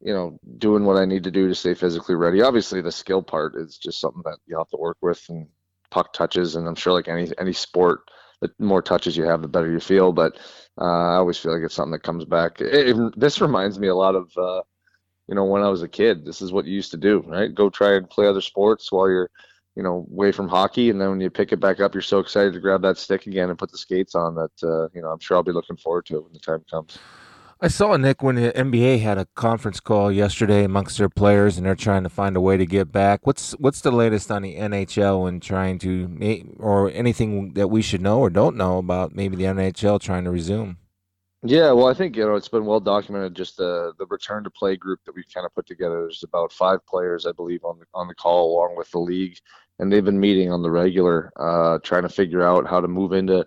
you 0.00 0.12
know, 0.14 0.38
doing 0.58 0.84
what 0.84 0.96
I 0.96 1.04
need 1.04 1.24
to 1.24 1.30
do 1.30 1.48
to 1.48 1.54
stay 1.54 1.74
physically 1.74 2.14
ready. 2.14 2.42
Obviously, 2.42 2.80
the 2.80 2.92
skill 2.92 3.22
part 3.22 3.54
is 3.56 3.78
just 3.78 4.00
something 4.00 4.22
that 4.24 4.38
you 4.46 4.56
have 4.58 4.68
to 4.70 4.76
work 4.76 4.98
with, 5.02 5.24
and 5.28 5.48
puck 5.90 6.12
touches, 6.12 6.56
and 6.56 6.68
I'm 6.68 6.74
sure 6.76 6.92
like 6.92 7.08
any 7.08 7.30
any 7.38 7.52
sport, 7.52 8.00
the 8.40 8.50
more 8.58 8.82
touches 8.82 9.16
you 9.16 9.24
have, 9.24 9.42
the 9.42 9.48
better 9.48 9.70
you 9.70 9.80
feel. 9.80 10.12
But 10.12 10.38
uh, 10.80 10.84
I 10.84 11.16
always 11.16 11.38
feel 11.38 11.52
like 11.54 11.62
it's 11.64 11.74
something 11.74 11.92
that 11.92 12.02
comes 12.04 12.24
back. 12.24 12.60
It, 12.60 12.96
it- 12.98 13.20
this 13.20 13.40
reminds 13.40 13.78
me 13.78 13.88
a 13.88 13.94
lot 13.94 14.14
of, 14.14 14.30
uh, 14.36 14.62
you 15.28 15.34
know, 15.34 15.44
when 15.44 15.62
I 15.62 15.68
was 15.68 15.82
a 15.82 15.88
kid. 15.88 16.24
This 16.24 16.40
is 16.42 16.52
what 16.52 16.64
you 16.66 16.74
used 16.74 16.90
to 16.92 16.96
do, 16.96 17.22
right? 17.26 17.54
Go 17.54 17.70
try 17.70 17.94
and 17.96 18.08
play 18.08 18.26
other 18.26 18.40
sports 18.40 18.90
while 18.92 19.08
you're 19.10 19.30
you 19.76 19.84
know, 19.84 20.08
away 20.12 20.32
from 20.32 20.48
hockey, 20.48 20.90
and 20.90 21.00
then 21.00 21.08
when 21.10 21.20
you 21.20 21.30
pick 21.30 21.52
it 21.52 21.60
back 21.60 21.78
up, 21.80 21.94
you're 21.94 22.02
so 22.02 22.18
excited 22.18 22.52
to 22.52 22.58
grab 22.60 22.82
that 22.82 22.98
stick 22.98 23.28
again 23.28 23.48
and 23.48 23.58
put 23.58 23.70
the 23.70 23.78
skates 23.78 24.16
on 24.16 24.34
that 24.34 24.50
uh, 24.64 24.88
you 24.92 25.00
know 25.02 25.08
I'm 25.10 25.20
sure 25.20 25.36
I'll 25.36 25.44
be 25.44 25.52
looking 25.52 25.76
forward 25.76 26.06
to 26.06 26.16
it 26.16 26.24
when 26.24 26.32
the 26.32 26.40
time 26.40 26.64
comes. 26.68 26.98
I 27.60 27.66
saw 27.66 27.96
Nick 27.96 28.22
when 28.22 28.36
the 28.36 28.52
NBA 28.52 29.00
had 29.00 29.18
a 29.18 29.26
conference 29.34 29.80
call 29.80 30.12
yesterday 30.12 30.62
amongst 30.62 30.96
their 30.96 31.08
players, 31.08 31.56
and 31.56 31.66
they're 31.66 31.74
trying 31.74 32.04
to 32.04 32.08
find 32.08 32.36
a 32.36 32.40
way 32.40 32.56
to 32.56 32.64
get 32.64 32.92
back. 32.92 33.26
What's 33.26 33.50
what's 33.52 33.80
the 33.80 33.90
latest 33.90 34.30
on 34.30 34.42
the 34.42 34.54
NHL 34.54 35.28
and 35.28 35.42
trying 35.42 35.80
to, 35.80 36.54
or 36.60 36.88
anything 36.92 37.54
that 37.54 37.66
we 37.66 37.82
should 37.82 38.00
know 38.00 38.20
or 38.20 38.30
don't 38.30 38.56
know 38.56 38.78
about 38.78 39.12
maybe 39.12 39.34
the 39.34 39.44
NHL 39.44 40.00
trying 40.00 40.22
to 40.22 40.30
resume? 40.30 40.76
Yeah, 41.42 41.72
well, 41.72 41.88
I 41.88 41.94
think 41.94 42.14
you 42.16 42.24
know 42.24 42.36
it's 42.36 42.48
been 42.48 42.64
well 42.64 42.78
documented. 42.78 43.34
Just 43.34 43.56
the 43.56 43.92
the 43.98 44.06
return 44.06 44.44
to 44.44 44.50
play 44.50 44.76
group 44.76 45.00
that 45.04 45.16
we've 45.16 45.32
kind 45.34 45.44
of 45.44 45.52
put 45.52 45.66
together. 45.66 46.02
There's 46.02 46.22
about 46.22 46.52
five 46.52 46.86
players, 46.86 47.26
I 47.26 47.32
believe, 47.32 47.64
on 47.64 47.80
the 47.80 47.86
on 47.92 48.06
the 48.06 48.14
call 48.14 48.52
along 48.52 48.76
with 48.76 48.88
the 48.92 49.00
league, 49.00 49.36
and 49.80 49.92
they've 49.92 50.04
been 50.04 50.20
meeting 50.20 50.52
on 50.52 50.62
the 50.62 50.70
regular, 50.70 51.32
uh, 51.36 51.78
trying 51.82 52.02
to 52.02 52.08
figure 52.08 52.42
out 52.42 52.68
how 52.68 52.80
to 52.80 52.88
move 52.88 53.12
into. 53.12 53.44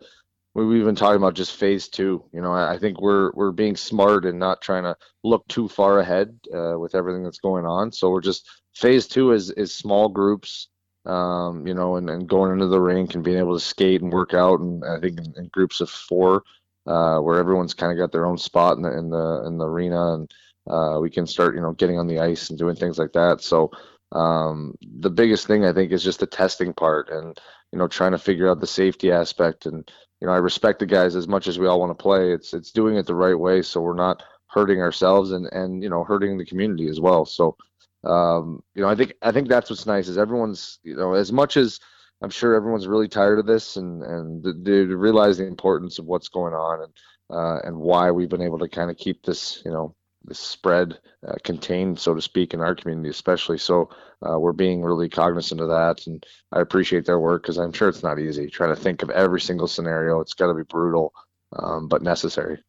We- 0.53 0.65
We've 0.65 0.85
been 0.85 0.95
talking 0.95 1.17
about 1.17 1.33
just 1.35 1.55
phase 1.55 1.87
two. 1.89 2.23
You 2.33 2.41
know, 2.41 2.51
I 2.53 2.73
I 2.73 2.77
think 2.77 3.01
we're 3.01 3.31
we're 3.33 3.51
being 3.51 3.75
smart 3.75 4.25
and 4.25 4.39
not 4.39 4.61
trying 4.61 4.83
to 4.83 4.95
look 5.23 5.47
too 5.47 5.67
far 5.67 5.99
ahead 5.99 6.37
uh, 6.53 6.77
with 6.79 6.95
everything 6.95 7.23
that's 7.23 7.39
going 7.39 7.65
on. 7.65 7.91
So 7.91 8.09
we're 8.11 8.21
just 8.21 8.47
phase 8.75 9.07
two 9.07 9.31
is 9.31 9.49
is 9.51 9.73
small 9.73 10.09
groups, 10.09 10.67
um, 11.05 11.65
you 11.67 11.73
know, 11.73 11.95
and, 11.97 12.09
and 12.09 12.27
going 12.27 12.51
into 12.51 12.67
the 12.67 12.81
rink 12.81 13.15
and 13.15 13.23
being 13.23 13.37
able 13.37 13.53
to 13.55 13.59
skate 13.63 14.01
and 14.01 14.11
work 14.11 14.33
out, 14.33 14.59
and 14.59 14.83
I 14.85 14.99
think 14.99 15.19
in, 15.19 15.33
in 15.37 15.47
groups 15.53 15.81
of 15.81 15.89
four 15.89 16.43
uh, 16.87 17.19
where 17.19 17.39
everyone's 17.39 17.73
kind 17.73 17.91
of 17.91 17.97
got 17.97 18.11
their 18.11 18.25
own 18.25 18.37
spot 18.37 18.77
in 18.77 18.83
the 18.83 18.97
in 18.97 19.09
the 19.09 19.43
in 19.47 19.57
the 19.57 19.67
arena, 19.67 20.13
and 20.15 20.31
uh, 20.69 20.99
we 21.01 21.09
can 21.09 21.25
start 21.27 21.55
you 21.55 21.61
know 21.61 21.71
getting 21.73 21.97
on 21.99 22.07
the 22.07 22.19
ice 22.19 22.49
and 22.49 22.59
doing 22.59 22.75
things 22.75 22.97
like 22.99 23.13
that. 23.13 23.41
So 23.41 23.71
um, 24.11 24.75
the 24.99 25.09
biggest 25.09 25.47
thing 25.47 25.65
I 25.65 25.73
think 25.73 25.91
is 25.91 26.03
just 26.03 26.19
the 26.19 26.27
testing 26.27 26.73
part, 26.73 27.09
and 27.09 27.39
you 27.71 27.79
know 27.79 27.87
trying 27.87 28.11
to 28.11 28.17
figure 28.19 28.49
out 28.49 28.59
the 28.59 28.67
safety 28.67 29.11
aspect. 29.11 29.65
And 29.65 29.89
you 30.21 30.27
know 30.27 30.33
I 30.33 30.37
respect 30.37 30.79
the 30.79 30.85
guys 30.85 31.15
as 31.15 31.27
much 31.27 31.47
as 31.47 31.59
we 31.59 31.67
all 31.67 31.79
want 31.79 31.97
to 31.97 32.01
play. 32.01 32.31
It's 32.31 32.53
it's 32.53 32.71
doing 32.71 32.95
it 32.95 33.05
the 33.05 33.15
right 33.15 33.37
way, 33.37 33.61
so 33.61 33.81
we're 33.81 33.95
not 33.95 34.23
hurting 34.47 34.81
ourselves 34.81 35.31
and 35.31 35.47
and 35.51 35.83
you 35.83 35.89
know 35.89 36.03
hurting 36.03 36.37
the 36.37 36.45
community 36.45 36.87
as 36.87 36.99
well. 36.99 37.25
So 37.25 37.57
um, 38.03 38.63
you 38.75 38.81
know 38.81 38.89
I 38.89 38.95
think 38.95 39.13
I 39.21 39.31
think 39.31 39.49
that's 39.49 39.69
what's 39.69 39.85
nice 39.85 40.07
is 40.07 40.17
everyone's 40.17 40.79
you 40.83 40.95
know 40.95 41.13
as 41.13 41.31
much 41.31 41.57
as 41.57 41.79
I'm 42.21 42.29
sure 42.29 42.53
everyone's 42.53 42.87
really 42.87 43.07
tired 43.07 43.39
of 43.39 43.47
this 43.47 43.77
and 43.77 44.03
and 44.03 44.65
they 44.65 44.81
realize 44.81 45.37
the 45.37 45.47
importance 45.47 45.97
of 45.99 46.05
what's 46.05 46.29
going 46.29 46.53
on 46.53 46.83
and 46.83 46.93
uh, 47.31 47.59
and 47.63 47.77
why 47.77 48.11
we've 48.11 48.29
been 48.29 48.41
able 48.41 48.59
to 48.59 48.69
kind 48.69 48.91
of 48.91 48.97
keep 48.97 49.23
this 49.23 49.61
you 49.65 49.71
know 49.71 49.95
spread 50.31 50.99
uh, 51.27 51.33
contained 51.43 51.99
so 51.99 52.13
to 52.13 52.21
speak 52.21 52.53
in 52.53 52.61
our 52.61 52.75
community 52.75 53.09
especially 53.09 53.57
so 53.57 53.89
uh, 54.27 54.37
we're 54.39 54.53
being 54.53 54.83
really 54.83 55.09
cognizant 55.09 55.59
of 55.59 55.67
that 55.67 56.05
and 56.07 56.25
I 56.51 56.61
appreciate 56.61 57.05
their 57.05 57.19
work 57.19 57.41
because 57.41 57.57
I'm 57.57 57.73
sure 57.73 57.89
it's 57.89 58.03
not 58.03 58.19
easy 58.19 58.47
trying 58.47 58.75
to 58.75 58.81
think 58.81 59.01
of 59.01 59.09
every 59.09 59.41
single 59.41 59.67
scenario 59.67 60.19
it's 60.19 60.33
got 60.35 60.47
to 60.47 60.53
be 60.53 60.63
brutal 60.63 61.13
um, 61.57 61.87
but 61.87 62.01
necessary 62.03 62.59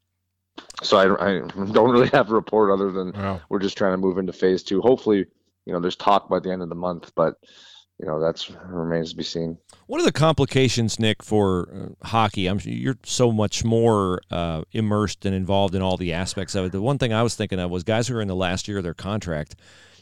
so 0.82 0.96
I, 0.96 1.28
I 1.28 1.32
don't 1.40 1.90
really 1.90 2.08
have 2.08 2.30
a 2.30 2.34
report 2.34 2.70
other 2.70 2.90
than 2.90 3.12
Wow. 3.12 3.40
we're 3.48 3.58
just 3.58 3.76
trying 3.78 3.92
to 3.92 3.96
move 3.98 4.18
into 4.18 4.32
phase 4.32 4.62
two. 4.62 4.80
Hopefully, 4.80 5.26
you 5.64 5.72
know, 5.72 5.80
there's 5.80 5.96
talk 5.96 6.28
by 6.28 6.40
the 6.40 6.50
end 6.50 6.62
of 6.62 6.68
the 6.68 6.74
month, 6.74 7.12
but 7.14 7.36
you 8.02 8.08
know 8.08 8.18
that's 8.18 8.50
remains 8.66 9.10
to 9.10 9.16
be 9.16 9.22
seen. 9.22 9.56
What 9.86 10.00
are 10.00 10.04
the 10.04 10.12
complications, 10.12 10.98
Nick, 10.98 11.22
for 11.22 11.68
uh, 12.02 12.06
hockey? 12.08 12.48
I'm 12.48 12.58
you're 12.64 12.98
so 13.04 13.30
much 13.30 13.64
more 13.64 14.20
uh, 14.30 14.62
immersed 14.72 15.24
and 15.24 15.34
involved 15.34 15.76
in 15.76 15.82
all 15.82 15.96
the 15.96 16.12
aspects 16.12 16.56
of 16.56 16.66
it. 16.66 16.72
The 16.72 16.82
one 16.82 16.98
thing 16.98 17.12
I 17.12 17.22
was 17.22 17.36
thinking 17.36 17.60
of 17.60 17.70
was 17.70 17.84
guys 17.84 18.08
who 18.08 18.16
are 18.16 18.20
in 18.20 18.26
the 18.26 18.34
last 18.34 18.66
year 18.66 18.78
of 18.78 18.84
their 18.84 18.92
contract. 18.92 19.54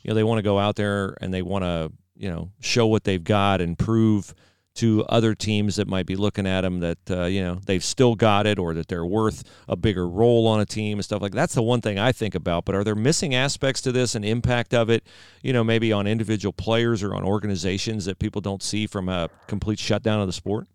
You 0.03 0.09
know, 0.09 0.15
they 0.15 0.25
want 0.25 0.39
to 0.39 0.43
go 0.43 0.59
out 0.59 0.77
there 0.77 1.15
and 1.21 1.33
they 1.33 1.43
want 1.43 1.65
to 1.65 1.93
you 2.17 2.31
know 2.31 2.51
show 2.61 2.87
what 2.87 3.05
they've 3.05 3.23
got 3.23 3.61
and 3.61 3.79
prove 3.79 4.35
to 4.77 5.05
other 5.09 5.35
teams 5.35 5.77
that 5.77 5.89
might 5.89 6.07
be 6.07 6.17
looking 6.17 6.47
at 6.47 6.63
them 6.63 6.81
that 6.81 6.99
uh, 7.11 7.25
you 7.25 7.43
know 7.43 7.61
they've 7.67 7.85
still 7.85 8.15
got 8.15 8.47
it 8.47 8.59
or 8.59 8.75
that 8.75 8.89
they're 8.89 9.07
worth 9.07 9.43
a 9.69 9.77
bigger 9.77 10.09
role 10.09 10.47
on 10.47 10.61
a 10.61 10.67
team 10.67 10.99
and 10.99 11.05
stuff 11.05 11.21
like 11.21 11.33
that. 11.33 11.37
that's 11.37 11.55
the 11.55 11.63
one 11.63 11.81
thing 11.81 11.99
I 11.99 12.13
think 12.13 12.35
about. 12.35 12.65
But 12.65 12.75
are 12.75 12.85
there 12.85 12.95
missing 12.95 13.35
aspects 13.35 13.81
to 13.83 13.93
this 13.93 14.15
and 14.15 14.25
impact 14.25 14.73
of 14.73 14.89
it? 14.89 15.05
You 15.43 15.53
know, 15.53 15.65
maybe 15.65 15.93
on 15.93 16.07
individual 16.07 16.53
players 16.53 17.03
or 17.03 17.15
on 17.15 17.25
organizations 17.25 18.05
that 18.05 18.19
people 18.19 18.41
don't 18.41 18.63
see 18.63 18.87
from 18.87 19.09
a 19.09 19.29
complete 19.47 19.79
shutdown 19.79 20.21
of 20.21 20.27
the 20.27 20.33
sport. 20.33 20.67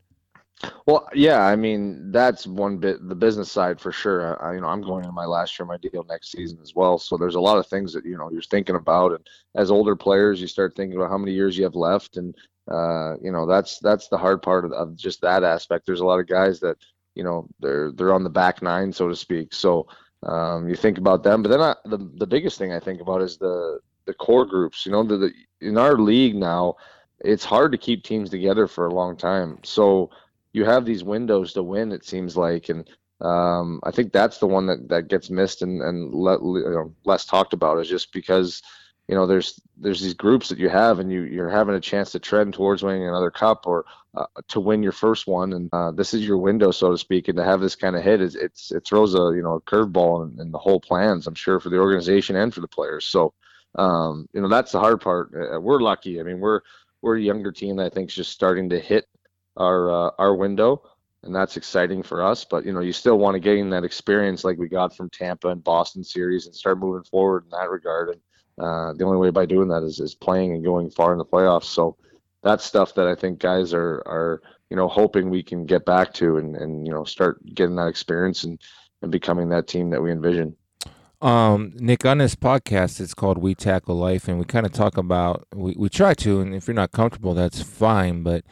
Well, 0.85 1.07
yeah, 1.13 1.41
I 1.41 1.55
mean 1.55 2.11
that's 2.11 2.47
one 2.47 2.77
bit 2.77 3.07
the 3.07 3.15
business 3.15 3.51
side 3.51 3.79
for 3.79 3.91
sure. 3.91 4.41
I, 4.43 4.55
you 4.55 4.61
know, 4.61 4.67
I'm 4.67 4.81
going 4.81 5.03
into 5.03 5.11
my 5.11 5.25
last 5.25 5.57
year, 5.59 5.65
my 5.65 5.77
deal 5.77 6.05
next 6.07 6.31
season 6.31 6.59
as 6.61 6.73
well. 6.75 6.97
So 6.97 7.17
there's 7.17 7.35
a 7.35 7.41
lot 7.41 7.57
of 7.57 7.67
things 7.67 7.93
that 7.93 8.05
you 8.05 8.17
know 8.17 8.29
you're 8.31 8.41
thinking 8.41 8.75
about, 8.75 9.11
and 9.11 9.27
as 9.55 9.71
older 9.71 9.95
players, 9.95 10.39
you 10.41 10.47
start 10.47 10.75
thinking 10.75 10.97
about 10.97 11.09
how 11.09 11.17
many 11.17 11.33
years 11.33 11.57
you 11.57 11.63
have 11.63 11.75
left, 11.75 12.17
and 12.17 12.35
uh, 12.71 13.15
you 13.21 13.31
know 13.31 13.45
that's 13.45 13.79
that's 13.79 14.07
the 14.07 14.17
hard 14.17 14.41
part 14.41 14.65
of, 14.65 14.71
of, 14.71 14.95
just 14.95 15.21
that 15.21 15.43
aspect. 15.43 15.85
There's 15.85 15.99
a 15.99 16.05
lot 16.05 16.19
of 16.19 16.27
guys 16.27 16.59
that 16.61 16.77
you 17.13 17.23
know 17.23 17.47
they're 17.59 17.91
they're 17.91 18.13
on 18.13 18.23
the 18.23 18.29
back 18.29 18.61
nine, 18.61 18.91
so 18.91 19.07
to 19.07 19.15
speak. 19.15 19.53
So 19.53 19.87
um, 20.23 20.67
you 20.67 20.75
think 20.75 20.97
about 20.97 21.23
them, 21.23 21.43
but 21.43 21.49
then 21.49 21.61
I, 21.61 21.75
the 21.85 21.97
the 22.15 22.27
biggest 22.27 22.57
thing 22.57 22.73
I 22.73 22.79
think 22.79 23.01
about 23.01 23.21
is 23.21 23.37
the 23.37 23.79
the 24.05 24.13
core 24.13 24.45
groups. 24.45 24.85
You 24.85 24.91
know, 24.91 25.03
the, 25.03 25.17
the 25.17 25.33
in 25.61 25.77
our 25.77 25.97
league 25.97 26.35
now, 26.35 26.75
it's 27.19 27.45
hard 27.45 27.71
to 27.71 27.77
keep 27.77 28.03
teams 28.03 28.29
together 28.29 28.67
for 28.67 28.87
a 28.87 28.93
long 28.93 29.15
time. 29.15 29.59
So 29.63 30.09
you 30.53 30.65
have 30.65 30.85
these 30.85 31.03
windows 31.03 31.53
to 31.53 31.63
win. 31.63 31.91
It 31.91 32.05
seems 32.05 32.35
like, 32.35 32.69
and 32.69 32.89
um, 33.21 33.79
I 33.83 33.91
think 33.91 34.11
that's 34.11 34.39
the 34.39 34.47
one 34.47 34.65
that 34.67 34.89
that 34.89 35.07
gets 35.07 35.29
missed 35.29 35.61
and 35.61 35.81
and 35.81 36.11
you 36.13 36.63
know, 36.65 36.93
less 37.03 37.25
talked 37.25 37.53
about 37.53 37.79
is 37.79 37.89
just 37.89 38.11
because 38.11 38.61
you 39.07 39.15
know 39.15 39.27
there's 39.27 39.61
there's 39.77 40.01
these 40.01 40.13
groups 40.13 40.49
that 40.49 40.57
you 40.57 40.69
have 40.69 40.99
and 40.99 41.11
you 41.11 41.21
you're 41.23 41.49
having 41.49 41.75
a 41.75 41.79
chance 41.79 42.11
to 42.11 42.19
trend 42.19 42.53
towards 42.53 42.83
winning 42.83 43.07
another 43.07 43.29
cup 43.29 43.67
or 43.67 43.85
uh, 44.15 44.25
to 44.47 44.59
win 44.59 44.81
your 44.81 44.91
first 44.91 45.27
one. 45.27 45.53
And 45.53 45.69
uh, 45.73 45.91
this 45.91 46.13
is 46.13 46.25
your 46.25 46.37
window 46.37 46.71
so 46.71 46.91
to 46.91 46.97
speak 46.97 47.27
and 47.27 47.37
to 47.37 47.43
have 47.43 47.61
this 47.61 47.75
kind 47.75 47.95
of 47.95 48.03
hit 48.03 48.21
is 48.21 48.35
it's 48.35 48.71
it 48.71 48.85
throws 48.85 49.13
a 49.13 49.35
you 49.35 49.43
know 49.43 49.55
a 49.55 49.61
curveball 49.61 50.31
in, 50.31 50.39
in, 50.39 50.51
the 50.51 50.57
whole 50.57 50.79
plans 50.79 51.27
i'm 51.27 51.35
sure 51.35 51.59
for 51.59 51.69
the 51.69 51.77
organization 51.77 52.35
and 52.35 52.53
for 52.53 52.61
the 52.61 52.67
players. 52.67 53.05
So 53.05 53.33
um, 53.75 54.27
you 54.33 54.41
know 54.41 54.49
that's 54.49 54.71
the 54.71 54.79
hard 54.79 55.01
part. 55.01 55.31
Uh, 55.35 55.59
we're 55.59 55.81
lucky. 55.81 56.19
I 56.19 56.23
mean 56.23 56.39
we're 56.39 56.61
we're 57.01 57.17
a 57.17 57.21
younger 57.21 57.51
team 57.51 57.75
that 57.75 57.85
i 57.85 57.89
think 57.89 58.09
is 58.09 58.15
just 58.15 58.31
starting 58.31 58.69
to 58.69 58.79
hit 58.79 59.05
our 59.57 59.91
uh, 59.91 60.11
our 60.17 60.35
window 60.35 60.81
and 61.25 61.35
that's 61.35 61.57
exciting 61.57 62.03
for 62.03 62.23
us. 62.23 62.45
But 62.45 62.65
you 62.65 62.73
know 62.73 62.79
you 62.79 62.93
still 62.93 63.19
want 63.19 63.35
to 63.35 63.39
gain 63.39 63.69
that 63.71 63.83
experience 63.83 64.43
like 64.43 64.57
we 64.57 64.69
got 64.69 64.95
from 64.95 65.09
tampa 65.09 65.49
and 65.49 65.63
boston 65.63 66.03
series 66.03 66.45
and 66.45 66.55
start 66.55 66.79
moving 66.79 67.03
forward 67.03 67.43
in 67.43 67.49
that 67.51 67.69
regard. 67.69 68.09
And 68.09 68.21
uh, 68.57 68.93
the 68.93 69.03
only 69.03 69.17
way 69.17 69.29
by 69.29 69.45
doing 69.45 69.67
that 69.67 69.83
is, 69.83 69.99
is 69.99 70.15
playing 70.15 70.53
and 70.53 70.63
going 70.63 70.89
far 70.89 71.11
in 71.11 71.17
the 71.17 71.25
playoffs. 71.25 71.65
So 71.65 71.97
that's 72.41 72.63
stuff 72.63 72.95
that 72.95 73.07
I 73.07 73.15
think 73.15 73.39
guys 73.39 73.73
are 73.73 74.03
are 74.05 74.41
you 74.69 74.77
know 74.77 74.87
hoping 74.87 75.29
we 75.29 75.43
can 75.43 75.65
get 75.65 75.85
back 75.85 76.13
to 76.15 76.37
and 76.37 76.55
and 76.55 76.85
you 76.85 76.93
know 76.93 77.03
start 77.03 77.43
getting 77.53 77.75
that 77.75 77.87
experience 77.87 78.43
and 78.43 78.59
and 79.01 79.11
becoming 79.11 79.49
that 79.49 79.67
team 79.67 79.89
that 79.89 80.01
we 80.01 80.11
envision. 80.11 80.55
Um, 81.21 81.73
Nick, 81.75 82.05
on 82.05 82.19
this 82.19 82.35
podcast, 82.35 82.99
it's 82.99 83.13
called 83.13 83.37
We 83.37 83.55
Tackle 83.55 83.95
Life, 83.95 84.27
and 84.27 84.37
we 84.37 84.45
kind 84.45 84.65
of 84.65 84.71
talk 84.71 84.97
about 84.97 85.47
we, 85.53 85.73
we 85.77 85.89
try 85.89 86.13
to, 86.15 86.39
and 86.39 86.53
if 86.53 86.67
you're 86.67 86.75
not 86.75 86.91
comfortable, 86.91 87.33
that's 87.33 87.61
fine. 87.61 88.21
But 88.23 88.45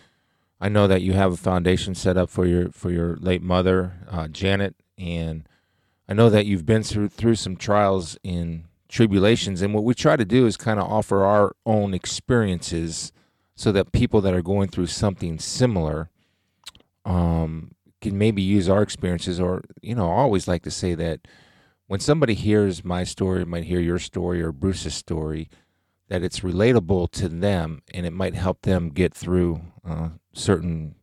I 0.60 0.70
know 0.70 0.88
that 0.88 1.02
you 1.02 1.14
have 1.14 1.34
a 1.34 1.38
foundation 1.38 1.96
set 1.96 2.18
up 2.18 2.30
for 2.30 2.46
your 2.46 2.72
for 2.72 2.90
your 2.92 3.16
late 3.18 3.42
mother, 3.42 3.94
uh, 4.10 4.28
Janis, 4.28 4.74
and 4.98 5.48
I 6.10 6.14
know 6.14 6.30
that 6.30 6.46
you've 6.46 6.66
been 6.66 6.84
through 6.84 7.10
through 7.10 7.36
some 7.36 7.56
trials 7.56 8.18
in 8.24 8.66
tribulations. 8.94 9.64
And 9.64 9.74
what 9.74 9.84
we 9.84 9.96
try 9.96 10.16
to 10.16 10.24
do 10.24 10.46
is 10.46 10.56
kind 10.56 10.80
of 10.80 10.90
offer 10.90 11.26
our 11.26 11.56
own 11.66 11.96
experiences 11.96 13.12
so 13.56 13.72
that 13.72 13.92
people 13.92 14.22
that 14.22 14.36
are 14.36 14.44
going 14.44 14.68
through 14.68 14.86
something 14.86 15.40
similar 15.40 16.12
um, 17.04 17.72
can 18.02 18.18
maybe 18.20 18.44
use 18.44 18.70
our 18.70 18.84
experiences. 18.84 19.40
Or, 19.40 19.64
you 19.82 19.96
know, 19.96 20.12
I 20.12 20.18
always 20.18 20.48
like 20.48 20.62
to 20.64 20.72
say 20.72 20.94
that 20.94 21.22
when 21.88 22.00
somebody 22.00 22.36
hears 22.36 22.86
my 22.86 23.04
story, 23.04 23.44
might 23.46 23.64
hear 23.64 23.80
your 23.80 23.98
story 23.98 24.44
or 24.44 24.52
Bruce's 24.52 24.94
story, 24.94 25.50
that 26.10 26.24
it's 26.24 26.42
relatable 26.42 27.10
to 27.12 27.28
them 27.28 27.82
and 27.92 28.06
it 28.06 28.14
might 28.14 28.36
help 28.36 28.62
them 28.62 28.90
get 28.90 29.16
through 29.16 29.62
uh, 29.84 30.10
certain 30.34 30.96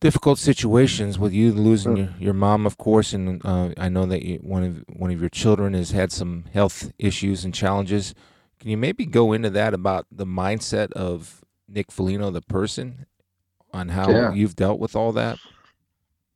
difficult 0.00 0.38
situations 0.38 1.18
with 1.18 1.32
you 1.32 1.52
losing 1.52 1.96
your, 1.96 2.14
your 2.18 2.34
mom, 2.34 2.66
of 2.66 2.76
course, 2.76 3.12
and 3.12 3.44
uh, 3.44 3.70
I 3.76 3.88
know 3.88 4.06
that 4.06 4.22
you, 4.22 4.38
one 4.38 4.62
of 4.62 4.84
one 4.88 5.10
of 5.10 5.20
your 5.20 5.30
children 5.30 5.74
has 5.74 5.90
had 5.90 6.12
some 6.12 6.44
health 6.52 6.92
issues 6.98 7.44
and 7.44 7.54
challenges. 7.54 8.14
Can 8.60 8.70
you 8.70 8.76
maybe 8.76 9.06
go 9.06 9.32
into 9.32 9.50
that 9.50 9.74
about 9.74 10.06
the 10.10 10.26
mindset 10.26 10.92
of 10.92 11.44
Nick 11.68 11.90
Foligno, 11.90 12.30
the 12.30 12.42
person, 12.42 13.06
on 13.72 13.90
how 13.90 14.10
yeah. 14.10 14.32
you've 14.32 14.56
dealt 14.56 14.78
with 14.78 14.96
all 14.96 15.12
that? 15.12 15.38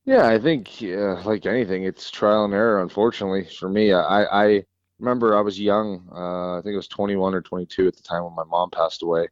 Yeah, 0.05 0.27
I 0.27 0.39
think 0.39 0.71
uh, 0.83 1.23
like 1.23 1.47
anything, 1.47 1.85
it's 1.85 2.11
trial 2.11 2.45
and 2.45 2.55
error. 2.55 2.83
Unfortunately, 2.83 3.45
for 3.45 3.69
me, 3.69 3.93
I, 3.93 4.25
I 4.25 4.65
remember 4.99 5.37
I 5.37 5.41
was 5.41 5.61
young. 5.61 6.09
Uh, 6.11 6.59
I 6.59 6.63
think 6.63 6.73
it 6.73 6.77
was 6.77 6.89
21 6.89 7.35
or 7.35 7.43
22 7.43 7.87
at 7.87 7.97
the 7.97 8.03
time 8.03 8.25
when 8.25 8.35
my 8.35 8.45
mom 8.45 8.71
passed 8.71 9.03
away 9.03 9.29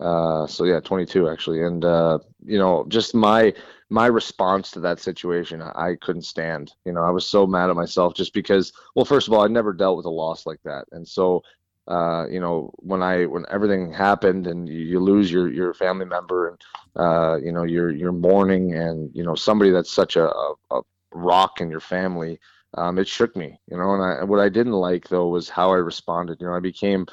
uh, 0.00 0.46
so 0.46 0.64
yeah, 0.64 0.80
22 0.80 1.28
actually, 1.28 1.62
and 1.62 1.84
uh, 1.84 2.18
you 2.44 2.58
know, 2.58 2.84
just 2.88 3.14
my 3.14 3.52
my 3.90 4.06
response 4.06 4.70
to 4.72 4.80
that 4.80 5.00
situation, 5.00 5.62
I 5.62 5.96
couldn't 6.00 6.22
stand. 6.22 6.72
You 6.84 6.92
know, 6.92 7.02
I 7.02 7.10
was 7.10 7.26
so 7.26 7.46
mad 7.46 7.70
at 7.70 7.76
myself 7.76 8.14
just 8.14 8.32
because. 8.34 8.72
Well, 8.94 9.04
first 9.04 9.28
of 9.28 9.34
all, 9.34 9.42
I 9.42 9.48
never 9.48 9.72
dealt 9.72 9.96
with 9.96 10.06
a 10.06 10.10
loss 10.10 10.46
like 10.46 10.60
that, 10.64 10.84
and 10.92 11.06
so 11.06 11.42
uh, 11.88 12.26
you 12.28 12.38
know, 12.38 12.70
when 12.76 13.02
I 13.02 13.24
when 13.24 13.46
everything 13.50 13.92
happened 13.92 14.46
and 14.46 14.68
you, 14.68 14.78
you 14.78 15.00
lose 15.00 15.32
your 15.32 15.50
your 15.50 15.72
family 15.72 16.04
member 16.04 16.48
and 16.48 16.60
uh, 16.96 17.36
you 17.42 17.50
know 17.50 17.62
you're 17.62 17.90
you're 17.90 18.12
mourning 18.12 18.74
and 18.74 19.10
you 19.14 19.24
know 19.24 19.34
somebody 19.34 19.70
that's 19.70 19.90
such 19.92 20.16
a, 20.16 20.28
a, 20.28 20.54
a 20.70 20.80
rock 21.12 21.60
in 21.62 21.70
your 21.70 21.80
family, 21.80 22.38
um, 22.74 22.98
it 22.98 23.08
shook 23.08 23.34
me. 23.36 23.58
You 23.70 23.78
know, 23.78 23.94
and 23.94 24.02
I, 24.02 24.24
what 24.24 24.38
I 24.38 24.50
didn't 24.50 24.74
like 24.74 25.08
though 25.08 25.28
was 25.28 25.48
how 25.48 25.72
I 25.72 25.76
responded. 25.76 26.38
You 26.40 26.48
know, 26.48 26.54
I 26.54 26.60
became 26.60 27.06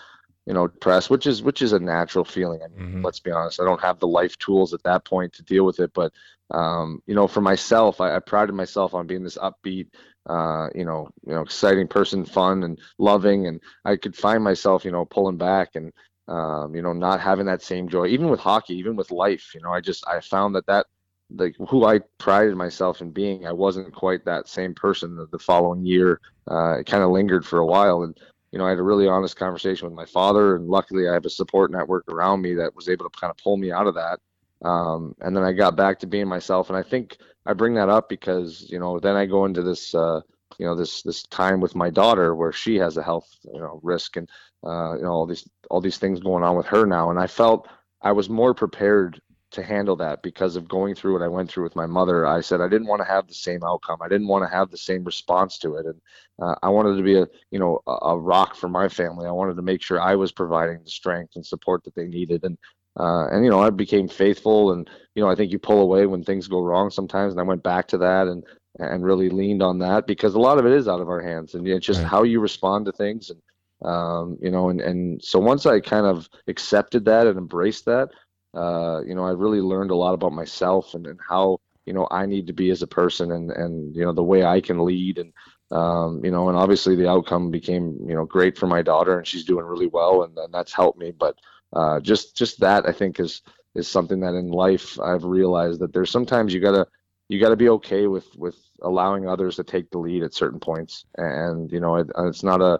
you 0.45 0.53
know, 0.53 0.67
depressed, 0.67 1.09
which 1.09 1.25
is 1.25 1.41
which 1.41 1.61
is 1.61 1.73
a 1.73 1.79
natural 1.79 2.25
feeling. 2.25 2.61
I 2.63 2.67
mean, 2.67 2.87
mm-hmm. 2.87 3.05
let's 3.05 3.19
be 3.19 3.31
honest, 3.31 3.59
I 3.59 3.65
don't 3.65 3.81
have 3.81 3.99
the 3.99 4.07
life 4.07 4.37
tools 4.37 4.73
at 4.73 4.83
that 4.83 5.05
point 5.05 5.33
to 5.33 5.43
deal 5.43 5.65
with 5.65 5.79
it. 5.79 5.91
But 5.93 6.13
um, 6.51 7.01
you 7.07 7.15
know, 7.15 7.27
for 7.27 7.41
myself, 7.41 7.99
I, 7.99 8.15
I 8.15 8.19
prided 8.19 8.53
myself 8.53 8.93
on 8.93 9.07
being 9.07 9.23
this 9.23 9.37
upbeat, 9.37 9.87
uh, 10.27 10.69
you 10.75 10.85
know, 10.85 11.09
you 11.25 11.33
know, 11.33 11.41
exciting 11.41 11.87
person, 11.87 12.25
fun 12.25 12.63
and 12.63 12.79
loving, 12.99 13.47
and 13.47 13.59
I 13.83 13.95
could 13.95 14.15
find 14.15 14.43
myself, 14.43 14.85
you 14.85 14.91
know, 14.91 15.05
pulling 15.05 15.37
back 15.37 15.75
and 15.75 15.91
um, 16.27 16.75
you 16.75 16.81
know, 16.81 16.93
not 16.93 17.21
having 17.21 17.45
that 17.47 17.61
same 17.61 17.87
joy, 17.87 18.07
even 18.07 18.29
with 18.29 18.39
hockey, 18.39 18.75
even 18.75 18.95
with 18.95 19.11
life. 19.11 19.51
You 19.53 19.61
know, 19.61 19.71
I 19.71 19.81
just 19.81 20.07
I 20.07 20.19
found 20.21 20.55
that 20.55 20.65
that 20.67 20.87
like 21.31 21.55
who 21.69 21.85
I 21.85 21.99
prided 22.17 22.55
myself 22.55 23.01
in 23.01 23.11
being, 23.11 23.47
I 23.47 23.51
wasn't 23.51 23.93
quite 23.93 24.25
that 24.25 24.47
same 24.47 24.73
person 24.73 25.15
the, 25.15 25.27
the 25.27 25.39
following 25.39 25.85
year. 25.85 26.21
Uh, 26.49 26.79
it 26.79 26.85
kind 26.85 27.03
of 27.03 27.11
lingered 27.11 27.45
for 27.45 27.59
a 27.59 27.65
while, 27.65 28.03
and 28.03 28.17
you 28.55 28.59
know, 28.59 28.67
I 28.67 28.69
had 28.69 28.79
a 28.79 28.83
really 28.83 29.05
honest 29.05 29.35
conversation 29.35 29.85
with 29.85 29.97
my 29.97 30.05
father, 30.05 30.55
and 30.55 30.69
luckily 30.69 31.09
I 31.09 31.13
have 31.13 31.25
a 31.25 31.29
support 31.29 31.71
network 31.71 32.09
around 32.09 32.41
me 32.41 32.53
that 32.53 32.73
was 32.73 32.87
able 32.87 33.03
to 33.03 33.19
kind 33.19 33.29
of 33.29 33.35
pull 33.35 33.57
me 33.57 33.69
out 33.69 33.85
of 33.85 33.95
that. 33.95 34.21
Um, 34.65 35.13
and 35.19 35.35
then 35.35 35.43
I 35.43 35.51
got 35.51 35.75
back 35.75 35.99
to 35.99 36.07
being 36.07 36.29
myself, 36.29 36.69
and 36.69 36.77
I 36.77 36.81
think 36.81 37.17
I 37.45 37.51
bring 37.51 37.73
that 37.73 37.89
up 37.89 38.07
because 38.07 38.65
you 38.69 38.79
know 38.79 38.97
then 38.97 39.17
I 39.17 39.25
go 39.25 39.43
into 39.43 39.61
this 39.61 39.93
uh, 39.93 40.21
you 40.57 40.65
know 40.65 40.73
this 40.73 41.01
this 41.01 41.23
time 41.23 41.59
with 41.59 41.75
my 41.75 41.89
daughter 41.89 42.33
where 42.33 42.53
she 42.53 42.77
has 42.77 42.95
a 42.95 43.03
health 43.03 43.27
you 43.43 43.59
know 43.59 43.81
risk 43.83 44.15
and 44.15 44.29
uh, 44.65 44.95
you 44.95 45.03
know 45.03 45.11
all 45.11 45.25
these 45.25 45.45
all 45.69 45.81
these 45.81 45.97
things 45.97 46.21
going 46.21 46.45
on 46.45 46.55
with 46.55 46.67
her 46.67 46.85
now, 46.85 47.09
and 47.09 47.19
I 47.19 47.27
felt 47.27 47.67
I 48.01 48.13
was 48.13 48.29
more 48.29 48.53
prepared 48.53 49.19
to 49.55 49.63
handle 49.63 49.95
that 49.97 50.21
because 50.21 50.55
of 50.55 50.67
going 50.67 50.95
through 50.95 51.13
what 51.13 51.21
I 51.21 51.27
went 51.27 51.49
through 51.49 51.63
with 51.63 51.75
my 51.75 51.85
mother. 51.85 52.25
I 52.25 52.41
said 52.41 52.61
I 52.61 52.67
didn't 52.67 52.87
want 52.87 53.01
to 53.01 53.07
have 53.07 53.27
the 53.27 53.33
same 53.33 53.63
outcome. 53.63 54.01
I 54.01 54.07
didn't 54.07 54.27
want 54.27 54.43
to 54.43 54.55
have 54.55 54.69
the 54.69 54.77
same 54.77 55.03
response 55.03 55.57
to 55.59 55.75
it, 55.75 55.85
and 55.85 55.99
uh, 56.41 56.55
I 56.61 56.69
wanted 56.69 56.97
to 56.97 57.03
be 57.03 57.17
a 57.17 57.27
you 57.51 57.59
know 57.59 57.81
a, 57.87 57.91
a, 57.91 58.17
rock 58.17 58.55
for 58.55 58.69
my 58.69 58.87
family. 58.87 59.27
I 59.27 59.31
wanted 59.31 59.55
to 59.55 59.61
make 59.61 59.81
sure 59.81 59.99
I 59.99 60.15
was 60.15 60.31
providing 60.31 60.83
the 60.83 60.89
strength 60.89 61.35
and 61.35 61.45
support 61.45 61.83
that 61.83 61.95
they 61.95 62.05
needed, 62.05 62.43
and 62.43 62.57
uh, 62.99 63.27
and 63.29 63.43
you 63.43 63.51
know 63.51 63.61
I 63.61 63.69
became 63.69 64.07
faithful. 64.07 64.71
And 64.71 64.89
you 65.15 65.23
know 65.23 65.29
I 65.29 65.35
think 65.35 65.51
you 65.51 65.59
pull 65.59 65.81
away 65.81 66.05
when 66.05 66.23
things 66.23 66.47
go 66.47 66.61
wrong 66.61 66.89
sometimes, 66.89 67.33
and 67.33 67.39
I 67.39 67.43
went 67.43 67.63
back 67.63 67.87
to 67.89 67.97
that 67.99 68.27
and 68.27 68.43
and 68.79 69.05
really 69.05 69.29
leaned 69.29 69.63
on 69.63 69.79
that 69.79 70.05
because 70.05 70.35
a 70.35 70.39
lot 70.39 70.59
of 70.59 70.65
it 70.65 70.73
is 70.73 70.87
out 70.87 71.01
of 71.01 71.09
our 71.09 71.21
hands, 71.21 71.55
and 71.55 71.67
it's 71.67 71.85
just 71.85 72.01
right. 72.01 72.09
how 72.09 72.23
you 72.23 72.39
respond 72.39 72.85
to 72.85 72.91
things 72.91 73.29
and. 73.29 73.41
Um, 73.83 74.37
you 74.41 74.51
know, 74.51 74.69
and, 74.69 74.79
and 74.79 75.21
so 75.23 75.37
once 75.37 75.65
I 75.65 75.81
kind 75.81 76.05
of 76.05 76.29
accepted 76.47 77.05
that 77.05 77.27
and 77.27 77.37
embraced 77.37 77.85
that, 77.85 78.09
uh, 78.55 79.01
you 79.05 79.15
know, 79.15 79.25
I 79.25 79.31
really 79.31 79.61
learned 79.61 79.91
a 79.91 79.95
lot 79.95 80.13
about 80.13 80.33
myself 80.33 80.93
and, 80.93 81.05
and 81.07 81.19
how, 81.27 81.59
you 81.85 81.93
know, 81.93 82.07
I 82.11 82.25
need 82.25 82.47
to 82.47 82.53
be 82.53 82.71
as 82.71 82.81
a 82.81 82.87
person 82.87 83.31
and, 83.31 83.51
and, 83.51 83.95
you 83.95 84.03
know, 84.03 84.13
the 84.13 84.23
way 84.23 84.43
I 84.45 84.61
can 84.61 84.85
lead 84.85 85.17
and, 85.19 85.33
um, 85.71 86.23
you 86.23 86.31
know, 86.31 86.49
and 86.49 86.57
obviously 86.57 86.95
the 86.95 87.09
outcome 87.09 87.51
became, 87.51 87.97
you 88.07 88.15
know, 88.15 88.25
great 88.25 88.57
for 88.57 88.67
my 88.67 88.81
daughter 88.81 89.17
and 89.17 89.27
she's 89.27 89.43
doing 89.45 89.65
really 89.65 89.87
well 89.87 90.23
and, 90.23 90.37
and 90.37 90.53
that's 90.53 90.73
helped 90.73 90.99
me. 90.99 91.11
But, 91.11 91.37
uh, 91.73 91.99
just 91.99 92.35
just 92.35 92.59
that 92.61 92.87
I 92.87 92.91
think 92.91 93.19
is 93.19 93.41
is 93.75 93.87
something 93.87 94.19
that 94.21 94.35
in 94.35 94.49
life 94.49 94.99
I've 94.99 95.25
realized 95.25 95.81
that 95.81 95.91
there's 95.93 96.09
sometimes 96.09 96.53
you 96.53 96.61
gotta 96.61 96.87
you 97.27 97.39
gotta 97.39 97.57
be 97.57 97.69
okay 97.69 98.07
with 98.07 98.33
with 98.37 98.55
allowing 98.81 99.27
others 99.27 99.57
to 99.57 99.63
take 99.63 99.89
the 99.89 99.97
lead 99.97 100.23
at 100.23 100.33
certain 100.33 100.59
points, 100.59 101.05
and 101.17 101.71
you 101.71 101.79
know 101.81 101.97
it, 101.97 102.07
it's 102.19 102.43
not 102.43 102.61
a 102.61 102.79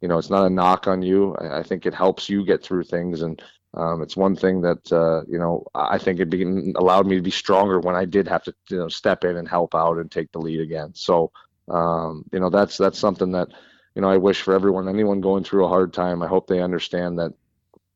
you 0.00 0.08
know 0.08 0.18
it's 0.18 0.30
not 0.30 0.46
a 0.46 0.50
knock 0.50 0.86
on 0.86 1.02
you. 1.02 1.34
I, 1.36 1.58
I 1.58 1.62
think 1.62 1.86
it 1.86 1.94
helps 1.94 2.28
you 2.28 2.44
get 2.44 2.62
through 2.62 2.84
things 2.84 3.22
and. 3.22 3.42
Um, 3.76 4.00
it's 4.00 4.16
one 4.16 4.34
thing 4.34 4.62
that 4.62 4.90
uh, 4.90 5.22
you 5.28 5.38
know 5.38 5.64
I 5.74 5.98
think 5.98 6.18
it 6.18 6.30
be, 6.30 6.72
allowed 6.76 7.06
me 7.06 7.16
to 7.16 7.22
be 7.22 7.30
stronger 7.30 7.78
when 7.78 7.94
I 7.94 8.04
did 8.06 8.26
have 8.28 8.42
to 8.44 8.54
you 8.70 8.78
know 8.78 8.88
step 8.88 9.24
in 9.24 9.36
and 9.36 9.48
help 9.48 9.74
out 9.74 9.98
and 9.98 10.10
take 10.10 10.32
the 10.32 10.40
lead 10.40 10.60
again. 10.60 10.92
So 10.94 11.30
um, 11.68 12.24
you 12.32 12.40
know 12.40 12.50
that's 12.50 12.76
that's 12.78 12.98
something 12.98 13.32
that 13.32 13.48
you 13.94 14.02
know 14.02 14.08
I 14.08 14.16
wish 14.16 14.42
for 14.42 14.54
everyone, 14.54 14.88
anyone 14.88 15.20
going 15.20 15.44
through 15.44 15.64
a 15.64 15.68
hard 15.68 15.92
time. 15.92 16.22
I 16.22 16.26
hope 16.26 16.46
they 16.46 16.62
understand 16.62 17.18
that 17.18 17.32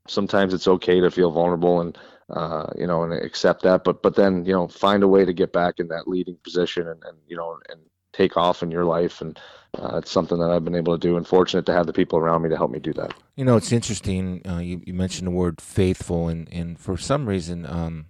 sometimes 0.07 0.53
it's 0.53 0.69
okay 0.69 1.01
to 1.01 1.11
feel 1.11 1.31
vulnerable 1.31 1.81
and 1.81 1.97
uh, 2.29 2.67
you 2.77 2.87
know 2.87 3.03
and 3.03 3.13
accept 3.13 3.63
that, 3.63 3.83
but 3.85 4.03
but 4.03 4.15
then 4.17 4.45
you 4.45 4.53
know 4.53 4.69
find 4.69 5.03
a 5.03 5.09
way 5.09 5.25
to 5.25 5.33
get 5.33 5.53
back 5.53 5.79
in 5.79 5.89
that 5.89 6.07
leading 6.07 6.37
position 6.45 6.89
and, 6.89 7.03
and 7.05 7.17
you 7.27 7.37
know 7.37 7.59
and 7.71 7.81
take 8.13 8.37
off 8.37 8.63
in 8.63 8.71
your 8.71 8.85
life 8.85 9.21
and 9.21 9.39
uh, 9.79 9.99
it's 9.99 10.11
something 10.11 10.39
that 10.39 10.51
I've 10.51 10.65
been 10.65 10.75
able 10.75 10.99
to 10.99 11.09
do 11.09 11.17
and 11.17 11.27
fortunate 11.27 11.67
to 11.67 11.73
have 11.73 11.87
the 11.87 11.93
people 11.93 12.19
around 12.19 12.43
me 12.43 12.49
to 12.49 12.57
help 12.57 12.71
me 12.71 12.81
do 12.81 12.93
that. 12.95 13.15
You 13.37 13.45
know, 13.45 13.57
it's 13.57 13.73
interesting. 13.73 14.43
Uh, 14.49 14.59
you, 14.59 14.83
you 14.85 14.95
mentioned 14.95 15.27
the 15.27 15.33
word 15.33 15.61
faithful, 15.61 16.29
and, 16.29 16.49
and 16.53 16.79
for 16.79 16.97
some 16.97 17.29
reason, 17.29 17.67
um, 17.67 18.07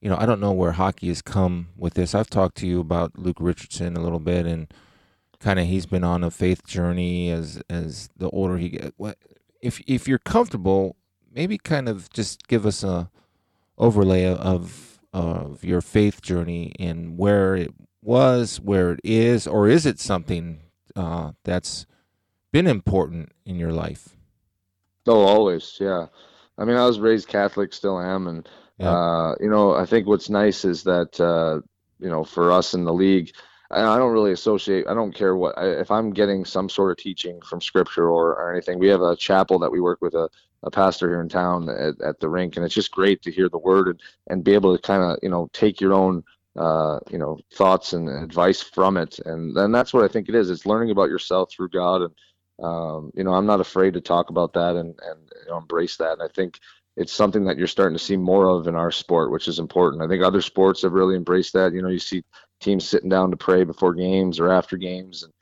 you 0.00 0.08
know, 0.08 0.16
I 0.18 0.26
don't 0.26 0.40
know 0.40 0.52
where 0.52 0.72
hockey 0.72 1.08
has 1.08 1.20
come 1.20 1.68
with 1.76 1.94
this. 1.94 2.14
I've 2.14 2.30
talked 2.30 2.56
to 2.58 2.66
you 2.66 2.80
about 2.80 3.18
Luke 3.18 3.36
Richardson 3.40 3.96
a 3.96 4.00
little 4.00 4.18
bit, 4.18 4.46
and 4.46 4.72
kind 5.38 5.58
of 5.58 5.66
he's 5.66 5.86
been 5.86 6.04
on 6.04 6.24
a 6.24 6.30
faith 6.30 6.66
journey 6.66 7.30
as 7.30 7.62
as 7.68 8.08
the 8.16 8.30
older 8.30 8.56
he 8.56 8.70
gets. 8.70 8.92
What 8.96 9.18
if 9.60 9.80
if 9.86 10.08
you're 10.08 10.18
comfortable? 10.18 10.96
Maybe 11.32 11.58
kind 11.58 11.88
of 11.88 12.10
just 12.10 12.48
give 12.48 12.64
us 12.66 12.82
a 12.82 13.10
overlay 13.76 14.24
of 14.26 14.98
of 15.12 15.62
your 15.64 15.80
faith 15.80 16.22
journey 16.22 16.72
and 16.78 17.18
where 17.18 17.54
it 17.54 17.74
was, 18.02 18.60
where 18.60 18.92
it 18.92 19.00
is, 19.04 19.46
or 19.46 19.68
is 19.68 19.84
it 19.84 20.00
something 20.00 20.60
uh, 20.96 21.32
that's 21.44 21.86
been 22.52 22.66
important 22.66 23.32
in 23.44 23.56
your 23.56 23.72
life? 23.72 24.16
Oh, 25.06 25.22
always, 25.22 25.76
yeah. 25.80 26.06
I 26.58 26.64
mean, 26.64 26.76
I 26.76 26.84
was 26.84 27.00
raised 27.00 27.28
Catholic, 27.28 27.72
still 27.72 27.98
am, 27.98 28.26
and 28.26 28.48
yeah. 28.78 28.90
uh, 28.90 29.34
you 29.40 29.48
know, 29.48 29.74
I 29.74 29.86
think 29.86 30.06
what's 30.06 30.28
nice 30.28 30.64
is 30.64 30.82
that 30.84 31.18
uh, 31.20 31.60
you 31.98 32.10
know, 32.10 32.24
for 32.24 32.52
us 32.52 32.74
in 32.74 32.84
the 32.84 32.92
league, 32.92 33.32
I 33.70 33.98
don't 33.98 34.12
really 34.12 34.32
associate. 34.32 34.86
I 34.88 34.94
don't 34.94 35.14
care 35.14 35.36
what 35.36 35.54
if 35.58 35.90
I'm 35.90 36.10
getting 36.10 36.44
some 36.44 36.68
sort 36.68 36.90
of 36.90 37.02
teaching 37.02 37.40
from 37.42 37.60
Scripture 37.60 38.08
or, 38.08 38.30
or 38.30 38.52
anything. 38.52 38.78
We 38.78 38.88
have 38.88 39.02
a 39.02 39.14
chapel 39.14 39.60
that 39.60 39.70
we 39.70 39.80
work 39.80 40.00
with 40.02 40.14
a, 40.14 40.28
a 40.64 40.70
pastor 40.70 41.08
here 41.08 41.20
in 41.20 41.28
town 41.28 41.68
at, 41.68 42.00
at 42.00 42.18
the 42.18 42.28
rink, 42.28 42.56
and 42.56 42.64
it's 42.64 42.74
just 42.74 42.90
great 42.90 43.22
to 43.22 43.30
hear 43.30 43.48
the 43.48 43.58
word 43.58 43.86
and, 43.86 44.00
and 44.26 44.44
be 44.44 44.54
able 44.54 44.76
to 44.76 44.82
kind 44.82 45.02
of 45.02 45.18
you 45.22 45.28
know 45.28 45.48
take 45.52 45.80
your 45.80 45.94
own 45.94 46.24
uh, 46.56 46.98
you 47.10 47.18
know 47.18 47.38
thoughts 47.54 47.92
and 47.92 48.08
advice 48.08 48.62
from 48.62 48.96
it. 48.96 49.18
And 49.24 49.56
then 49.56 49.72
that's 49.72 49.92
what 49.94 50.04
i 50.04 50.08
think 50.08 50.28
it 50.28 50.34
is. 50.34 50.50
It's 50.50 50.66
learning 50.66 50.90
about 50.90 51.08
yourself 51.08 51.52
through 51.52 51.70
god. 51.70 52.02
And 52.02 52.14
um, 52.62 53.10
you 53.14 53.24
know 53.24 53.32
i'm 53.32 53.46
not 53.46 53.60
afraid 53.60 53.94
to 53.94 54.00
talk 54.00 54.30
about 54.30 54.52
that 54.54 54.76
and 54.76 54.98
and 55.02 55.30
you 55.44 55.50
know, 55.50 55.58
embrace 55.58 55.96
that. 55.96 56.12
And 56.14 56.22
i 56.22 56.28
think 56.28 56.58
it's 56.96 57.12
something 57.12 57.44
that 57.44 57.56
you're 57.56 57.66
starting 57.66 57.96
to 57.96 58.04
see 58.04 58.16
more 58.16 58.48
of 58.48 58.66
in 58.66 58.74
our 58.74 58.90
sport 58.90 59.30
which 59.30 59.48
is 59.48 59.58
important. 59.58 60.02
I 60.02 60.08
think 60.08 60.22
other 60.22 60.42
sports 60.42 60.82
have 60.82 60.92
really 60.92 61.16
embraced 61.16 61.52
that. 61.54 61.72
You 61.72 61.82
know 61.82 61.88
you 61.88 61.98
see 61.98 62.22
teams 62.60 62.86
sitting 62.86 63.08
down 63.08 63.30
to 63.30 63.36
pray 63.36 63.64
before 63.64 63.94
games 63.94 64.38
or 64.38 64.50
after 64.50 64.76
games. 64.76 65.22
And 65.24 65.32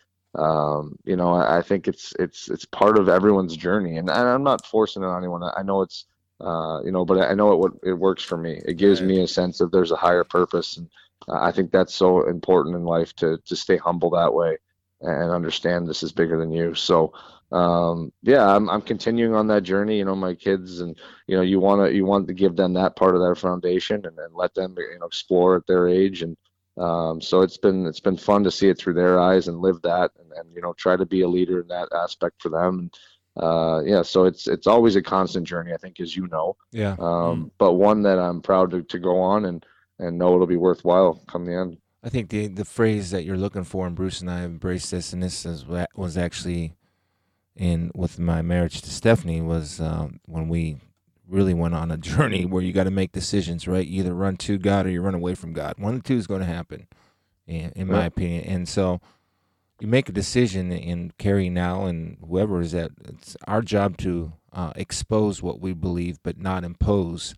um, 0.44 0.96
you 1.04 1.16
know 1.16 1.32
I, 1.34 1.58
I, 1.58 1.62
think 1.62 1.88
it's 1.88 2.12
it's 2.18 2.48
it's 2.48 2.66
part 2.66 2.98
of 2.98 3.08
everyone's 3.08 3.56
journey. 3.56 3.96
And, 3.96 4.10
and 4.10 4.28
i'm 4.28 4.44
not 4.44 4.66
forcing 4.66 5.02
it 5.02 5.06
on 5.06 5.18
anyone. 5.18 5.42
I 5.42 5.62
know 5.62 5.80
it's 5.82 6.06
uh, 6.40 6.80
you 6.84 6.92
know, 6.92 7.04
but 7.04 7.18
I 7.18 7.34
know 7.34 7.66
it 7.66 7.72
it 7.82 7.94
works 7.94 8.22
for 8.22 8.36
me. 8.36 8.60
It 8.64 8.76
gives 8.76 9.00
right. 9.00 9.08
me 9.08 9.22
a 9.22 9.28
sense 9.28 9.60
of 9.60 9.70
there's 9.70 9.92
a 9.92 9.96
higher 9.96 10.24
purpose, 10.24 10.76
and 10.76 10.88
uh, 11.28 11.40
I 11.40 11.52
think 11.52 11.70
that's 11.70 11.94
so 11.94 12.28
important 12.28 12.76
in 12.76 12.84
life 12.84 13.14
to 13.16 13.38
to 13.46 13.56
stay 13.56 13.76
humble 13.76 14.10
that 14.10 14.32
way 14.32 14.58
and 15.00 15.30
understand 15.30 15.86
this 15.86 16.02
is 16.02 16.12
bigger 16.12 16.38
than 16.38 16.50
you. 16.50 16.74
So, 16.74 17.12
um, 17.52 18.12
yeah, 18.22 18.46
I'm 18.46 18.68
I'm 18.68 18.82
continuing 18.82 19.34
on 19.34 19.46
that 19.48 19.62
journey. 19.62 19.98
You 19.98 20.04
know, 20.04 20.16
my 20.16 20.34
kids, 20.34 20.80
and 20.80 20.96
you 21.26 21.36
know, 21.36 21.42
you 21.42 21.60
want 21.60 21.88
to 21.88 21.94
you 21.94 22.04
want 22.04 22.26
to 22.28 22.34
give 22.34 22.56
them 22.56 22.74
that 22.74 22.96
part 22.96 23.14
of 23.14 23.20
their 23.20 23.34
foundation, 23.34 24.04
and 24.06 24.16
then 24.16 24.28
let 24.34 24.54
them 24.54 24.74
you 24.76 24.98
know 24.98 25.06
explore 25.06 25.56
at 25.56 25.66
their 25.66 25.88
age, 25.88 26.22
and 26.22 26.36
um, 26.78 27.20
so 27.20 27.42
it's 27.42 27.58
been 27.58 27.86
it's 27.86 28.00
been 28.00 28.16
fun 28.16 28.44
to 28.44 28.50
see 28.50 28.68
it 28.68 28.78
through 28.78 28.94
their 28.94 29.18
eyes 29.18 29.48
and 29.48 29.60
live 29.60 29.80
that, 29.82 30.12
and, 30.18 30.30
and 30.32 30.54
you 30.54 30.62
know, 30.62 30.72
try 30.74 30.96
to 30.96 31.06
be 31.06 31.22
a 31.22 31.28
leader 31.28 31.60
in 31.60 31.68
that 31.68 31.88
aspect 31.92 32.42
for 32.42 32.48
them. 32.48 32.78
And, 32.78 32.94
uh, 33.38 33.82
yeah, 33.84 34.02
so 34.02 34.24
it's 34.24 34.46
it's 34.46 34.66
always 34.66 34.96
a 34.96 35.02
constant 35.02 35.46
journey, 35.46 35.72
I 35.72 35.76
think, 35.76 36.00
as 36.00 36.16
you 36.16 36.26
know. 36.28 36.56
Yeah. 36.72 36.92
Um, 36.92 36.98
mm. 36.98 37.50
But 37.58 37.74
one 37.74 38.02
that 38.02 38.18
I'm 38.18 38.40
proud 38.40 38.70
to, 38.72 38.82
to 38.82 38.98
go 38.98 39.20
on 39.20 39.44
and 39.44 39.64
and 39.98 40.18
know 40.18 40.34
it'll 40.34 40.46
be 40.46 40.56
worthwhile 40.56 41.22
come 41.26 41.44
the 41.44 41.54
end. 41.54 41.78
I 42.02 42.08
think 42.08 42.30
the 42.30 42.48
the 42.48 42.64
phrase 42.64 43.10
that 43.10 43.24
you're 43.24 43.36
looking 43.36 43.64
for, 43.64 43.86
and 43.86 43.94
Bruce 43.94 44.20
and 44.20 44.30
I 44.30 44.44
embraced 44.44 44.90
this, 44.90 45.12
and 45.12 45.22
this 45.22 45.44
is, 45.44 45.64
was 45.94 46.16
actually 46.16 46.74
in 47.56 47.90
with 47.94 48.18
my 48.18 48.40
marriage 48.40 48.82
to 48.82 48.90
Stefanie 48.90 49.44
was 49.44 49.80
um, 49.80 50.20
when 50.26 50.48
we 50.48 50.78
really 51.28 51.54
went 51.54 51.74
on 51.74 51.90
a 51.90 51.96
journey 51.98 52.44
where 52.44 52.62
you 52.62 52.72
got 52.72 52.84
to 52.84 52.90
make 52.90 53.12
decisions, 53.12 53.68
right? 53.68 53.86
You 53.86 54.00
either 54.00 54.14
run 54.14 54.36
to 54.38 54.58
God 54.58 54.86
or 54.86 54.90
you 54.90 55.00
run 55.02 55.14
away 55.14 55.34
from 55.34 55.52
God. 55.52 55.74
One 55.78 55.94
of 55.94 56.02
the 56.02 56.08
two 56.08 56.16
is 56.16 56.26
going 56.26 56.40
to 56.40 56.46
happen, 56.46 56.86
in, 57.46 57.72
in 57.76 57.88
my 57.88 58.06
opinion. 58.06 58.44
And 58.44 58.68
so 58.68 59.00
you 59.80 59.88
make 59.88 60.08
a 60.08 60.12
decision 60.12 60.72
in 60.72 61.12
Carrie 61.18 61.50
now 61.50 61.84
and 61.84 62.18
whoever 62.26 62.60
is 62.60 62.72
that 62.72 62.90
it's 63.04 63.36
our 63.46 63.62
job 63.62 63.96
to 63.98 64.32
uh, 64.52 64.72
expose 64.76 65.42
what 65.42 65.60
we 65.60 65.72
believe, 65.72 66.18
but 66.22 66.38
not 66.38 66.64
impose 66.64 67.34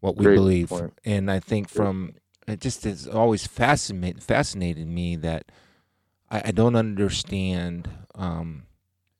what 0.00 0.16
we 0.16 0.24
Great 0.24 0.36
believe. 0.36 0.68
Point. 0.70 0.94
And 1.04 1.30
I 1.30 1.40
think 1.40 1.68
from 1.68 2.14
it 2.46 2.60
just 2.60 2.84
has 2.84 3.06
always 3.06 3.46
fascinated 3.46 4.22
fascinated 4.22 4.86
me 4.86 5.16
that 5.16 5.52
I, 6.30 6.42
I 6.46 6.50
don't 6.50 6.76
understand. 6.76 7.90
Um, 8.14 8.64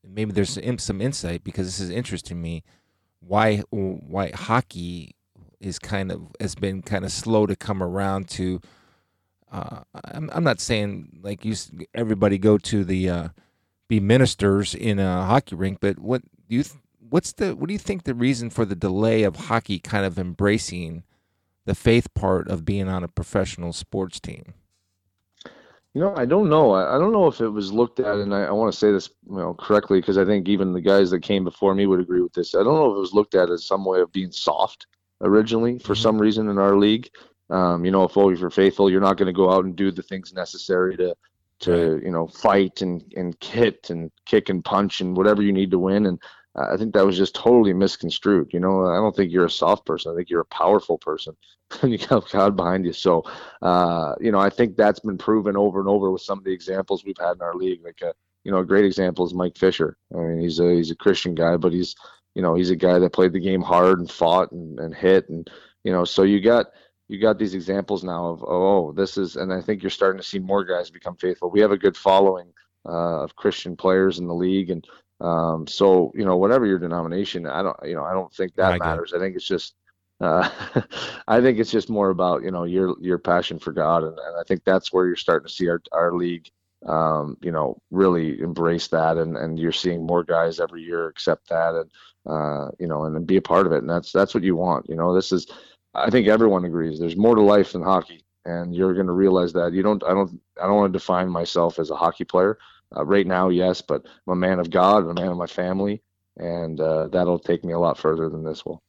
maybe 0.02 0.32
there's 0.32 0.50
some, 0.50 0.78
some 0.78 1.00
insight 1.00 1.44
because 1.44 1.66
this 1.66 1.80
is 1.80 1.90
interesting 1.90 2.36
to 2.36 2.42
me. 2.42 2.64
Why 3.20 3.58
why 3.70 4.30
hockey 4.30 5.14
is 5.60 5.78
kind 5.78 6.10
of 6.12 6.22
has 6.40 6.54
been 6.54 6.82
kind 6.82 7.04
of 7.04 7.12
slow 7.12 7.46
to 7.46 7.56
come 7.56 7.82
around 7.82 8.28
to 8.30 8.60
uh, 9.50 9.80
I'm, 10.04 10.30
I'm 10.32 10.44
not 10.44 10.60
saying 10.60 11.20
like 11.22 11.44
you 11.44 11.54
everybody 11.94 12.38
go 12.38 12.58
to 12.58 12.84
the 12.84 13.08
uh, 13.08 13.28
be 13.88 14.00
ministers 14.00 14.74
in 14.74 14.98
a 14.98 15.24
hockey 15.24 15.54
rink, 15.54 15.78
but 15.80 15.98
what 15.98 16.22
do 16.48 16.56
you 16.56 16.64
what's 17.10 17.32
the 17.32 17.54
what 17.56 17.68
do 17.68 17.72
you 17.72 17.78
think 17.78 18.04
the 18.04 18.14
reason 18.14 18.50
for 18.50 18.64
the 18.64 18.74
delay 18.74 19.22
of 19.22 19.36
hockey 19.36 19.78
kind 19.78 20.04
of 20.04 20.18
embracing 20.18 21.04
the 21.64 21.74
faith 21.74 22.12
part 22.14 22.48
of 22.48 22.64
being 22.64 22.88
on 22.88 23.02
a 23.02 23.08
professional 23.08 23.72
sports 23.72 24.20
team? 24.20 24.54
You 25.94 26.02
know, 26.02 26.14
I 26.16 26.26
don't 26.26 26.48
know. 26.48 26.72
I, 26.72 26.96
I 26.96 26.98
don't 26.98 27.12
know 27.12 27.26
if 27.26 27.40
it 27.40 27.48
was 27.48 27.72
looked 27.72 27.98
at, 27.98 28.16
and 28.16 28.34
I, 28.34 28.44
I 28.44 28.50
want 28.50 28.72
to 28.72 28.78
say 28.78 28.92
this 28.92 29.10
you 29.28 29.36
know 29.36 29.54
correctly 29.54 30.00
because 30.00 30.18
I 30.18 30.24
think 30.24 30.48
even 30.48 30.72
the 30.72 30.80
guys 30.80 31.10
that 31.10 31.22
came 31.22 31.44
before 31.44 31.74
me 31.74 31.86
would 31.86 32.00
agree 32.00 32.20
with 32.20 32.34
this. 32.34 32.54
I 32.54 32.58
don't 32.58 32.74
know 32.74 32.90
if 32.90 32.96
it 32.96 33.00
was 33.00 33.14
looked 33.14 33.34
at 33.34 33.50
as 33.50 33.64
some 33.64 33.84
way 33.84 34.00
of 34.00 34.12
being 34.12 34.30
soft 34.30 34.86
originally 35.22 35.78
for 35.78 35.94
mm-hmm. 35.94 36.02
some 36.02 36.18
reason 36.18 36.48
in 36.48 36.58
our 36.58 36.76
league. 36.76 37.10
Um, 37.50 37.84
you 37.84 37.90
know, 37.90 38.04
if 38.04 38.16
always 38.16 38.40
you're 38.40 38.50
faithful, 38.50 38.90
you're 38.90 39.00
not 39.00 39.16
going 39.16 39.26
to 39.26 39.32
go 39.32 39.50
out 39.50 39.64
and 39.64 39.74
do 39.74 39.90
the 39.90 40.02
things 40.02 40.32
necessary 40.32 40.96
to 40.96 41.14
to 41.60 41.94
right. 41.94 42.02
you 42.04 42.10
know 42.10 42.28
fight 42.28 42.82
and 42.82 43.02
and 43.16 43.36
hit 43.42 43.90
and 43.90 44.10
kick 44.26 44.48
and 44.48 44.64
punch 44.64 45.00
and 45.00 45.16
whatever 45.16 45.42
you 45.42 45.52
need 45.52 45.70
to 45.70 45.78
win. 45.78 46.06
And 46.06 46.20
I 46.54 46.76
think 46.76 46.94
that 46.94 47.06
was 47.06 47.16
just 47.16 47.34
totally 47.34 47.72
misconstrued. 47.72 48.52
You 48.52 48.60
know, 48.60 48.86
I 48.86 48.96
don't 48.96 49.14
think 49.14 49.32
you're 49.32 49.46
a 49.46 49.50
soft 49.50 49.86
person. 49.86 50.12
I 50.12 50.16
think 50.16 50.30
you're 50.30 50.40
a 50.40 50.46
powerful 50.46 50.98
person, 50.98 51.36
and 51.82 51.92
you 51.92 51.98
got 51.98 52.30
God 52.30 52.56
behind 52.56 52.84
you. 52.84 52.92
So, 52.92 53.24
uh, 53.62 54.14
you 54.20 54.32
know, 54.32 54.38
I 54.38 54.50
think 54.50 54.76
that's 54.76 55.00
been 55.00 55.18
proven 55.18 55.56
over 55.56 55.80
and 55.80 55.88
over 55.88 56.10
with 56.10 56.22
some 56.22 56.38
of 56.38 56.44
the 56.44 56.52
examples 56.52 57.04
we've 57.04 57.18
had 57.18 57.36
in 57.36 57.42
our 57.42 57.54
league. 57.54 57.84
Like 57.84 58.00
a, 58.02 58.12
you 58.44 58.50
know, 58.50 58.58
a 58.58 58.66
great 58.66 58.84
example 58.84 59.26
is 59.26 59.34
Mike 59.34 59.56
Fisher. 59.56 59.96
I 60.14 60.18
mean, 60.18 60.40
he's 60.40 60.58
a 60.58 60.74
he's 60.74 60.90
a 60.90 60.96
Christian 60.96 61.34
guy, 61.34 61.56
but 61.56 61.72
he's 61.72 61.94
you 62.34 62.42
know 62.42 62.54
he's 62.54 62.70
a 62.70 62.76
guy 62.76 62.98
that 62.98 63.12
played 63.12 63.32
the 63.32 63.40
game 63.40 63.62
hard 63.62 63.98
and 63.98 64.10
fought 64.10 64.52
and, 64.52 64.78
and 64.78 64.94
hit 64.94 65.28
and 65.28 65.50
you 65.82 65.90
know 65.90 66.04
so 66.04 66.22
you 66.22 66.40
got 66.40 66.66
you 67.08 67.20
got 67.20 67.38
these 67.38 67.54
examples 67.54 68.04
now 68.04 68.26
of 68.26 68.44
oh 68.46 68.92
this 68.92 69.16
is 69.16 69.36
and 69.36 69.52
I 69.52 69.60
think 69.60 69.82
you're 69.82 69.90
starting 69.90 70.20
to 70.20 70.26
see 70.26 70.38
more 70.38 70.64
guys 70.64 70.90
become 70.90 71.16
faithful. 71.16 71.50
We 71.50 71.60
have 71.60 71.72
a 71.72 71.78
good 71.78 71.96
following 71.96 72.52
uh, 72.86 73.22
of 73.22 73.36
Christian 73.36 73.76
players 73.76 74.18
in 74.18 74.26
the 74.26 74.34
league, 74.34 74.70
and 74.70 74.86
um, 75.20 75.66
so 75.66 76.12
you 76.14 76.24
know 76.24 76.36
whatever 76.36 76.66
your 76.66 76.78
denomination, 76.78 77.46
I 77.46 77.62
don't 77.62 77.76
you 77.84 77.94
know 77.94 78.04
I 78.04 78.12
don't 78.12 78.32
think 78.32 78.54
that 78.56 78.72
I 78.72 78.78
matters. 78.78 79.12
I 79.14 79.18
think 79.18 79.36
it's 79.36 79.48
just 79.48 79.74
uh, 80.20 80.48
I 81.28 81.40
think 81.40 81.58
it's 81.58 81.70
just 81.70 81.90
more 81.90 82.10
about 82.10 82.42
you 82.42 82.50
know 82.50 82.64
your 82.64 82.94
your 83.00 83.18
passion 83.18 83.58
for 83.58 83.72
God, 83.72 84.04
and, 84.04 84.18
and 84.18 84.36
I 84.38 84.42
think 84.46 84.62
that's 84.64 84.92
where 84.92 85.06
you're 85.06 85.16
starting 85.16 85.48
to 85.48 85.52
see 85.52 85.68
our 85.68 85.82
our 85.92 86.14
league 86.14 86.50
um, 86.86 87.36
you 87.42 87.50
know, 87.50 87.80
really 87.90 88.40
embrace 88.40 88.88
that, 88.88 89.16
and 89.16 89.36
and 89.36 89.58
you're 89.58 89.72
seeing 89.72 90.06
more 90.06 90.22
guys 90.22 90.60
every 90.60 90.82
year 90.82 91.08
accept 91.08 91.48
that, 91.48 91.74
and 91.74 91.90
uh, 92.26 92.70
you 92.78 92.86
know, 92.86 93.04
and, 93.04 93.16
and 93.16 93.26
be 93.26 93.36
a 93.36 93.42
part 93.42 93.66
of 93.66 93.72
it, 93.72 93.78
and 93.78 93.90
that's 93.90 94.12
that's 94.12 94.34
what 94.34 94.44
you 94.44 94.54
want. 94.54 94.88
You 94.88 94.96
know, 94.96 95.14
this 95.14 95.32
is 95.32 95.46
I 95.98 96.10
think 96.10 96.28
everyone 96.28 96.64
agrees 96.64 96.98
there's 96.98 97.16
more 97.16 97.34
to 97.34 97.42
life 97.42 97.72
than 97.72 97.82
hockey, 97.82 98.24
and 98.44 98.74
you're 98.74 98.94
going 98.94 99.06
to 99.06 99.12
realize 99.12 99.52
that. 99.54 99.72
You 99.72 99.82
don't. 99.82 100.02
I 100.04 100.10
don't. 100.10 100.40
I 100.60 100.66
don't 100.66 100.76
want 100.76 100.92
to 100.92 100.98
define 100.98 101.28
myself 101.28 101.78
as 101.78 101.90
a 101.90 101.96
hockey 101.96 102.24
player. 102.24 102.58
Uh, 102.96 103.04
right 103.04 103.26
now, 103.26 103.50
yes, 103.50 103.82
but 103.82 104.06
I'm 104.26 104.32
a 104.32 104.36
man 104.36 104.58
of 104.58 104.70
God, 104.70 105.04
I'm 105.04 105.10
a 105.10 105.14
man 105.14 105.28
of 105.28 105.36
my 105.36 105.46
family, 105.46 106.02
and 106.38 106.80
uh, 106.80 107.08
that'll 107.08 107.38
take 107.38 107.62
me 107.62 107.74
a 107.74 107.78
lot 107.78 107.98
further 107.98 108.30
than 108.30 108.44
this 108.44 108.64
will. 108.64 108.82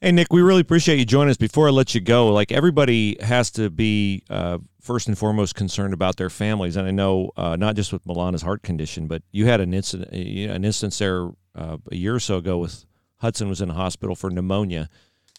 Hey 0.00 0.12
Nick, 0.12 0.32
we 0.32 0.42
really 0.42 0.60
appreciate 0.60 0.98
you 0.98 1.04
joining 1.04 1.30
us. 1.30 1.36
Before 1.36 1.68
I 1.68 1.70
let 1.70 1.94
you 1.94 2.00
go, 2.00 2.32
like 2.32 2.52
everybody 2.52 3.16
has 3.20 3.50
to 3.52 3.70
be 3.70 4.24
uh, 4.28 4.58
first 4.80 5.06
and 5.08 5.16
foremost 5.16 5.54
concerned 5.54 5.94
about 5.94 6.16
their 6.16 6.28
families, 6.28 6.76
and 6.76 6.86
I 6.86 6.90
know 6.90 7.30
uh, 7.36 7.56
not 7.56 7.76
just 7.76 7.92
with 7.92 8.04
Milana's 8.04 8.42
heart 8.42 8.62
condition, 8.62 9.06
but 9.06 9.22
you 9.30 9.46
had 9.46 9.60
an 9.60 9.72
incident, 9.72 10.12
an 10.12 10.64
instance 10.64 10.98
there 10.98 11.30
uh, 11.54 11.78
a 11.90 11.96
year 11.96 12.14
or 12.14 12.20
so 12.20 12.36
ago 12.36 12.58
with 12.58 12.84
Hudson 13.18 13.48
was 13.48 13.60
in 13.60 13.70
a 13.70 13.74
hospital 13.74 14.14
for 14.14 14.28
pneumonia, 14.28 14.90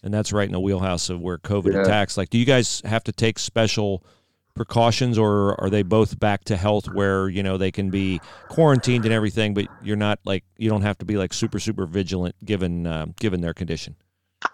and 0.03 0.13
that's 0.13 0.31
right 0.31 0.45
in 0.47 0.51
the 0.53 0.59
wheelhouse 0.59 1.09
of 1.09 1.19
where 1.21 1.37
COVID 1.37 1.73
Yeah. 1.73 1.81
attacks. 1.81 2.17
Like, 2.17 2.29
do 2.29 2.37
you 2.37 2.45
guys 2.45 2.81
have 2.85 3.03
to 3.05 3.11
take 3.11 3.39
special 3.39 4.03
precautions, 4.55 5.17
or 5.19 5.59
are 5.61 5.69
they 5.69 5.83
both 5.83 6.19
back 6.19 6.43
to 6.45 6.57
health 6.57 6.89
where 6.89 7.29
you 7.29 7.43
know 7.43 7.57
they 7.57 7.71
can 7.71 7.89
be 7.91 8.21
quarantined 8.47 9.05
and 9.05 9.13
everything, 9.13 9.53
but 9.53 9.67
you're 9.79 9.95
not 9.95 10.19
like 10.25 10.43
you 10.57 10.69
don't 10.69 10.81
have 10.81 10.97
to 10.97 11.05
be 11.05 11.15
like 11.17 11.31
super 11.33 11.59
super 11.59 11.85
vigilant 11.85 12.35
given 12.43 12.87
uh, 12.87 13.05
given 13.19 13.41
their 13.41 13.53
condition? 13.53 13.95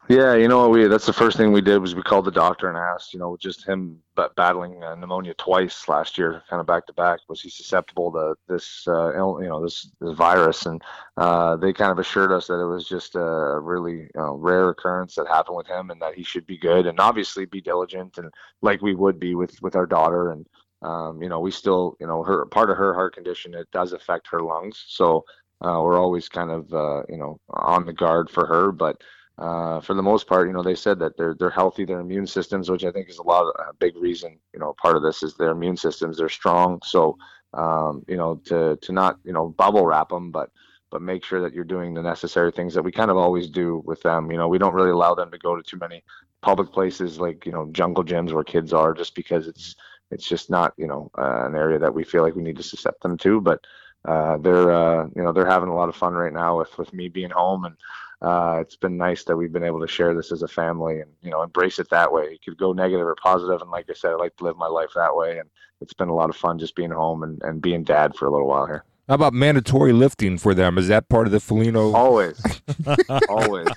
Yeah, 0.10 0.36
you 0.36 0.48
know, 0.48 0.70
we 0.70 0.88
that's 0.88 1.06
the 1.06 1.14
first 1.14 1.38
thing 1.38 1.52
we 1.52 1.62
did 1.62 1.80
was 1.80 1.96
we 1.96 2.02
called 2.04 2.26
the 2.26 2.32
doctor 2.32 2.70
and 2.70 2.78
asked, 2.78 3.14
you 3.14 3.20
know, 3.20 3.36
just 3.38 3.66
him 3.66 4.02
ba- 4.16 4.32
battling 4.36 4.82
uh, 4.82 4.96
pneumonia 4.96 5.34
twice 5.34 5.88
last 5.90 6.18
year, 6.18 6.42
kind 6.50 6.60
of 6.62 6.66
back 6.66 6.86
to 6.88 6.94
back, 6.94 7.20
was 7.28 7.42
he 7.42 7.50
susceptible 7.50 8.12
to 8.12 8.36
this, 8.48 8.86
uh, 8.88 9.14
you 9.14 9.48
know, 9.48 9.62
this 9.62 9.92
this 10.00 10.14
virus? 10.14 10.66
And 10.66 10.82
uh, 11.18 11.58
they 11.58 11.74
kind 11.74 11.92
of 11.92 12.00
assured 12.00 12.32
us 12.32 12.48
that 12.48 12.62
it 12.62 12.66
was 12.66 12.88
just 12.88 13.16
a 13.16 13.60
really 13.62 14.02
you 14.02 14.10
know, 14.16 14.36
rare 14.36 14.70
occurrence 14.70 15.16
that 15.16 15.28
happened 15.28 15.58
with 15.58 15.68
him, 15.68 15.90
and 15.90 16.02
that 16.02 16.16
he 16.16 16.24
should 16.24 16.46
be 16.48 16.58
good, 16.58 16.86
and 16.86 17.00
obviously 17.00 17.46
be 17.46 17.62
diligent, 17.62 18.18
and 18.18 18.34
like 18.62 18.82
we 18.82 18.96
would 18.96 19.20
be 19.20 19.36
with 19.36 19.62
with 19.62 19.76
our 19.76 19.86
daughter, 19.86 20.32
and 20.32 20.48
um, 20.82 21.22
you 21.22 21.30
know, 21.30 21.40
we 21.40 21.52
still, 21.52 21.98
you 22.00 22.08
know, 22.08 22.24
her 22.24 22.46
part 22.46 22.70
of 22.70 22.78
her 22.78 22.94
heart 22.94 23.16
condition 23.16 23.54
it 23.54 23.70
does 23.72 23.94
affect 23.94 24.28
her 24.28 24.42
lungs, 24.42 24.84
so 24.88 25.26
uh, 25.62 25.80
we're 25.82 25.98
always 25.98 26.28
kind 26.28 26.52
of, 26.52 26.74
uh, 26.74 27.04
you 27.08 27.18
know, 27.18 27.40
on 27.50 27.86
the 27.86 27.94
guard 27.94 28.30
for 28.30 28.46
her, 28.46 28.72
but 28.72 29.02
uh, 29.38 29.82
for 29.82 29.96
the 29.96 30.04
most 30.04 30.28
part, 30.28 30.48
you 30.48 30.54
know, 30.54 30.62
they 30.62 30.76
said 30.76 31.00
that 31.00 31.18
they're 31.18 31.34
they're 31.34 31.50
healthy, 31.50 31.86
their 31.86 32.00
immune 32.00 32.28
systems, 32.28 32.70
which 32.70 32.84
I 32.86 32.92
think 32.92 33.10
is 33.10 33.18
a 33.18 33.24
lot 33.24 33.46
of 33.46 33.54
a 33.68 33.74
big 33.74 33.96
reason. 33.98 34.38
You 34.54 34.60
know, 34.60 34.76
part 34.80 34.96
of 34.96 35.02
this 35.02 35.24
is 35.24 35.36
their 35.36 35.52
immune 35.52 35.78
systems, 35.78 36.18
they're 36.18 36.30
strong. 36.30 36.80
So, 36.84 37.18
um, 37.54 38.06
you 38.08 38.16
know, 38.16 38.36
to 38.46 38.78
to 38.78 38.92
not 38.92 39.18
you 39.24 39.34
know 39.34 39.50
bubble 39.50 39.86
wrap 39.86 40.10
them, 40.10 40.32
but 40.32 40.52
but 40.92 41.02
make 41.02 41.26
sure 41.26 41.42
that 41.42 41.54
you're 41.54 41.64
doing 41.64 41.96
the 41.96 42.02
necessary 42.04 42.52
things 42.52 42.76
that 42.76 42.84
we 42.84 42.92
kind 42.92 43.10
of 43.10 43.18
always 43.18 43.50
do 43.50 43.82
with 43.86 44.00
them. 44.04 44.30
You 44.30 44.38
know, 44.38 44.48
we 44.48 44.60
don't 44.60 44.76
really 44.76 44.92
allow 44.92 45.16
them 45.16 45.32
to 45.32 45.40
go 45.40 45.56
to 45.56 45.64
too 45.64 45.78
many 45.78 46.04
public 46.42 46.72
places 46.72 47.20
like 47.20 47.44
you 47.48 47.52
know 47.52 47.68
jungle 47.72 48.04
gyms 48.04 48.34
where 48.34 48.44
kids 48.44 48.72
are, 48.72 48.94
just 48.94 49.16
because 49.16 49.48
it's 49.48 49.76
it's 50.12 50.28
just 50.28 50.52
not 50.52 50.74
you 50.78 50.86
know 50.86 51.10
uh, 51.18 51.48
an 51.48 51.56
area 51.56 51.80
that 51.80 51.94
we 51.94 52.04
feel 52.04 52.22
like 52.22 52.36
we 52.36 52.44
need 52.44 52.58
to 52.58 52.64
suscept 52.64 53.00
them 53.02 53.18
to. 53.18 53.42
But 53.42 53.62
uh, 54.06 54.38
they're 54.38 54.72
uh, 54.72 55.08
you 55.16 55.24
know 55.24 55.32
they're 55.32 55.48
having 55.48 55.70
a 55.70 55.76
lot 55.76 55.90
of 55.90 55.96
fun 55.96 56.14
right 56.14 56.34
now 56.34 56.60
with 56.60 56.78
with 56.78 56.94
me 56.94 57.10
being 57.10 57.32
home 57.32 57.66
and 57.66 57.76
uh, 58.22 58.60
it's 58.62 58.76
been 58.76 58.98
nice 58.98 59.24
that 59.26 59.36
we've 59.36 59.52
been 59.52 59.64
able 59.64 59.82
to 59.82 59.88
share 59.88 60.14
this 60.14 60.32
as 60.32 60.44
a 60.44 60.48
family 60.48 61.02
and 61.02 61.12
you 61.22 61.32
know 61.32 61.42
embrace 61.42 61.80
it 61.80 61.90
that 61.90 62.12
way. 62.12 62.26
It 62.26 62.44
could 62.44 62.58
go 62.58 62.74
negative 62.74 63.06
or 63.06 63.16
positive, 63.16 63.62
and 63.62 63.72
like 63.72 63.90
I 63.90 63.94
said, 63.94 64.12
I 64.12 64.16
like 64.16 64.36
to 64.38 64.44
live 64.46 64.58
my 64.58 64.68
life 64.68 64.92
that 64.96 65.16
way, 65.16 65.40
and 65.40 65.50
it's 65.82 65.94
been 65.94 66.10
a 66.10 66.16
lot 66.16 66.30
of 66.30 66.36
fun 66.36 66.60
just 66.60 66.76
being 66.76 66.92
home 66.92 67.24
and, 67.24 67.42
and 67.44 67.62
being 67.62 67.84
dad 67.84 68.16
for 68.16 68.28
a 68.28 68.32
little 68.32 68.48
while 68.48 68.66
here. 68.66 68.86
How 69.10 69.16
about 69.16 69.34
mandatory 69.34 69.92
lifting 69.92 70.38
for 70.38 70.54
them? 70.54 70.78
Is 70.78 70.88
that 70.88 71.10
part 71.10 71.28
of 71.28 71.34
the 71.34 71.42
Foligno? 71.42 71.94
Always, 71.94 72.42
always, 73.30 73.68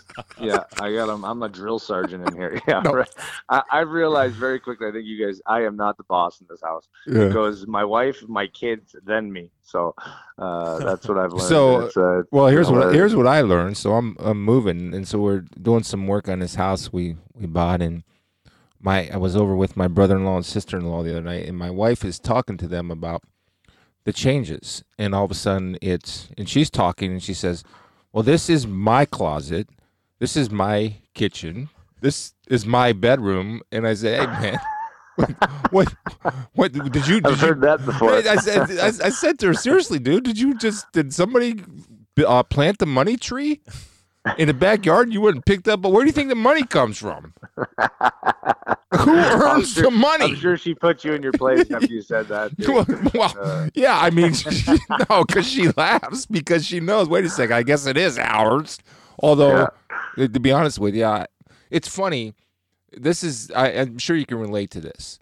yeah. 0.40 0.60
I 0.80 0.92
got 0.92 1.06
them. 1.06 1.24
I'm 1.24 1.42
a 1.42 1.48
drill 1.48 1.80
sergeant 1.80 2.28
in 2.28 2.36
here. 2.36 2.60
Yeah, 2.68 2.80
No. 2.82 2.92
right. 2.92 3.08
I, 3.48 3.62
I 3.72 3.78
realized 3.80 4.36
very 4.36 4.60
quickly. 4.60 4.86
I 4.86 4.92
think 4.92 5.04
you 5.04 5.26
guys. 5.26 5.40
I 5.46 5.62
am 5.62 5.76
not 5.76 5.96
the 5.96 6.04
boss 6.04 6.40
in 6.40 6.46
this 6.48 6.62
house. 6.62 6.88
Yeah. 7.08 7.22
It 7.22 7.32
goes 7.32 7.66
my 7.66 7.84
wife, 7.84 8.22
my 8.28 8.46
kids, 8.46 8.94
then 9.04 9.32
me. 9.32 9.50
So 9.62 9.96
uh, 10.38 10.78
that's 10.78 11.08
what 11.08 11.18
I've 11.18 11.32
learned. 11.32 11.42
So, 11.48 11.80
It's, 11.86 11.96
uh, 11.96 12.22
Well, 12.30 12.46
here's 12.46 12.68
what 12.68 12.76
hilarious. 12.78 12.96
here's 12.96 13.16
what 13.16 13.26
I 13.26 13.40
learned. 13.40 13.76
So 13.76 13.94
I'm 13.94 14.14
I'm 14.20 14.44
moving, 14.44 14.94
and 14.94 15.08
so 15.08 15.18
we're 15.18 15.44
doing 15.60 15.82
some 15.82 16.06
work 16.06 16.28
on 16.28 16.38
this 16.38 16.54
house 16.54 16.92
we 16.92 17.16
we 17.34 17.46
bought, 17.46 17.82
and 17.82 18.04
my 18.80 19.10
I 19.12 19.16
was 19.16 19.34
over 19.34 19.56
with 19.56 19.76
my 19.76 19.88
brother-in-law 19.88 20.36
and 20.36 20.46
sister-in-law 20.46 21.02
the 21.02 21.10
other 21.10 21.22
night, 21.22 21.46
and 21.48 21.58
my 21.58 21.70
wife 21.70 22.04
is 22.04 22.20
talking 22.20 22.56
to 22.58 22.68
them 22.68 22.92
about 22.92 23.22
the 24.06 24.12
changes, 24.12 24.84
and 24.98 25.14
all 25.14 25.24
of 25.24 25.30
a 25.32 25.34
sudden 25.34 25.76
it's 25.82 26.30
and 26.38 26.48
she's 26.48 26.70
talking, 26.70 27.10
and 27.10 27.22
she 27.22 27.34
says, 27.34 27.64
"Well, 28.12 28.22
this 28.22 28.48
is 28.48 28.66
my 28.66 29.04
closet, 29.04 29.68
this 30.20 30.36
is 30.36 30.48
my 30.48 30.98
kitchen, 31.12 31.68
this 32.00 32.32
is 32.48 32.64
my 32.64 32.92
bedroom," 32.92 33.60
and 33.70 33.86
I 33.86 33.92
say, 33.94 34.16
"Hey, 34.16 34.26
man." 34.26 34.58
what, 35.70 35.92
what 36.52 36.70
did 36.72 37.08
you? 37.08 37.20
Did 37.20 37.26
I've 37.26 37.40
you 37.40 37.48
heard 37.48 37.62
that 37.62 37.84
before. 37.84 38.12
I, 38.12 38.18
I 38.18 38.36
said, 38.36 38.70
I, 38.78 39.06
I 39.06 39.08
said 39.08 39.38
to 39.38 39.46
her, 39.46 39.54
seriously, 39.54 39.98
dude, 39.98 40.24
did 40.24 40.38
you 40.38 40.54
just 40.58 40.92
did 40.92 41.14
somebody 41.14 41.64
uh, 42.24 42.42
plant 42.42 42.78
the 42.78 42.86
money 42.86 43.16
tree 43.16 43.62
in 44.38 44.48
the 44.48 44.54
backyard? 44.54 45.12
You 45.12 45.20
wouldn't 45.20 45.44
picked 45.46 45.68
up, 45.68 45.80
but 45.82 45.90
where 45.90 46.02
do 46.02 46.06
you 46.06 46.12
think 46.12 46.28
the 46.28 46.34
money 46.34 46.64
comes 46.64 46.98
from? 46.98 47.34
Who 48.96 49.10
earns 49.14 49.72
sure- 49.72 49.84
the 49.84 49.90
money? 49.90 50.24
I'm 50.26 50.36
sure 50.36 50.56
she 50.56 50.74
put 50.74 51.04
you 51.04 51.12
in 51.12 51.22
your 51.22 51.32
place 51.32 51.70
after 51.70 51.86
you 51.86 52.02
said 52.02 52.28
that. 52.28 52.52
well, 53.14 53.34
Uh, 53.38 53.68
yeah, 53.74 53.98
I 53.98 54.10
mean, 54.10 54.32
she, 54.34 54.78
no, 55.10 55.24
because 55.24 55.46
she 55.46 55.68
laughs 55.76 56.26
because 56.26 56.64
she 56.64 56.80
knows. 56.80 57.08
Wait 57.08 57.24
a 57.24 57.28
second, 57.28 57.54
I 57.56 57.62
guess 57.62 57.86
it 57.86 57.96
is 57.96 58.18
ours. 58.18 58.78
Although, 59.18 59.68
to 60.16 60.28
be 60.28 60.52
honest 60.52 60.78
with 60.78 60.94
you, 60.94 61.04
I- 61.04 61.26
it's 61.70 61.88
funny. 61.88 62.34
This 62.92 63.22
is 63.22 63.50
I, 63.50 63.68
I'm 63.72 63.98
sure 63.98 64.16
you 64.16 64.24
can 64.26 64.38
relate 64.38 64.70
to 64.70 64.80
this. 64.80 65.18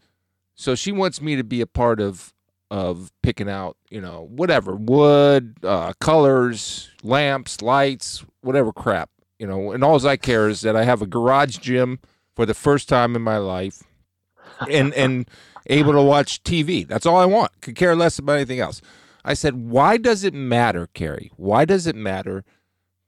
So 0.55 0.74
she 0.74 0.92
wants 0.92 1.20
me 1.20 1.34
to 1.36 1.42
be 1.44 1.61
a 1.61 1.66
part 1.66 2.00
of 2.00 2.32
of 2.70 3.11
picking 3.22 3.48
out, 3.48 3.76
you 3.90 4.00
know, 4.00 4.26
whatever 4.30 4.74
wood, 4.76 5.57
uh, 5.62 5.92
colors, 6.00 6.90
lamps, 7.05 7.62
lights, 7.62 8.24
whatever 8.40 8.72
crap, 8.72 9.11
you 9.38 9.46
know. 9.46 9.70
And 9.70 9.84
all 9.84 10.05
I 10.07 10.16
care 10.16 10.48
is 10.48 10.62
that 10.62 10.74
I 10.74 10.84
have 10.84 11.02
a 11.02 11.07
garage 11.07 11.59
gym 11.59 12.00
for 12.34 12.46
the 12.46 12.55
first 12.55 12.88
time 12.88 13.14
in 13.14 13.22
my 13.22 13.38
life, 13.38 13.84
and 14.68 14.92
and 14.94 15.28
able 15.66 15.92
to 15.92 16.02
watch 16.02 16.42
TV. 16.42 16.86
That's 16.86 17.07
all 17.07 17.16
I 17.16 17.26
want. 17.26 17.52
Could 17.61 17.76
care 17.76 17.94
less 17.94 18.18
about 18.18 18.36
anything 18.36 18.61
else. 18.61 18.80
I 19.24 19.34
said, 19.34 19.55
why 19.70 19.96
does 19.96 20.22
it 20.22 20.34
matter, 20.34 20.88
Carrie? 20.92 21.32
Why 21.36 21.64
does 21.64 21.86
it 21.86 21.96
matter 21.96 22.44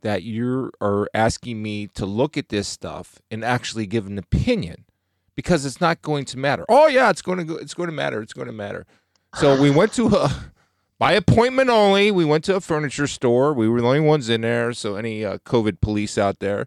that 0.01 0.23
you 0.23 0.71
are 0.81 1.09
asking 1.13 1.63
me 1.63 1.89
to 1.89 2.07
look 2.07 2.39
at 2.39 2.49
this 2.49 2.67
stuff 2.67 3.21
and 3.31 3.45
actually 3.45 3.87
give 3.87 4.07
an 4.07 4.17
opinion? 4.17 4.87
Because 5.35 5.67
it's 5.67 5.81
not 5.81 6.01
going 6.01 6.25
to 6.27 6.39
matter. 6.39 6.65
Oh 6.71 6.87
yeah, 6.87 7.11
it's 7.11 7.21
going 7.21 7.39
to 7.39 7.45
go. 7.45 7.57
It's 7.57 7.75
going 7.75 7.91
to 7.91 7.95
matter. 7.95 8.23
It's 8.23 8.33
going 8.33 8.47
to 8.47 8.55
matter. 8.55 8.87
So 9.35 9.61
we 9.61 9.71
went 9.71 9.93
to 9.95 10.07
a 10.07 10.53
by 10.99 11.13
appointment 11.13 11.71
only. 11.71 12.11
We 12.11 12.25
went 12.25 12.45
to 12.45 12.57
a 12.57 12.61
furniture 12.61 13.07
store. 13.07 13.53
We 13.53 13.69
were 13.69 13.81
the 13.81 13.87
only 13.87 14.01
ones 14.01 14.29
in 14.29 14.43
there. 14.43 14.73
So 14.73 14.97
any 14.97 15.25
uh, 15.25 15.39
COVID 15.39 15.81
police 15.81 16.19
out 16.19 16.39
there, 16.39 16.67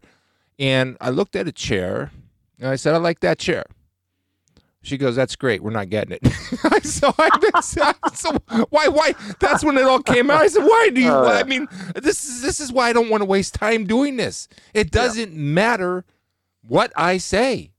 and 0.58 0.98
I 1.02 1.10
looked 1.10 1.36
at 1.36 1.48
a 1.48 1.52
chair 1.52 2.12
and 2.60 2.68
I 2.70 2.76
said, 2.76 2.94
I 2.94 2.98
like 2.98 3.22
that 3.22 3.40
chair. 3.40 3.66
She 4.82 4.98
goes, 4.98 5.16
"That's 5.16 5.36
great. 5.36 5.62
We're 5.62 5.72
not 5.72 5.90
getting 5.90 6.18
it." 6.22 6.84
so 6.86 7.14
I 7.20 7.62
so 8.14 8.32
why 8.70 8.88
why? 8.88 9.14
That's 9.40 9.64
when 9.64 9.78
it 9.78 9.84
all 9.84 10.02
came 10.02 10.30
out. 10.32 10.42
I 10.42 10.48
said, 10.48 10.64
"Why 10.64 10.90
do 10.94 11.02
you?" 11.02 11.08
Yeah. 11.08 11.22
I 11.22 11.44
mean, 11.44 11.68
this 11.96 12.24
is 12.24 12.42
this 12.42 12.62
is 12.62 12.72
why 12.72 12.90
I 12.90 12.94
don't 12.94 13.10
want 13.10 13.22
to 13.22 13.26
waste 13.26 13.54
time 13.54 13.86
doing 13.86 14.16
this. 14.16 14.48
It 14.74 14.90
doesn't 14.90 15.34
matter 15.34 16.06
what 16.66 16.94
I 16.96 17.18
say. 17.18 17.72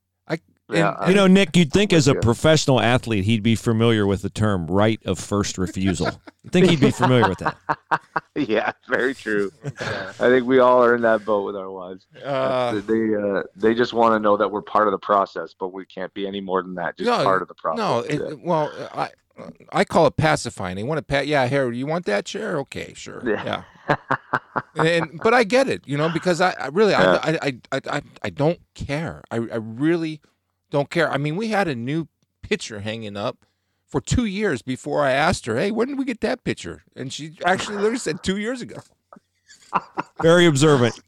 I 0.70 0.76
Yeah, 0.78 0.94
and- 1.00 1.08
You 1.10 1.14
know, 1.14 1.26
Nick, 1.26 1.56
you'd 1.56 1.72
think 1.72 1.92
as 1.92 2.08
a 2.08 2.12
you. 2.12 2.20
professional 2.20 2.80
athlete, 2.80 3.24
he'd 3.24 3.42
be 3.42 3.54
familiar 3.54 4.06
with 4.06 4.22
the 4.22 4.30
term 4.30 4.66
right 4.66 5.00
of 5.04 5.18
first 5.18 5.58
refusal. 5.58 6.08
you 6.42 6.50
think 6.50 6.68
he'd 6.70 6.80
be 6.80 6.90
familiar 6.90 7.28
with 7.28 7.38
that? 7.38 7.56
yeah, 8.36 8.72
very 8.88 9.14
true. 9.14 9.50
I 9.80 10.28
think 10.28 10.46
we 10.46 10.58
all 10.58 10.82
are 10.84 10.94
in 10.94 11.02
that 11.02 11.24
boat 11.24 11.44
with 11.46 11.56
our 11.56 11.70
wives. 11.70 12.06
uh, 12.24 12.80
they 12.86 13.14
uh, 13.14 13.42
they 13.56 13.74
just 13.74 13.92
want 13.92 14.14
to 14.14 14.18
know 14.20 14.36
that 14.36 14.50
we're 14.50 14.62
part 14.62 14.86
of 14.88 14.92
the 14.92 14.98
process, 14.98 15.54
but 15.58 15.72
we 15.72 15.84
can't 15.86 16.12
be 16.14 16.26
any 16.26 16.40
more 16.40 16.62
than 16.62 16.74
that. 16.76 16.96
Just 16.96 17.06
No, 17.08 17.22
part 17.24 17.42
of 17.42 17.48
the 17.48 17.54
process. 17.54 17.78
No, 17.78 17.98
it, 18.00 18.40
well, 18.40 18.70
I 18.94 19.10
I 19.72 19.84
call 19.84 20.06
it 20.06 20.16
pacifying. 20.16 20.76
They 20.76 20.82
want 20.82 20.98
to 20.98 21.02
pat. 21.02 21.26
Yeah, 21.26 21.46
Harry, 21.46 21.78
you 21.78 21.86
want 21.86 22.04
that 22.06 22.26
chair? 22.26 22.58
Okay, 22.60 22.92
sure. 22.94 23.22
Yeah. 23.26 23.62
Yeah. 23.88 23.94
and 24.76 25.20
but 25.22 25.34
I 25.34 25.44
get 25.44 25.68
it, 25.68 25.82
you 25.86 25.96
know, 25.96 26.08
because 26.10 26.40
I, 26.40 26.52
I 26.52 26.66
really 26.68 26.92
Yeah. 26.92 27.18
I, 27.22 27.38
I, 27.42 27.52
I 27.72 27.80
I 27.96 28.02
I 28.22 28.30
don't 28.30 28.60
care. 28.74 29.22
I 29.30 29.36
I 29.36 29.56
really 29.56 30.20
don't 30.70 30.90
care. 30.90 31.10
I 31.10 31.16
mean, 31.18 31.36
we 31.36 31.48
had 31.48 31.68
a 31.68 31.74
new 31.74 32.08
picture 32.42 32.80
hanging 32.80 33.16
up 33.16 33.38
for 33.86 34.00
two 34.00 34.24
years 34.24 34.62
before 34.62 35.02
I 35.04 35.12
asked 35.12 35.46
her, 35.46 35.56
"Hey, 35.56 35.70
when 35.70 35.88
did 35.88 35.98
we 35.98 36.04
get 36.04 36.20
that 36.20 36.44
picture?" 36.44 36.82
And 36.96 37.12
she 37.12 37.36
actually 37.44 37.76
literally 37.76 37.98
said 37.98 38.22
two 38.22 38.36
years 38.36 38.62
ago. 38.62 38.76
Very 40.22 40.46
observant. 40.46 40.98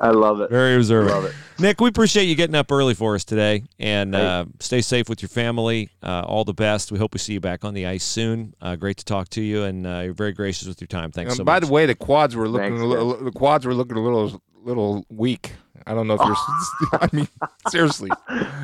I 0.00 0.08
love 0.10 0.40
it. 0.40 0.50
Very 0.50 0.74
observant. 0.74 1.14
Love 1.14 1.24
it. 1.26 1.34
Nick, 1.60 1.80
we 1.80 1.88
appreciate 1.88 2.24
you 2.24 2.34
getting 2.34 2.56
up 2.56 2.72
early 2.72 2.94
for 2.94 3.14
us 3.14 3.24
today, 3.24 3.62
and 3.78 4.14
Hey. 4.14 4.20
uh, 4.26 4.44
stay 4.58 4.80
safe 4.80 5.08
with 5.08 5.22
your 5.22 5.28
family. 5.28 5.90
Uh, 6.02 6.22
all 6.26 6.44
the 6.44 6.54
best. 6.54 6.90
We 6.90 6.98
hope 6.98 7.12
we 7.14 7.18
see 7.18 7.34
you 7.34 7.40
back 7.40 7.64
on 7.64 7.74
the 7.74 7.86
ice 7.86 8.02
soon. 8.02 8.54
Uh, 8.60 8.74
great 8.74 8.96
to 8.96 9.04
talk 9.04 9.28
to 9.30 9.40
you, 9.42 9.62
and 9.62 9.86
uh, 9.86 10.00
you're 10.04 10.14
very 10.14 10.32
gracious 10.32 10.66
with 10.66 10.80
your 10.80 10.88
time. 10.88 11.12
Thanks 11.12 11.32
And 11.32 11.36
so 11.38 11.44
by 11.44 11.54
much. 11.54 11.62
By 11.62 11.66
the 11.66 11.72
way, 11.72 11.86
the 11.86 11.94
quads 11.94 12.34
were 12.34 12.48
looking 12.48 12.70
Thanks, 12.78 12.82
a 12.82 12.86
little, 12.86 13.14
the 13.22 13.30
quads 13.30 13.64
were 13.64 13.74
looking 13.74 13.96
a 13.96 14.02
little 14.02 14.42
little 14.64 15.04
weak. 15.08 15.52
I 15.86 15.94
don't 15.94 16.06
know 16.06 16.14
if 16.14 16.20
you're. 16.20 16.36
I 17.00 17.08
mean, 17.12 17.28
seriously, 17.68 18.10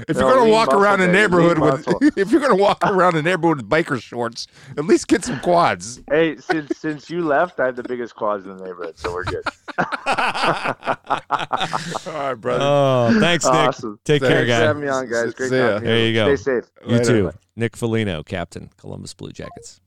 if 0.09 0.17
No, 0.17 0.27
you're 0.29 0.37
gonna 0.39 0.51
walk 0.51 0.67
muscle, 0.69 0.83
around 0.83 1.01
the 1.01 1.07
baby, 1.07 1.19
neighborhood 1.19 1.59
with, 1.59 2.17
if 2.19 2.31
you're 2.31 2.41
gonna 2.41 2.55
walk 2.57 2.79
around 2.85 3.15
the 3.15 3.23
neighborhood 3.23 3.59
with 3.59 3.69
biker 3.69 4.01
shorts, 4.03 4.47
at 4.77 4.85
least 4.85 5.09
get 5.09 5.25
some 5.25 5.41
quads. 5.41 6.01
Hey, 6.11 6.37
since 6.37 6.79
since 6.79 7.11
you 7.11 7.23
left, 7.23 7.59
I 7.61 7.67
have 7.67 7.77
the 7.77 7.83
biggest 7.83 8.15
quads 8.15 8.47
in 8.47 8.57
the 8.57 8.65
neighborhood, 8.65 8.99
so 8.99 9.13
we're 9.13 9.25
good. 9.25 9.43
All 9.79 9.85
right, 12.15 12.35
brother. 12.35 12.65
Oh, 12.65 13.17
thanks, 13.21 13.45
Nick. 13.45 13.55
Awesome. 13.55 13.99
Take 14.05 14.23
care, 14.23 14.31
Thanks, 14.47 14.49
Thanks 14.51 14.61
for 14.61 14.67
having 14.67 14.83
me 14.83 14.89
on, 14.89 15.11
guys. 15.11 15.35
Great 15.35 15.51
See 15.51 15.57
ya. 15.59 15.69
talking 15.73 15.85
There 15.85 16.07
you 16.07 16.15
go. 16.15 16.35
Stay 16.37 16.61
safe. 16.61 16.71
You 16.87 16.97
Later. 16.99 17.05
too. 17.05 17.33
Nick 17.57 17.77
Foligno, 17.77 18.23
captain, 18.23 18.71
Columbus 18.77 19.15
Blue 19.15 19.33
Jackets. 19.33 19.81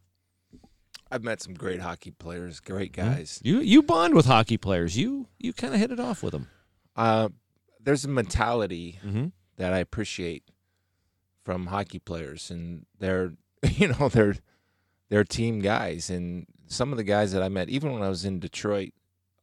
I've 1.14 1.24
met 1.24 1.42
some 1.42 1.54
great 1.54 1.82
hockey 1.82 2.12
players, 2.12 2.60
great 2.60 2.96
Hmm? 2.96 3.02
guys. 3.02 3.40
You 3.44 3.60
you 3.60 3.84
bond 3.84 4.14
with 4.16 4.26
hockey 4.26 4.58
players. 4.58 4.98
You 4.98 5.28
you 5.40 5.52
kind 5.54 5.74
of 5.74 5.80
hit 5.80 5.92
it 5.92 6.00
off 6.00 6.24
with 6.24 6.32
them. 6.32 6.48
Uh, 7.02 7.30
there's 7.84 8.06
a 8.06 8.10
mentality 8.10 9.00
Mm-hmm. 9.06 9.28
that 9.58 9.74
I 9.74 9.80
appreciate 9.80 10.44
from 11.44 11.68
hockey 11.68 12.00
players, 12.00 12.52
and 12.52 12.86
they're 13.00 13.34
you 13.82 13.88
know 13.90 14.10
they're 14.10 14.36
they're 15.10 15.24
team 15.24 15.60
guys, 15.60 16.10
and 16.10 16.46
some 16.68 16.92
of 16.94 16.98
the 16.98 17.04
guys 17.04 17.32
that 17.34 17.44
I 17.44 17.50
met, 17.50 17.70
even 17.70 17.92
when 17.92 18.04
I 18.04 18.10
was 18.10 18.24
in 18.26 18.40
Detroit, 18.40 18.94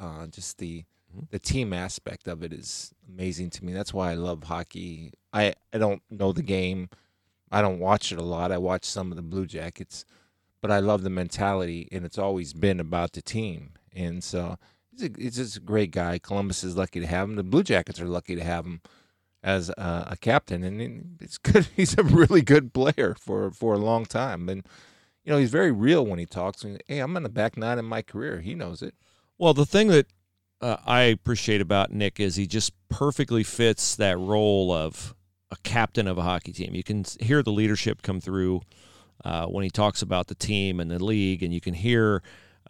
uh, 0.01 0.27
just 0.29 0.59
the 0.59 0.85
Mhm. 1.17 1.31
the 1.31 1.39
team 1.39 1.73
aspect 1.73 2.29
of 2.29 2.43
it 2.43 2.53
is 2.53 2.93
amazing 3.09 3.49
to 3.51 3.65
me. 3.65 3.73
That's 3.73 3.95
why 3.95 4.11
I 4.11 4.15
love 4.15 4.45
hockey. 4.45 5.13
I 5.33 5.55
I 5.73 5.79
don't 5.79 6.03
know 6.11 6.33
the 6.33 6.43
game, 6.43 6.91
I 7.51 7.63
don't 7.63 7.79
watch 7.81 8.13
it 8.13 8.19
a 8.19 8.23
lot. 8.35 8.53
I 8.53 8.59
watch 8.59 8.85
some 8.85 9.11
of 9.11 9.17
the 9.17 9.23
Blue 9.23 9.47
Jackets, 9.47 10.05
but 10.61 10.71
I 10.71 10.81
love 10.81 11.03
the 11.03 11.11
mentality, 11.23 11.89
and 11.91 12.05
it's 12.05 12.19
always 12.19 12.53
been 12.53 12.79
about 12.79 13.13
the 13.13 13.23
team, 13.23 13.73
and 13.95 14.23
so. 14.23 14.59
He's, 14.99 15.11
a, 15.11 15.13
he's 15.19 15.37
just 15.37 15.57
a 15.57 15.61
great 15.61 15.91
guy. 15.91 16.19
Columbus 16.19 16.65
is 16.65 16.77
lucky 16.77 17.01
to 17.01 17.07
have 17.07 17.29
him. 17.29 17.37
The 17.37 17.43
Blue 17.43 17.63
Jackets 17.63 18.01
are 18.01 18.09
lucky 18.09 18.35
to 18.37 18.45
have 18.45 18.67
him 18.67 18.81
as 19.43 19.71
a, 19.71 20.09
a 20.11 20.17
captain, 20.21 20.65
and 20.65 21.19
it's 21.21 21.39
good. 21.39 21.69
He's 21.77 21.97
a 21.97 22.03
really 22.03 22.43
good 22.43 22.73
player 22.73 23.15
for 23.19 23.51
for 23.51 23.75
a 23.75 23.79
long 23.79 24.05
time, 24.05 24.49
and 24.49 24.67
you 25.25 25.33
know 25.33 25.39
he's 25.39 25.51
very 25.51 25.73
real 25.73 26.05
when 26.05 26.19
he 26.19 26.27
talks. 26.27 26.65
Hey, 26.87 26.99
I'm 26.99 27.17
on 27.17 27.23
the 27.23 27.29
back 27.29 27.57
nine 27.57 27.79
in 27.79 27.85
my 27.85 28.03
career. 28.03 28.41
He 28.41 28.55
knows 28.55 28.83
it. 28.83 28.95
Well, 29.39 29.55
the 29.55 29.67
thing 29.67 29.89
that 29.89 30.07
uh, 30.61 30.77
I 30.85 31.03
appreciate 31.03 31.61
about 31.61 31.93
Nick 31.93 32.19
is 32.19 32.37
he 32.37 32.47
just 32.47 32.73
perfectly 32.89 33.45
fits 33.45 33.95
that 33.97 34.19
role 34.19 34.73
of 34.73 35.15
a 35.51 35.57
captain 35.63 36.09
of 36.09 36.19
a 36.19 36.23
hockey 36.23 36.53
team. 36.53 36.75
You 36.75 36.83
can 36.83 37.05
hear 37.21 37.43
the 37.43 37.53
leadership 37.53 38.03
come 38.03 38.21
through 38.21 38.63
uh, 39.25 39.47
when 39.47 39.65
he 39.65 39.71
talks 39.71 40.03
about 40.03 40.27
the 40.27 40.35
team 40.35 40.81
and 40.81 40.91
the 40.91 41.03
league, 41.03 41.43
and 41.43 41.55
you 41.55 41.61
can 41.61 41.75
hear 41.75 42.23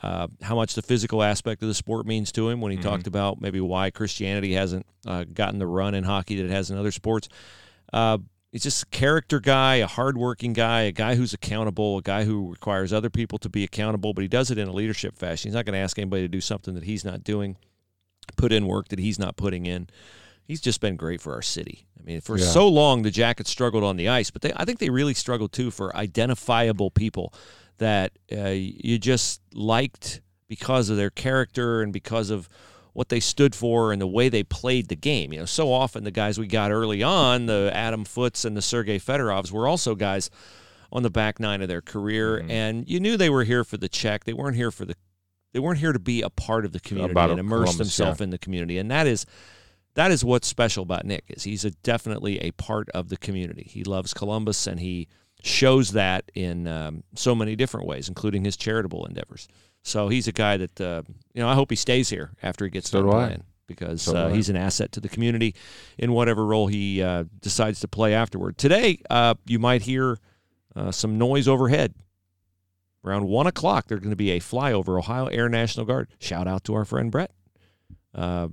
uh, 0.03 0.29
how 0.43 0.55
much 0.55 0.75
the 0.75 0.83
physical 0.83 1.23
aspect 1.23 1.63
of 1.63 1.69
the 1.69 1.75
sport 1.75 2.07
means 2.07 2.31
to 2.33 2.49
him 2.49 2.61
when 2.61 2.71
he 2.73 2.79
Mhm. 2.79 2.83
talked 2.83 3.07
about 3.07 3.41
maybe 3.41 3.61
why 3.61 3.91
Christianity 3.91 4.53
hasn't 4.55 4.87
uh, 5.07 5.25
gotten 5.25 5.59
the 5.59 5.67
run 5.67 5.95
in 5.95 6.05
hockey 6.05 6.37
that 6.37 6.45
it 6.45 6.51
has 6.51 6.71
in 6.71 6.77
other 6.79 6.93
sports. 6.93 7.29
Uh, 7.93 8.19
he's 8.53 8.63
just 8.63 8.83
a 8.85 8.87
character 8.87 9.41
guy, 9.41 9.77
a 9.77 9.87
hardworking 9.87 10.53
guy, 10.53 10.83
a 10.83 10.93
guy 10.93 11.15
who's 11.17 11.33
accountable, 11.35 11.99
a 11.99 12.03
guy 12.03 12.25
who 12.25 12.51
requires 12.51 12.93
other 12.93 13.11
people 13.11 13.39
to 13.39 13.49
be 13.49 13.65
accountable, 13.65 14.13
but 14.15 14.23
he 14.23 14.29
does 14.29 14.51
it 14.51 14.59
in 14.59 14.69
a 14.69 14.73
leadership 14.73 15.17
fashion. 15.19 15.49
He's 15.49 15.55
not 15.55 15.65
going 15.65 15.73
to 15.75 15.79
ask 15.81 15.99
anybody 15.99 16.23
to 16.23 16.29
do 16.29 16.41
something 16.41 16.75
that 16.75 16.85
he's 16.85 17.05
not 17.05 17.25
doing, 17.25 17.57
put 18.37 18.53
in 18.53 18.67
work 18.67 18.89
that 18.89 18.99
he's 18.99 19.19
not 19.19 19.37
putting 19.37 19.67
in. 19.67 19.89
He's 20.45 20.61
just 20.61 20.81
been 20.81 20.97
great 20.97 21.21
for 21.21 21.35
our 21.35 21.43
city. 21.43 21.87
I 21.99 22.03
mean, 22.05 22.21
for 22.21 22.39
Yeah. 22.39 22.47
so 22.47 22.69
long 22.69 23.03
the 23.03 23.11
Jackets 23.11 23.51
struggled 23.51 23.85
on 23.85 23.97
the 23.97 24.09
ice, 24.09 24.31
but 24.31 24.43
they, 24.43 24.53
I 24.57 24.65
think 24.65 24.79
they 24.79 24.89
really 24.91 25.13
struggled 25.15 25.53
too 25.53 25.71
for 25.71 25.95
identifiable 25.97 26.91
people 26.91 27.35
that 27.79 28.13
uh, 28.33 28.49
you 28.49 28.99
just 28.99 29.41
liked 29.55 30.21
because 30.49 30.89
of 30.89 30.97
their 30.97 31.11
character 31.11 31.83
and 31.83 31.93
because 31.93 32.31
of 32.31 32.49
what 32.93 33.09
they 33.11 33.21
stood 33.21 33.55
for 33.55 33.93
and 33.93 34.01
the 34.01 34.07
way 34.07 34.29
they 34.29 34.43
played 34.43 34.89
the 34.89 34.97
game. 34.97 35.33
You 35.33 35.41
know, 35.41 35.45
so 35.45 35.73
often 35.73 36.05
the 36.05 36.11
guys 36.11 36.39
we 36.39 36.47
got 36.47 36.71
early 36.73 37.03
on, 37.03 37.47
the 37.47 37.71
Adam 37.73 38.05
Footes 38.05 38.45
and 38.45 38.57
the 38.57 38.63
Sergei 38.63 38.99
Fedorovs, 38.99 39.53
were 39.53 39.69
also 39.69 39.95
guys 39.95 40.31
on 40.91 41.03
the 41.03 41.11
back 41.11 41.39
nine 41.39 41.61
of 41.63 41.69
their 41.69 41.83
career, 41.83 42.41
Mhm. 42.41 42.51
and 42.51 42.89
you 42.89 42.99
knew 42.99 43.17
they 43.17 43.29
were 43.31 43.45
here 43.45 43.63
for 43.63 43.77
the 43.77 43.89
check. 43.91 44.25
They 44.25 44.33
weren't 44.33 44.57
here 44.57 44.71
for 44.71 44.85
the. 44.87 44.95
They 45.53 45.61
weren't 45.61 45.79
here 45.79 45.93
to 45.93 45.99
be 45.99 46.23
a 46.23 46.31
part 46.31 46.65
of 46.65 46.73
the 46.73 46.81
community 46.81 47.13
About 47.13 47.31
and 47.31 47.39
immerse 47.41 47.65
Columbus, 47.71 47.77
themselves 47.79 48.21
in 48.21 48.31
the 48.31 48.39
community, 48.39 48.79
and 48.79 48.91
that 48.91 49.07
is 49.07 49.27
that 49.95 50.11
is 50.11 50.25
what's 50.25 50.47
special 50.49 50.83
about 50.83 51.05
Nick 51.05 51.25
is 51.29 51.43
he's 51.45 51.65
a, 51.65 51.71
definitely 51.71 52.39
a 52.41 52.53
part 52.53 52.89
of 52.91 53.09
the 53.11 53.17
community. 53.17 53.67
He 53.69 53.85
loves 53.85 54.15
Columbus, 54.15 54.67
and 54.67 54.81
he 54.81 55.09
shows 55.43 55.93
that 55.93 56.31
in 56.35 56.67
um, 56.67 57.03
so 57.15 57.35
many 57.35 57.57
different 57.57 57.87
ways, 57.87 58.09
including 58.09 58.45
his 58.45 58.57
charitable 58.57 59.07
endeavors. 59.07 59.49
So 59.83 60.09
he's 60.09 60.29
a 60.29 60.33
guy 60.33 60.57
that 60.57 60.81
uh, 60.81 61.03
you 61.35 61.43
know. 61.43 61.49
I 61.49 61.55
hope 61.55 61.71
he 61.71 61.77
stays 61.77 62.09
here 62.11 62.33
after 62.43 62.65
he 62.65 62.71
gets 62.71 62.91
So 62.91 63.03
done 63.03 63.11
I. 63.11 63.27
playing 63.27 63.45
because 63.67 64.03
So 64.03 64.17
uh, 64.17 64.29
he's 64.31 64.49
an 64.49 64.57
asset 64.57 64.93
to 64.93 65.01
the 65.01 65.09
community 65.09 65.55
in 65.99 66.13
whatever 66.13 66.45
role 66.45 66.67
he 66.67 67.03
uh, 67.03 67.25
decides 67.41 67.81
to 67.81 67.89
play 67.89 68.15
afterward. 68.15 68.59
Today, 68.59 69.01
uh, 69.11 69.35
you 69.47 69.59
might 69.59 69.83
hear 69.83 70.19
uh, 70.75 70.91
some 70.91 71.19
noise 71.19 71.47
overhead. 71.49 71.95
Around 73.05 73.29
one 73.29 73.47
o'clock, 73.47 73.87
there's 73.87 74.01
going 74.01 74.11
to 74.11 74.17
be 74.17 74.33
a 74.33 74.41
flyover 74.41 74.99
Ohio 74.99 75.27
Air 75.27 75.49
National 75.49 75.87
Guard. 75.87 76.09
Shout 76.19 76.49
out 76.49 76.65
to 76.65 76.75
our 76.75 76.85
friend 76.85 77.11
Brett, 77.13 77.31
uh, 78.15 78.49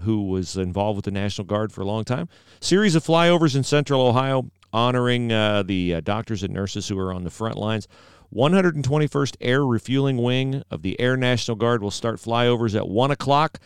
who 0.00 0.24
was 0.28 0.56
involved 0.56 0.96
with 0.96 1.04
the 1.04 1.10
National 1.10 1.44
Guard 1.44 1.72
for 1.72 1.82
a 1.82 1.84
long 1.84 2.02
time. 2.04 2.28
Series 2.60 2.94
of 2.94 3.04
flyovers 3.04 3.54
in 3.54 3.62
Central 3.62 4.00
Ohio 4.00 4.50
honoring 4.76 5.32
uh, 5.32 5.62
the 5.62 5.94
uh, 5.94 6.00
doctors 6.02 6.42
and 6.42 6.52
nurses 6.52 6.86
who 6.86 6.98
are 6.98 7.12
on 7.12 7.24
the 7.24 7.30
front 7.30 7.56
lines. 7.56 7.88
121st 8.34 9.36
Air 9.40 9.64
Refueling 9.64 10.18
Wing 10.18 10.62
of 10.70 10.82
the 10.82 11.00
Air 11.00 11.16
National 11.16 11.56
Guard 11.56 11.82
will 11.82 11.90
start 11.90 12.18
flyovers 12.18 12.76
at 12.76 12.86
1 12.86 13.10
o'clock 13.10 13.58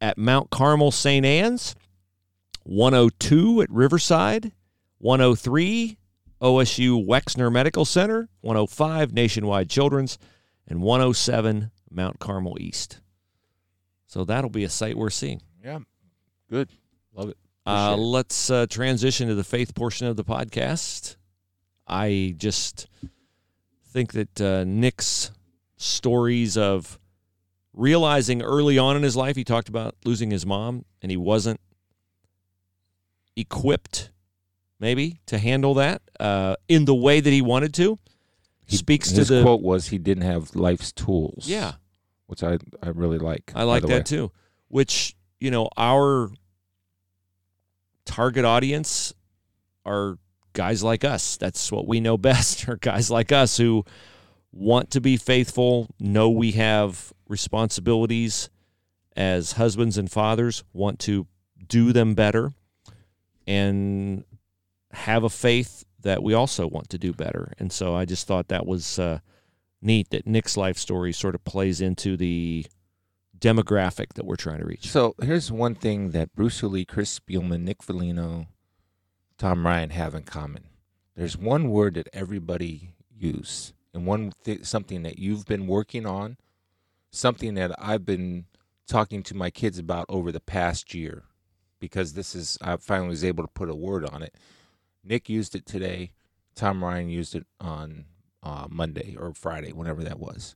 at 0.00 0.16
Mount 0.16 0.50
Carmel 0.50 0.92
St. 0.92 1.26
Anne's, 1.26 1.74
102 2.62 3.62
at 3.62 3.70
Riverside, 3.70 4.52
103 4.98 5.98
OSU 6.40 7.04
Wexner 7.04 7.50
Medical 7.50 7.84
Center, 7.84 8.28
105 8.42 9.12
Nationwide 9.12 9.68
Children's, 9.68 10.16
and 10.68 10.80
107 10.80 11.72
Mount 11.90 12.20
Carmel 12.20 12.56
East. 12.60 13.00
So 14.06 14.24
that'll 14.24 14.50
be 14.50 14.62
a 14.62 14.68
sight 14.68 14.96
we're 14.96 15.10
seeing. 15.10 15.42
Yeah, 15.64 15.80
good. 16.48 16.68
Love 17.14 17.30
it. 17.30 17.36
Uh, 17.66 17.96
let's 17.96 18.50
uh, 18.50 18.66
transition 18.68 19.28
to 19.28 19.34
the 19.34 19.44
faith 19.44 19.74
portion 19.74 20.06
of 20.06 20.16
the 20.16 20.24
podcast. 20.24 21.16
I 21.86 22.34
just 22.36 22.86
think 23.88 24.12
that 24.12 24.40
uh, 24.40 24.64
Nick's 24.64 25.30
stories 25.76 26.56
of 26.56 26.98
realizing 27.72 28.42
early 28.42 28.78
on 28.78 28.96
in 28.96 29.02
his 29.02 29.16
life, 29.16 29.36
he 29.36 29.44
talked 29.44 29.68
about 29.68 29.94
losing 30.04 30.30
his 30.30 30.46
mom, 30.46 30.84
and 31.02 31.10
he 31.10 31.16
wasn't 31.16 31.60
equipped, 33.36 34.10
maybe, 34.80 35.20
to 35.26 35.38
handle 35.38 35.74
that 35.74 36.02
uh, 36.20 36.56
in 36.68 36.84
the 36.84 36.94
way 36.94 37.20
that 37.20 37.30
he 37.30 37.42
wanted 37.42 37.74
to. 37.74 37.98
He- 38.66 38.76
speaks 38.76 39.10
to 39.10 39.18
his 39.18 39.28
the 39.28 39.42
quote 39.42 39.62
was 39.62 39.88
he 39.88 39.98
didn't 39.98 40.24
have 40.24 40.56
life's 40.56 40.90
tools. 40.92 41.46
yeah. 41.48 41.74
which 42.26 42.42
I 42.42 42.58
I 42.82 42.88
really 42.88 43.18
like. 43.18 43.52
I 43.54 43.62
like 43.62 43.82
that 43.82 43.88
way. 43.88 44.02
too. 44.02 44.32
Which 44.68 45.14
you 45.38 45.50
know, 45.52 45.68
our 45.76 46.30
target 48.06 48.44
audience 48.44 49.12
are 49.84 50.18
guys 50.54 50.82
like 50.82 51.04
us. 51.04 51.36
That's 51.36 51.70
what 51.70 51.86
we 51.86 52.00
know 52.00 52.16
best. 52.30 52.68
Are 52.68 52.76
guys 52.76 53.10
like 53.10 53.32
us 53.32 53.58
who 53.58 53.84
want 54.52 54.90
to 54.92 55.00
be 55.00 55.16
faithful, 55.16 55.88
know 56.00 56.30
we 56.30 56.52
have 56.52 57.12
responsibilities 57.28 58.48
as 59.14 59.52
husbands 59.52 59.98
and 59.98 60.10
fathers, 60.10 60.64
want 60.72 60.98
to 61.00 61.26
do 61.68 61.92
them 61.92 62.14
better, 62.14 62.52
and 63.46 64.24
have 64.92 65.24
a 65.24 65.30
faith 65.30 65.84
that 66.00 66.22
we 66.22 66.34
also 66.34 66.66
want 66.66 66.88
to 66.90 66.98
do 66.98 67.12
better. 67.12 67.52
And 67.58 67.72
so 67.72 67.94
I 67.94 68.04
just 68.04 68.26
thought 68.26 68.48
that 68.48 68.66
was 68.66 68.98
uh, 68.98 69.18
neat 69.82 70.10
that 70.10 70.26
Nick's 70.26 70.56
life 70.56 70.78
story 70.78 71.12
sort 71.12 71.34
of 71.34 71.44
plays 71.44 71.80
into 71.80 72.16
the 72.16 72.66
demographic 73.38 74.14
that 74.14 74.24
we're 74.24 74.36
trying 74.36 74.60
to 74.60 74.66
reach. 74.66 74.88
So 74.88 75.14
here's 75.20 75.52
one 75.52 75.74
thing 75.74 76.10
that 76.10 76.34
Bruce 76.34 76.60
Hooley, 76.60 76.84
Chris 76.84 77.18
Spielman, 77.18 77.62
Nick 77.62 77.82
Foligno, 77.82 78.46
Tom 79.38 79.66
Ryan 79.66 79.90
have 79.90 80.14
in 80.14 80.22
common. 80.22 80.64
There's 81.14 81.36
one 81.36 81.70
word 81.70 81.94
that 81.94 82.08
everybody 82.12 82.94
use, 83.14 83.72
and 83.92 84.06
one 84.06 84.32
th- 84.44 84.64
something 84.64 85.02
that 85.02 85.18
you've 85.18 85.46
been 85.46 85.66
working 85.66 86.06
on, 86.06 86.36
something 87.10 87.54
that 87.54 87.72
I've 87.78 88.04
been 88.04 88.46
talking 88.86 89.22
to 89.24 89.36
my 89.36 89.50
kids 89.50 89.78
about 89.78 90.06
over 90.08 90.32
the 90.32 90.40
past 90.40 90.94
year, 90.94 91.24
because 91.80 92.14
this 92.14 92.34
is 92.34 92.56
I 92.62 92.76
finally 92.76 93.10
was 93.10 93.24
able 93.24 93.44
to 93.44 93.52
put 93.52 93.68
a 93.70 93.74
word 93.74 94.04
on 94.04 94.22
it. 94.22 94.34
Nick 95.04 95.28
used 95.28 95.54
it 95.54 95.66
today. 95.66 96.12
Tom 96.54 96.82
Ryan 96.82 97.10
used 97.10 97.34
it 97.34 97.46
on 97.60 98.06
uh, 98.42 98.66
Monday 98.70 99.14
or 99.18 99.34
Friday, 99.34 99.72
whenever 99.72 100.02
that 100.04 100.18
was. 100.18 100.54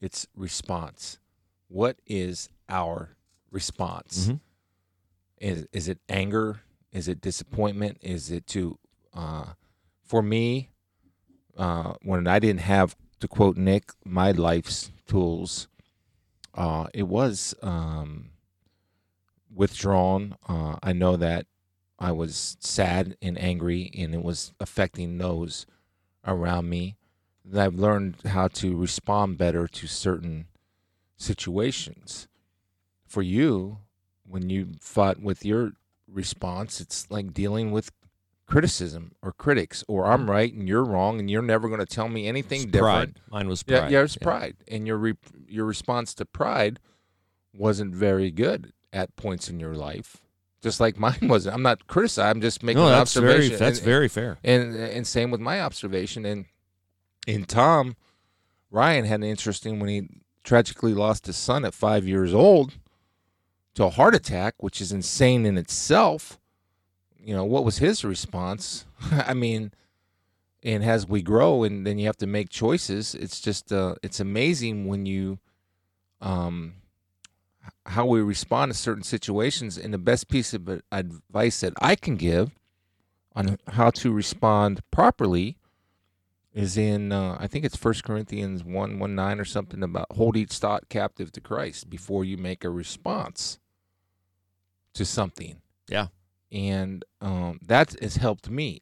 It's 0.00 0.26
response. 0.34 1.19
What 1.70 2.00
is 2.04 2.48
our 2.68 3.16
response? 3.52 4.26
Mhm. 4.26 4.40
Is 5.38 5.66
is 5.72 5.88
it 5.88 5.98
anger? 6.08 6.62
Is 6.92 7.06
it 7.06 7.20
disappointment? 7.20 7.98
Is 8.02 8.30
it 8.30 8.46
to 8.48 8.76
uh, 9.14 9.52
for 10.02 10.20
me 10.20 10.70
uh, 11.56 11.94
when 12.02 12.26
I 12.26 12.40
didn't 12.40 12.62
have 12.62 12.96
to 13.20 13.28
quote 13.28 13.56
Nick 13.56 13.92
my 14.04 14.32
life's 14.32 14.90
tools? 15.06 15.68
Uh, 16.54 16.88
it 16.92 17.04
was 17.06 17.54
um, 17.62 18.30
withdrawn. 19.54 20.36
Uh, 20.48 20.76
I 20.82 20.92
know 20.92 21.16
that 21.16 21.46
I 21.98 22.10
was 22.10 22.56
sad 22.58 23.16
and 23.22 23.38
angry, 23.38 23.90
and 23.96 24.12
it 24.14 24.22
was 24.24 24.52
affecting 24.58 25.18
those 25.18 25.66
around 26.26 26.68
me. 26.68 26.96
And 27.44 27.60
I've 27.60 27.76
learned 27.76 28.16
how 28.26 28.48
to 28.48 28.76
respond 28.76 29.38
better 29.38 29.68
to 29.68 29.86
certain 29.86 30.46
situations. 31.20 32.26
For 33.06 33.22
you, 33.22 33.78
when 34.24 34.50
you 34.50 34.68
fought 34.80 35.20
with 35.20 35.44
your 35.44 35.72
response, 36.06 36.80
it's 36.80 37.10
like 37.10 37.34
dealing 37.34 37.72
with 37.72 37.90
criticism 38.46 39.12
or 39.22 39.32
critics, 39.32 39.84
or 39.88 40.06
I'm 40.06 40.20
mm-hmm. 40.20 40.30
right 40.30 40.52
and 40.52 40.68
you're 40.68 40.84
wrong, 40.84 41.18
and 41.20 41.30
you're 41.30 41.42
never 41.42 41.68
going 41.68 41.80
to 41.80 41.86
tell 41.86 42.08
me 42.08 42.26
anything 42.26 42.62
It's 42.62 42.72
different. 42.72 43.14
Pride. 43.14 43.22
Mine 43.30 43.48
was 43.48 43.62
pride. 43.62 43.90
Yeah, 43.90 43.98
yeah, 43.98 44.04
it's 44.04 44.16
pride, 44.16 44.56
and 44.68 44.86
your 44.86 44.96
re- 44.96 45.16
your 45.46 45.64
response 45.64 46.14
to 46.14 46.24
pride 46.24 46.80
wasn't 47.52 47.94
very 47.94 48.30
good 48.30 48.72
at 48.92 49.14
points 49.16 49.48
in 49.48 49.60
your 49.60 49.74
life, 49.74 50.18
just 50.62 50.80
like 50.80 50.98
mine 51.06 51.18
wasn't. 51.22 51.54
I'm 51.54 51.62
not 51.62 51.86
criticizing. 51.86 52.30
I'm 52.30 52.40
just 52.40 52.62
making 52.62 52.82
No, 52.82 52.88
an 52.88 52.92
that's 52.92 53.14
very 53.14 53.34
observation. 53.34 53.58
that's 53.58 53.78
and, 53.78 53.84
very 53.84 54.08
fair. 54.08 54.38
and 54.44 54.74
and 54.76 55.06
same 55.06 55.30
with 55.30 55.40
my 55.40 55.60
observation. 55.60 56.24
And 56.24 56.46
in 57.26 57.44
Tom, 57.44 57.96
Ryan 58.70 59.04
had 59.04 59.20
an 59.20 59.26
interesting 59.26 59.80
when 59.80 59.88
he 59.88 60.08
tragically 60.50 60.92
lost 60.92 61.26
his 61.26 61.36
son 61.36 61.64
at 61.64 61.72
five 61.72 62.08
years 62.08 62.34
old 62.34 62.74
to 63.72 63.84
a 63.84 63.88
heart 63.88 64.16
attack, 64.16 64.52
which 64.58 64.80
is 64.80 64.90
insane 64.90 65.46
in 65.46 65.56
itself. 65.56 66.40
You 67.16 67.36
know, 67.36 67.44
what 67.44 67.64
was 67.64 67.78
his 67.78 68.04
response? 68.04 68.84
I 69.12 69.32
mean, 69.32 69.70
and 70.64 70.82
as 70.82 71.06
we 71.06 71.22
grow 71.22 71.62
and 71.62 71.86
then 71.86 72.00
you 72.00 72.06
have 72.06 72.16
to 72.16 72.26
make 72.26 72.48
choices, 72.48 73.14
it's 73.14 73.40
just 73.40 73.72
uh, 73.72 73.94
it's 74.02 74.18
amazing 74.18 74.88
when 74.88 75.06
you 75.06 75.38
um 76.20 76.74
how 77.86 78.04
we 78.04 78.20
respond 78.20 78.72
to 78.72 78.76
certain 78.76 79.04
situations 79.04 79.78
and 79.78 79.94
the 79.94 79.98
best 79.98 80.26
piece 80.26 80.52
of 80.52 80.82
advice 80.90 81.60
that 81.60 81.74
I 81.80 81.94
can 81.94 82.16
give 82.16 82.50
on 83.36 83.56
how 83.68 83.90
to 83.90 84.10
respond 84.10 84.80
properly 84.90 85.58
is 86.52 86.76
in 86.76 87.12
uh, 87.12 87.36
I 87.38 87.46
think 87.46 87.64
it's 87.64 87.76
First 87.76 88.04
Corinthians 88.04 88.64
1 88.64 88.98
1 88.98 89.14
9 89.14 89.40
or 89.40 89.44
something 89.44 89.82
about 89.82 90.06
hold 90.12 90.36
each 90.36 90.54
thought 90.54 90.88
captive 90.88 91.30
to 91.32 91.40
Christ 91.40 91.88
before 91.88 92.24
you 92.24 92.36
make 92.36 92.64
a 92.64 92.70
response 92.70 93.58
to 94.94 95.04
something. 95.04 95.60
Yeah. 95.88 96.08
And 96.50 97.04
um, 97.20 97.60
that 97.62 97.94
has 98.00 98.16
helped 98.16 98.50
me. 98.50 98.80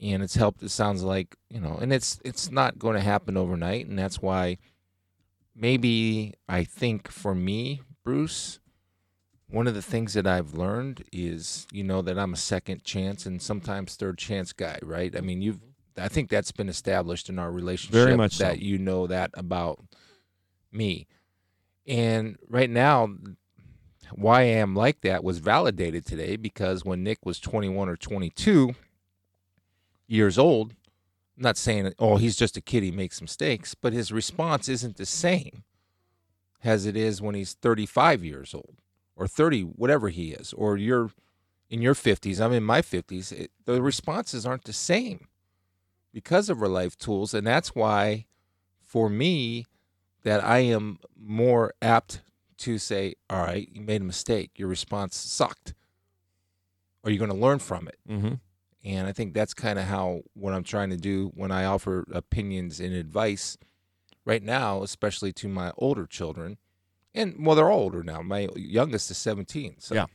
And 0.00 0.22
it's 0.22 0.34
helped 0.34 0.62
it 0.62 0.70
sounds 0.70 1.02
like, 1.02 1.36
you 1.48 1.60
know, 1.60 1.78
and 1.80 1.92
it's 1.92 2.20
it's 2.24 2.50
not 2.50 2.78
going 2.78 2.94
to 2.94 3.00
happen 3.00 3.36
overnight 3.36 3.86
and 3.86 3.98
that's 3.98 4.20
why 4.20 4.58
maybe 5.54 6.34
I 6.48 6.64
think 6.64 7.10
for 7.10 7.34
me, 7.34 7.82
Bruce, 8.04 8.58
one 9.48 9.66
of 9.66 9.74
the 9.74 9.82
things 9.82 10.14
that 10.14 10.26
I've 10.26 10.54
learned 10.54 11.04
is, 11.12 11.66
you 11.70 11.84
know, 11.84 12.02
that 12.02 12.18
I'm 12.18 12.32
a 12.32 12.38
second 12.38 12.84
chance 12.84 13.26
and 13.26 13.40
sometimes 13.40 13.96
third 13.96 14.18
chance 14.18 14.52
guy, 14.52 14.78
right? 14.82 15.14
I 15.14 15.20
mean, 15.20 15.42
you've, 15.42 15.60
I 15.96 16.08
think 16.08 16.30
that's 16.30 16.52
been 16.52 16.68
established 16.68 17.28
in 17.28 17.38
our 17.38 17.50
relationship. 17.50 17.92
Very 17.92 18.16
much 18.16 18.34
so. 18.34 18.44
that 18.44 18.60
you 18.60 18.78
know 18.78 19.06
that 19.06 19.30
about 19.34 19.80
me. 20.70 21.06
And 21.86 22.36
right 22.48 22.70
now, 22.70 23.14
why 24.12 24.40
I 24.40 24.44
am 24.44 24.74
like 24.74 25.00
that 25.02 25.24
was 25.24 25.38
validated 25.38 26.06
today 26.06 26.36
because 26.36 26.84
when 26.84 27.02
Nick 27.02 27.24
was 27.24 27.40
21 27.40 27.88
or 27.88 27.96
22 27.96 28.74
years 30.06 30.38
old, 30.38 30.72
I'm 31.36 31.42
not 31.42 31.56
saying, 31.56 31.92
oh, 31.98 32.16
he's 32.16 32.36
just 32.36 32.56
a 32.56 32.60
kid, 32.60 32.82
he 32.82 32.90
makes 32.90 33.20
mistakes, 33.20 33.74
but 33.74 33.92
his 33.92 34.12
response 34.12 34.68
isn't 34.68 34.96
the 34.96 35.06
same 35.06 35.64
as 36.62 36.86
it 36.86 36.96
is 36.96 37.20
when 37.20 37.34
he's 37.34 37.54
35 37.54 38.24
years 38.24 38.54
old 38.54 38.76
or 39.16 39.26
30, 39.26 39.62
whatever 39.62 40.08
he 40.08 40.32
is, 40.32 40.52
or 40.52 40.76
you're 40.76 41.10
in 41.68 41.80
your 41.80 41.94
50s, 41.94 42.40
I'm 42.40 42.52
in 42.52 42.62
my 42.62 42.82
50s. 42.82 43.32
It, 43.32 43.50
the 43.64 43.82
responses 43.82 44.44
aren't 44.44 44.64
the 44.64 44.72
same 44.72 45.28
because 46.12 46.48
of 46.48 46.60
our 46.62 46.68
life 46.68 46.96
tools. 46.96 47.34
And 47.34 47.46
that's 47.46 47.74
why, 47.74 48.26
for 48.80 49.08
me, 49.08 49.66
that 50.24 50.44
I 50.44 50.58
am 50.58 50.98
more 51.18 51.74
apt 51.80 52.22
to 52.58 52.78
say, 52.78 53.14
all 53.28 53.42
right, 53.42 53.68
you 53.72 53.80
made 53.80 54.00
a 54.02 54.04
mistake. 54.04 54.52
Your 54.56 54.68
response 54.68 55.16
sucked. 55.16 55.74
Are 57.04 57.10
you 57.10 57.18
going 57.18 57.30
to 57.30 57.36
learn 57.36 57.58
from 57.58 57.88
it? 57.88 57.98
Mm-hmm. 58.08 58.34
And 58.84 59.06
I 59.06 59.12
think 59.12 59.34
that's 59.34 59.54
kind 59.54 59.78
of 59.78 59.86
how 59.86 60.22
what 60.34 60.54
I'm 60.54 60.64
trying 60.64 60.90
to 60.90 60.96
do 60.96 61.30
when 61.34 61.50
I 61.50 61.64
offer 61.64 62.04
opinions 62.12 62.80
and 62.80 62.92
advice 62.92 63.56
right 64.24 64.42
now, 64.42 64.82
especially 64.82 65.32
to 65.34 65.48
my 65.48 65.72
older 65.78 66.06
children. 66.06 66.58
And 67.14 67.44
well, 67.44 67.54
they're 67.56 67.70
all 67.70 67.80
older 67.80 68.02
now. 68.02 68.22
My 68.22 68.48
youngest 68.56 69.10
is 69.10 69.18
17. 69.18 69.76
So 69.78 69.94
Yeah. 69.94 70.06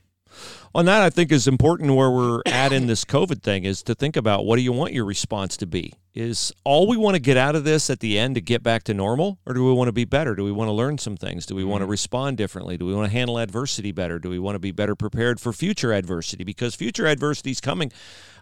On 0.74 0.84
that, 0.84 1.02
I 1.02 1.10
think 1.10 1.32
is 1.32 1.48
important 1.48 1.94
where 1.94 2.10
we're 2.10 2.42
at 2.46 2.72
in 2.72 2.86
this 2.86 3.04
COVID 3.04 3.42
thing 3.42 3.64
is 3.64 3.82
to 3.84 3.94
think 3.94 4.16
about 4.16 4.44
what 4.44 4.56
do 4.56 4.62
you 4.62 4.72
want 4.72 4.92
your 4.92 5.04
response 5.04 5.56
to 5.58 5.66
be? 5.66 5.94
Is 6.14 6.52
all 6.64 6.86
we 6.86 6.96
want 6.96 7.14
to 7.14 7.20
get 7.20 7.36
out 7.36 7.54
of 7.54 7.64
this 7.64 7.90
at 7.90 8.00
the 8.00 8.18
end 8.18 8.34
to 8.34 8.40
get 8.40 8.62
back 8.62 8.82
to 8.84 8.94
normal, 8.94 9.38
or 9.46 9.54
do 9.54 9.64
we 9.64 9.72
want 9.72 9.88
to 9.88 9.92
be 9.92 10.04
better? 10.04 10.34
Do 10.34 10.44
we 10.44 10.52
want 10.52 10.68
to 10.68 10.72
learn 10.72 10.98
some 10.98 11.16
things? 11.16 11.46
Do 11.46 11.54
we 11.54 11.64
want 11.64 11.82
to 11.82 11.86
respond 11.86 12.36
differently? 12.36 12.76
Do 12.76 12.86
we 12.86 12.94
want 12.94 13.06
to 13.06 13.12
handle 13.12 13.38
adversity 13.38 13.92
better? 13.92 14.18
Do 14.18 14.28
we 14.28 14.38
want 14.38 14.56
to 14.56 14.60
be 14.60 14.72
better 14.72 14.96
prepared 14.96 15.40
for 15.40 15.52
future 15.52 15.92
adversity? 15.92 16.44
Because 16.44 16.74
future 16.74 17.06
adversity 17.06 17.52
is 17.52 17.60
coming. 17.60 17.92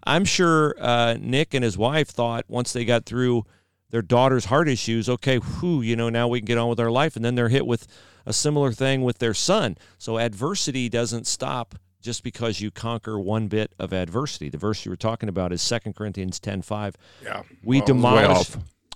I'm 0.05 0.25
sure 0.25 0.75
uh, 0.81 1.17
Nick 1.21 1.53
and 1.53 1.63
his 1.63 1.77
wife 1.77 2.09
thought 2.09 2.45
once 2.49 2.73
they 2.73 2.85
got 2.85 3.05
through 3.05 3.45
their 3.91 4.03
daughter's 4.03 4.47
heart 4.47 4.69
issues, 4.69 5.09
okay, 5.09 5.37
whew, 5.39 5.81
you 5.81 5.97
know, 5.97 6.09
now 6.09 6.29
we 6.29 6.41
can 6.41 6.47
get 6.47 6.59
on 6.59 6.69
with 6.69 6.81
our 6.81 6.91
life. 6.91 7.17
And 7.17 7.25
then 7.25 7.35
they're 7.35 7.49
hit 7.49 7.67
with 7.67 7.87
a 8.25 8.33
similar 8.33 8.73
thing 8.73 9.03
with 9.03 9.19
their 9.19 9.35
son. 9.35 9.77
So 9.99 10.19
adversity 10.19 10.89
doesn't 10.89 11.27
stop 11.27 11.77
just 12.01 12.23
because 12.23 12.61
you 12.61 12.71
conquer 12.71 13.19
one 13.19 13.49
bit 13.49 13.73
of 13.79 13.93
adversity. 13.93 14.49
The 14.49 14.59
verse 14.59 14.85
you 14.85 14.91
were 14.91 14.97
talking 14.97 15.29
about 15.29 15.53
is 15.53 15.63
2 15.63 15.95
Corinthians 15.95 16.39
10:5. 16.41 16.95
yeah. 17.23 17.43
We 17.63 17.79
Well, 17.79 17.87
demolish 17.87 18.51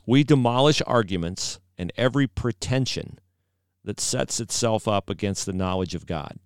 we 0.06 0.24
demolish 0.24 0.82
arguments 0.86 1.60
and 1.78 1.92
every 1.96 2.26
pretension 2.26 3.18
that 3.84 4.00
sets 4.00 4.40
itself 4.40 4.88
up 4.88 5.08
against 5.08 5.46
the 5.46 5.52
knowledge 5.52 5.94
of 5.94 6.06
God. 6.06 6.38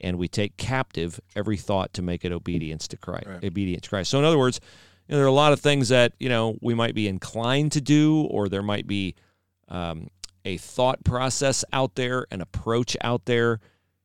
And 0.00 0.18
we 0.18 0.28
take 0.28 0.56
captive 0.56 1.20
every 1.34 1.56
thought 1.56 1.92
to 1.94 2.02
make 2.02 2.24
it 2.24 2.32
obedience 2.32 2.88
to 2.88 2.96
Christ. 2.96 3.26
Right. 3.26 3.44
Obedience 3.44 3.82
to 3.82 3.88
Christ. 3.88 4.10
So 4.10 4.18
in 4.18 4.24
other 4.24 4.38
words, 4.38 4.60
you 5.08 5.12
know, 5.12 5.16
there 5.18 5.24
are 5.24 5.28
a 5.28 5.32
lot 5.32 5.52
of 5.52 5.60
things 5.60 5.88
that, 5.90 6.12
you 6.18 6.28
know, 6.28 6.56
we 6.60 6.74
might 6.74 6.94
be 6.94 7.06
inclined 7.08 7.72
to 7.72 7.80
do, 7.80 8.22
or 8.22 8.48
there 8.48 8.62
might 8.62 8.86
be 8.86 9.14
um, 9.68 10.08
a 10.44 10.56
thought 10.56 11.04
process 11.04 11.64
out 11.72 11.94
there, 11.94 12.26
an 12.30 12.40
approach 12.40 12.96
out 13.02 13.24
there 13.26 13.60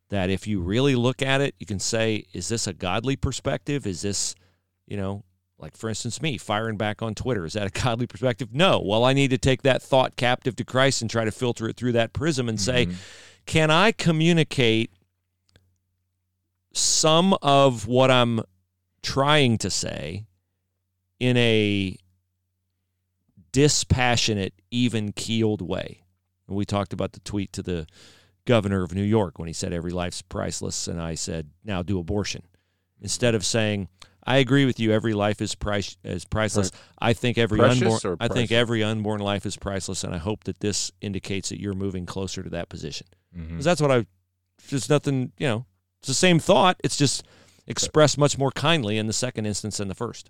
that 0.10 0.30
if 0.30 0.47
you 0.47 0.60
really 0.60 0.95
look 0.95 1.22
at 1.22 1.39
it, 1.41 1.56
you 1.60 1.66
can 1.66 1.80
say, 1.80 2.26
is 2.34 2.47
this 2.50 2.66
a 2.68 2.74
godly 2.74 3.16
perspective? 3.16 3.86
Is 3.86 4.02
this, 4.02 4.36
you 4.88 4.97
know, 4.97 5.24
like 5.58 5.76
for 5.78 5.88
instance, 5.89 6.22
me 6.22 6.38
firing 6.38 6.78
back 6.78 7.02
on 7.02 7.14
Twitter, 7.14 7.45
is 7.45 7.54
that 7.54 7.68
a 7.68 7.70
godly 7.84 8.08
perspective? 8.08 8.50
No. 8.54 8.82
Well, 8.84 9.04
I 9.06 9.14
need 9.14 9.30
to 9.32 9.38
take 9.38 9.62
that 9.64 9.82
thought 9.82 10.16
captive 10.16 10.56
to 10.58 10.64
Christ 10.66 11.02
and 11.02 11.10
try 11.12 11.26
to 11.26 11.32
filter 11.32 11.68
it 11.70 11.78
through 11.78 11.91
that 11.93 12.14
prism 12.14 12.50
and 12.50 12.60
say, 12.60 12.88
Mhm. 12.88 12.95
can 13.45 13.70
I 13.72 13.91
communicate 13.91 14.91
some 16.74 17.36
of 17.41 17.88
what 17.88 18.12
I'm 18.12 18.41
trying 19.02 19.58
to 19.60 19.70
say 19.70 20.26
in 21.20 21.38
a 21.38 21.95
dispassionate, 23.51 24.53
even 24.72 25.11
keeled 25.11 25.61
way? 25.61 26.03
And 26.47 26.55
we 26.55 26.65
talked 26.65 26.93
about 26.93 27.13
the 27.13 27.20
tweet 27.22 27.51
to 27.53 27.63
the 27.63 27.88
governor 28.45 28.84
of 28.84 28.93
New 28.95 29.03
York 29.03 29.38
when 29.38 29.47
he 29.47 29.53
said 29.53 29.74
every 29.74 29.91
life's 29.91 30.22
priceless, 30.22 30.88
and 30.88 31.01
I 31.01 31.15
said 31.15 31.49
now 31.63 31.84
do 31.84 31.99
abortion 31.99 32.43
instead 33.01 33.36
of 33.36 33.45
saying 33.45 33.88
I 34.26 34.38
agree 34.38 34.65
with 34.65 34.80
you 34.80 34.91
every 34.91 35.13
life 35.13 35.41
is 35.41 35.55
price 35.55 35.95
is 36.03 36.26
priceless. 36.26 36.72
I 36.99 37.13
think 37.13 37.38
every 37.38 37.57
Precious 37.57 37.82
unborn 37.82 38.17
I 38.20 38.28
think 38.28 38.51
every 38.51 38.84
unborn 38.84 39.22
life 39.22 39.45
is 39.45 39.55
priceless, 39.57 40.03
and 40.03 40.13
I 40.13 40.17
hope 40.17 40.43
that 40.43 40.59
this 40.59 40.91
indicates 41.01 41.49
that 41.49 41.59
you're 41.59 41.74
moving 41.74 42.05
closer 42.05 42.43
to 42.43 42.49
that 42.49 42.70
position. 42.70 43.07
Mhm. 43.36 43.55
'Cause 43.55 43.65
that's 43.65 43.82
what 43.82 43.91
I. 43.91 44.05
Just 44.67 44.89
nothing, 44.89 45.32
you 45.38 45.47
know. 45.47 45.65
It's 45.99 46.07
the 46.09 46.13
same 46.13 46.38
thought. 46.39 46.80
It's 46.84 46.97
just 46.97 47.24
expressed 47.65 48.17
much 48.17 48.38
more 48.38 48.51
kindly 48.51 48.97
in 48.97 49.07
the 49.07 49.13
second 49.13 49.45
instance 49.45 49.78
than 49.78 49.88
the 49.88 49.95
first. 49.95 50.30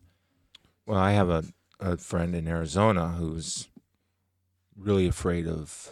Well, 0.89 0.97
I 0.97 1.11
have 1.11 1.29
a, 1.29 1.43
a 1.79 1.97
friend 1.97 2.33
in 2.33 2.47
Arizona 2.47 3.09
who's 3.09 3.69
really 4.75 5.05
afraid 5.07 5.45
of 5.47 5.91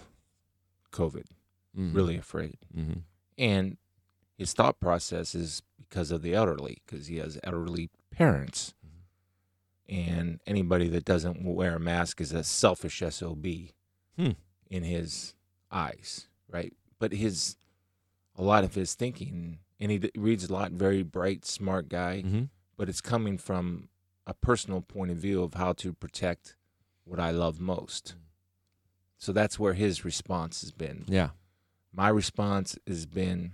COVID, 0.92 1.26
Mhm. 1.78 1.94
really 1.94 2.18
afraid. 2.18 2.58
Mhm. 2.76 3.04
And 3.38 3.78
his 4.40 4.54
thought 4.54 4.80
process 4.80 5.36
is 5.36 5.62
because 5.78 6.10
of 6.10 6.24
the 6.24 6.34
elderly, 6.34 6.82
because 6.84 7.06
he 7.06 7.18
has 7.18 7.38
elderly 7.44 7.92
parents. 8.10 8.74
And 9.88 10.42
anybody 10.48 10.88
that 10.90 11.06
doesn't 11.06 11.44
wear 11.46 11.76
a 11.76 11.80
mask 11.80 12.20
is 12.20 12.32
a 12.32 12.44
selfish 12.44 13.04
SOB 13.04 13.76
Hmm. 14.16 14.32
in 14.68 14.82
his 14.82 15.36
eyes, 15.70 16.28
right? 16.48 16.74
But 16.98 17.12
his, 17.12 17.56
a 18.36 18.42
lot 18.42 18.64
of 18.64 18.74
his 18.74 18.96
thinking, 18.96 19.60
and 19.80 19.92
he 19.92 20.10
reads 20.16 20.46
a 20.46 20.52
lot, 20.52 20.72
very 20.72 21.04
bright, 21.04 21.46
smart 21.46 21.88
guy, 21.88 22.24
Mhm. 22.24 22.50
but 22.76 22.90
it's 22.90 23.00
coming 23.00 23.38
from 23.38 23.90
a 24.28 24.34
personal 24.36 24.82
point 24.82 25.10
of 25.10 25.18
view 25.18 25.42
of 25.42 25.56
how 25.56 25.74
to 25.74 25.94
protect 25.94 26.56
what 27.06 27.20
I 27.20 27.32
love 27.32 27.60
most. 27.60 28.14
Mm. 28.16 28.22
So 29.18 29.32
that's 29.32 29.58
where 29.58 29.74
his 29.74 30.06
response 30.06 30.62
has 30.62 30.72
been 30.72 31.06
Yeah. 31.08 31.30
my 31.92 32.10
response 32.10 32.78
has 32.86 33.08
been 33.08 33.54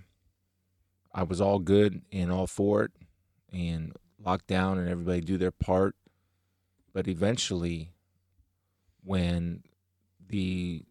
I 1.16 1.22
was 1.22 1.40
all 1.40 1.60
good 1.60 2.02
and 2.12 2.30
all 2.32 2.48
for 2.48 2.82
it, 2.82 2.90
and 3.52 3.94
lockdown 4.20 4.78
and 4.78 4.88
everybody 4.88 5.20
do 5.20 5.38
their 5.38 5.52
part. 5.52 5.94
But 6.92 7.06
eventually, 7.06 7.92
when 9.04 9.62
the 10.28 10.84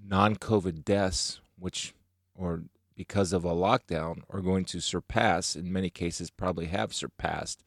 non-COVID 0.00 0.84
deaths, 0.84 1.40
which 1.58 1.92
or 2.36 2.62
because 2.94 3.32
of 3.32 3.44
a 3.44 3.50
lockdown, 3.52 4.22
are 4.30 4.40
going 4.40 4.64
to 4.66 4.80
surpass, 4.80 5.56
in 5.56 5.72
many 5.72 5.90
cases, 5.90 6.30
probably 6.30 6.66
have 6.66 6.94
surpassed 6.94 7.64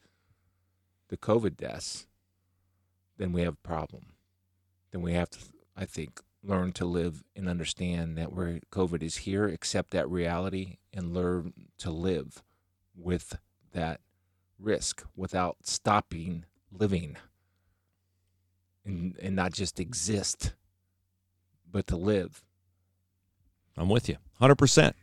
the 1.12 1.18
COVID 1.18 1.58
deaths, 1.58 2.06
then 3.18 3.32
we 3.32 3.42
have 3.42 3.52
a 3.52 3.68
problem. 3.68 4.14
Then 4.92 5.02
we 5.02 5.12
have 5.12 5.28
to, 5.28 5.38
I 5.76 5.84
think, 5.84 6.22
learn 6.42 6.72
to 6.72 6.86
live 6.86 7.22
and 7.36 7.50
understand 7.50 8.16
that 8.16 8.32
where 8.32 8.60
COVID 8.72 9.02
is 9.02 9.18
here, 9.18 9.46
accept 9.46 9.90
that 9.90 10.08
reality, 10.08 10.78
and 10.90 11.12
learn 11.12 11.52
to 11.76 11.90
live 11.90 12.42
with 12.96 13.38
that 13.72 14.00
risk 14.58 15.04
without 15.14 15.58
stopping 15.64 16.46
living 16.70 17.18
and, 18.86 19.14
and 19.20 19.36
not 19.36 19.52
just 19.52 19.78
exist, 19.78 20.54
but 21.70 21.86
to 21.88 21.96
live. 21.96 22.42
I'm 23.76 23.90
with 23.90 24.08
you 24.08 24.16
100%. 24.40 24.94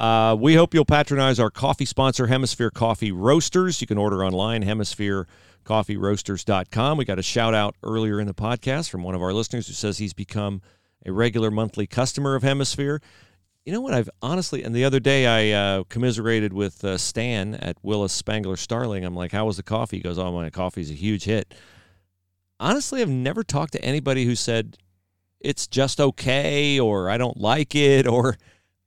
Uh, 0.00 0.34
we 0.34 0.54
hope 0.54 0.72
you'll 0.72 0.86
patronize 0.86 1.38
our 1.38 1.50
coffee 1.50 1.84
sponsor, 1.84 2.26
Hemisphere 2.26 2.70
Coffee 2.70 3.12
Roasters. 3.12 3.82
You 3.82 3.86
can 3.86 3.98
order 3.98 4.24
online, 4.24 4.64
hemispherecoffeeroasters.com. 4.64 6.96
We 6.96 7.04
got 7.04 7.18
a 7.18 7.22
shout 7.22 7.52
out 7.52 7.76
earlier 7.82 8.18
in 8.18 8.26
the 8.26 8.32
podcast 8.32 8.88
from 8.88 9.02
one 9.02 9.14
of 9.14 9.20
our 9.20 9.34
listeners 9.34 9.66
who 9.66 9.74
says 9.74 9.98
he's 9.98 10.14
become 10.14 10.62
a 11.04 11.12
regular 11.12 11.50
monthly 11.50 11.86
customer 11.86 12.34
of 12.34 12.42
Hemisphere. 12.42 13.02
You 13.66 13.74
know 13.74 13.82
what? 13.82 13.92
I've 13.92 14.08
honestly, 14.22 14.62
and 14.62 14.74
the 14.74 14.86
other 14.86 15.00
day 15.00 15.26
I 15.26 15.50
uh, 15.50 15.84
commiserated 15.90 16.54
with 16.54 16.82
uh, 16.82 16.96
Stan 16.96 17.56
at 17.56 17.76
Willis 17.82 18.14
Spangler 18.14 18.56
Starling. 18.56 19.04
I'm 19.04 19.14
like, 19.14 19.32
how 19.32 19.44
was 19.44 19.58
the 19.58 19.62
coffee? 19.62 19.98
He 19.98 20.02
goes, 20.02 20.18
oh, 20.18 20.32
my 20.32 20.48
coffee's 20.48 20.90
a 20.90 20.94
huge 20.94 21.24
hit. 21.24 21.54
Honestly, 22.58 23.02
I've 23.02 23.10
never 23.10 23.42
talked 23.42 23.74
to 23.74 23.84
anybody 23.84 24.24
who 24.24 24.34
said 24.34 24.78
it's 25.40 25.66
just 25.66 26.00
okay 26.00 26.80
or 26.80 27.10
I 27.10 27.18
don't 27.18 27.36
like 27.36 27.74
it 27.74 28.06
or 28.06 28.38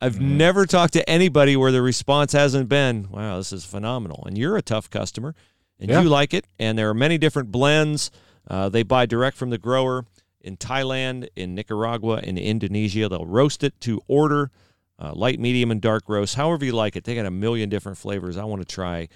I've 0.03 0.15
Mhm. 0.15 0.35
never 0.37 0.65
talked 0.65 0.93
to 0.93 1.09
anybody 1.09 1.55
where 1.55 1.71
the 1.71 1.81
response 1.81 2.33
hasn't 2.33 2.67
been, 2.69 3.07
wow, 3.09 3.37
this 3.37 3.53
is 3.53 3.63
phenomenal. 3.65 4.23
And 4.27 4.37
you're 4.37 4.57
a 4.57 4.61
tough 4.61 4.89
customer 4.89 5.33
and 5.79 5.89
Yeah. 5.89 6.01
you 6.01 6.09
like 6.09 6.33
it. 6.33 6.45
And 6.59 6.77
there 6.77 6.89
are 6.89 6.93
many 6.93 7.17
different 7.17 7.51
blends. 7.51 8.11
Uh, 8.47 8.69
they 8.69 8.83
buy 8.83 9.05
direct 9.05 9.37
from 9.37 9.49
the 9.49 9.57
grower 9.57 10.05
in 10.41 10.57
Thailand, 10.57 11.27
in 11.35 11.55
Nicaragua, 11.55 12.19
in 12.21 12.37
Indonesia. 12.37 13.07
They'll 13.07 13.25
roast 13.25 13.63
it 13.63 13.79
to 13.81 14.01
order, 14.07 14.51
uh, 14.99 15.13
light, 15.15 15.39
medium, 15.39 15.71
and 15.71 15.81
dark 15.81 16.03
roast, 16.09 16.35
however 16.35 16.65
you 16.65 16.73
like 16.73 16.95
it. 16.97 17.05
They 17.05 17.15
got 17.15 17.25
a 17.25 17.31
million 17.31 17.69
different 17.69 17.97
flavors. 17.97 18.35
I 18.37 18.43
want 18.43 18.61
to 18.61 18.67
try 18.67 19.07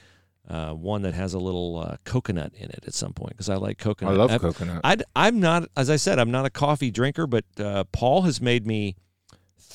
uh, 0.49 0.71
one 0.71 1.01
that 1.01 1.13
has 1.13 1.33
a 1.33 1.39
little 1.39 1.77
uh, 1.77 1.97
coconut 2.05 2.53
in 2.55 2.69
it 2.69 2.81
at 2.87 2.93
some 2.93 3.11
point 3.11 3.31
because 3.31 3.49
I 3.49 3.55
like 3.55 3.77
coconut. 3.77 4.13
I 4.13 4.17
love 4.17 4.31
I've- 4.31 4.39
coconut. 4.39 4.79
I, 4.81 4.95
I'm 5.13 5.41
not, 5.41 5.67
as 5.75 5.89
I 5.89 5.97
said, 5.97 6.19
I'm 6.19 6.31
not 6.31 6.45
a 6.45 6.49
coffee 6.49 6.89
drinker, 6.89 7.27
but 7.27 7.43
uh, 7.59 7.83
Paul 7.91 8.21
has 8.21 8.39
made 8.39 8.65
me 8.65 8.95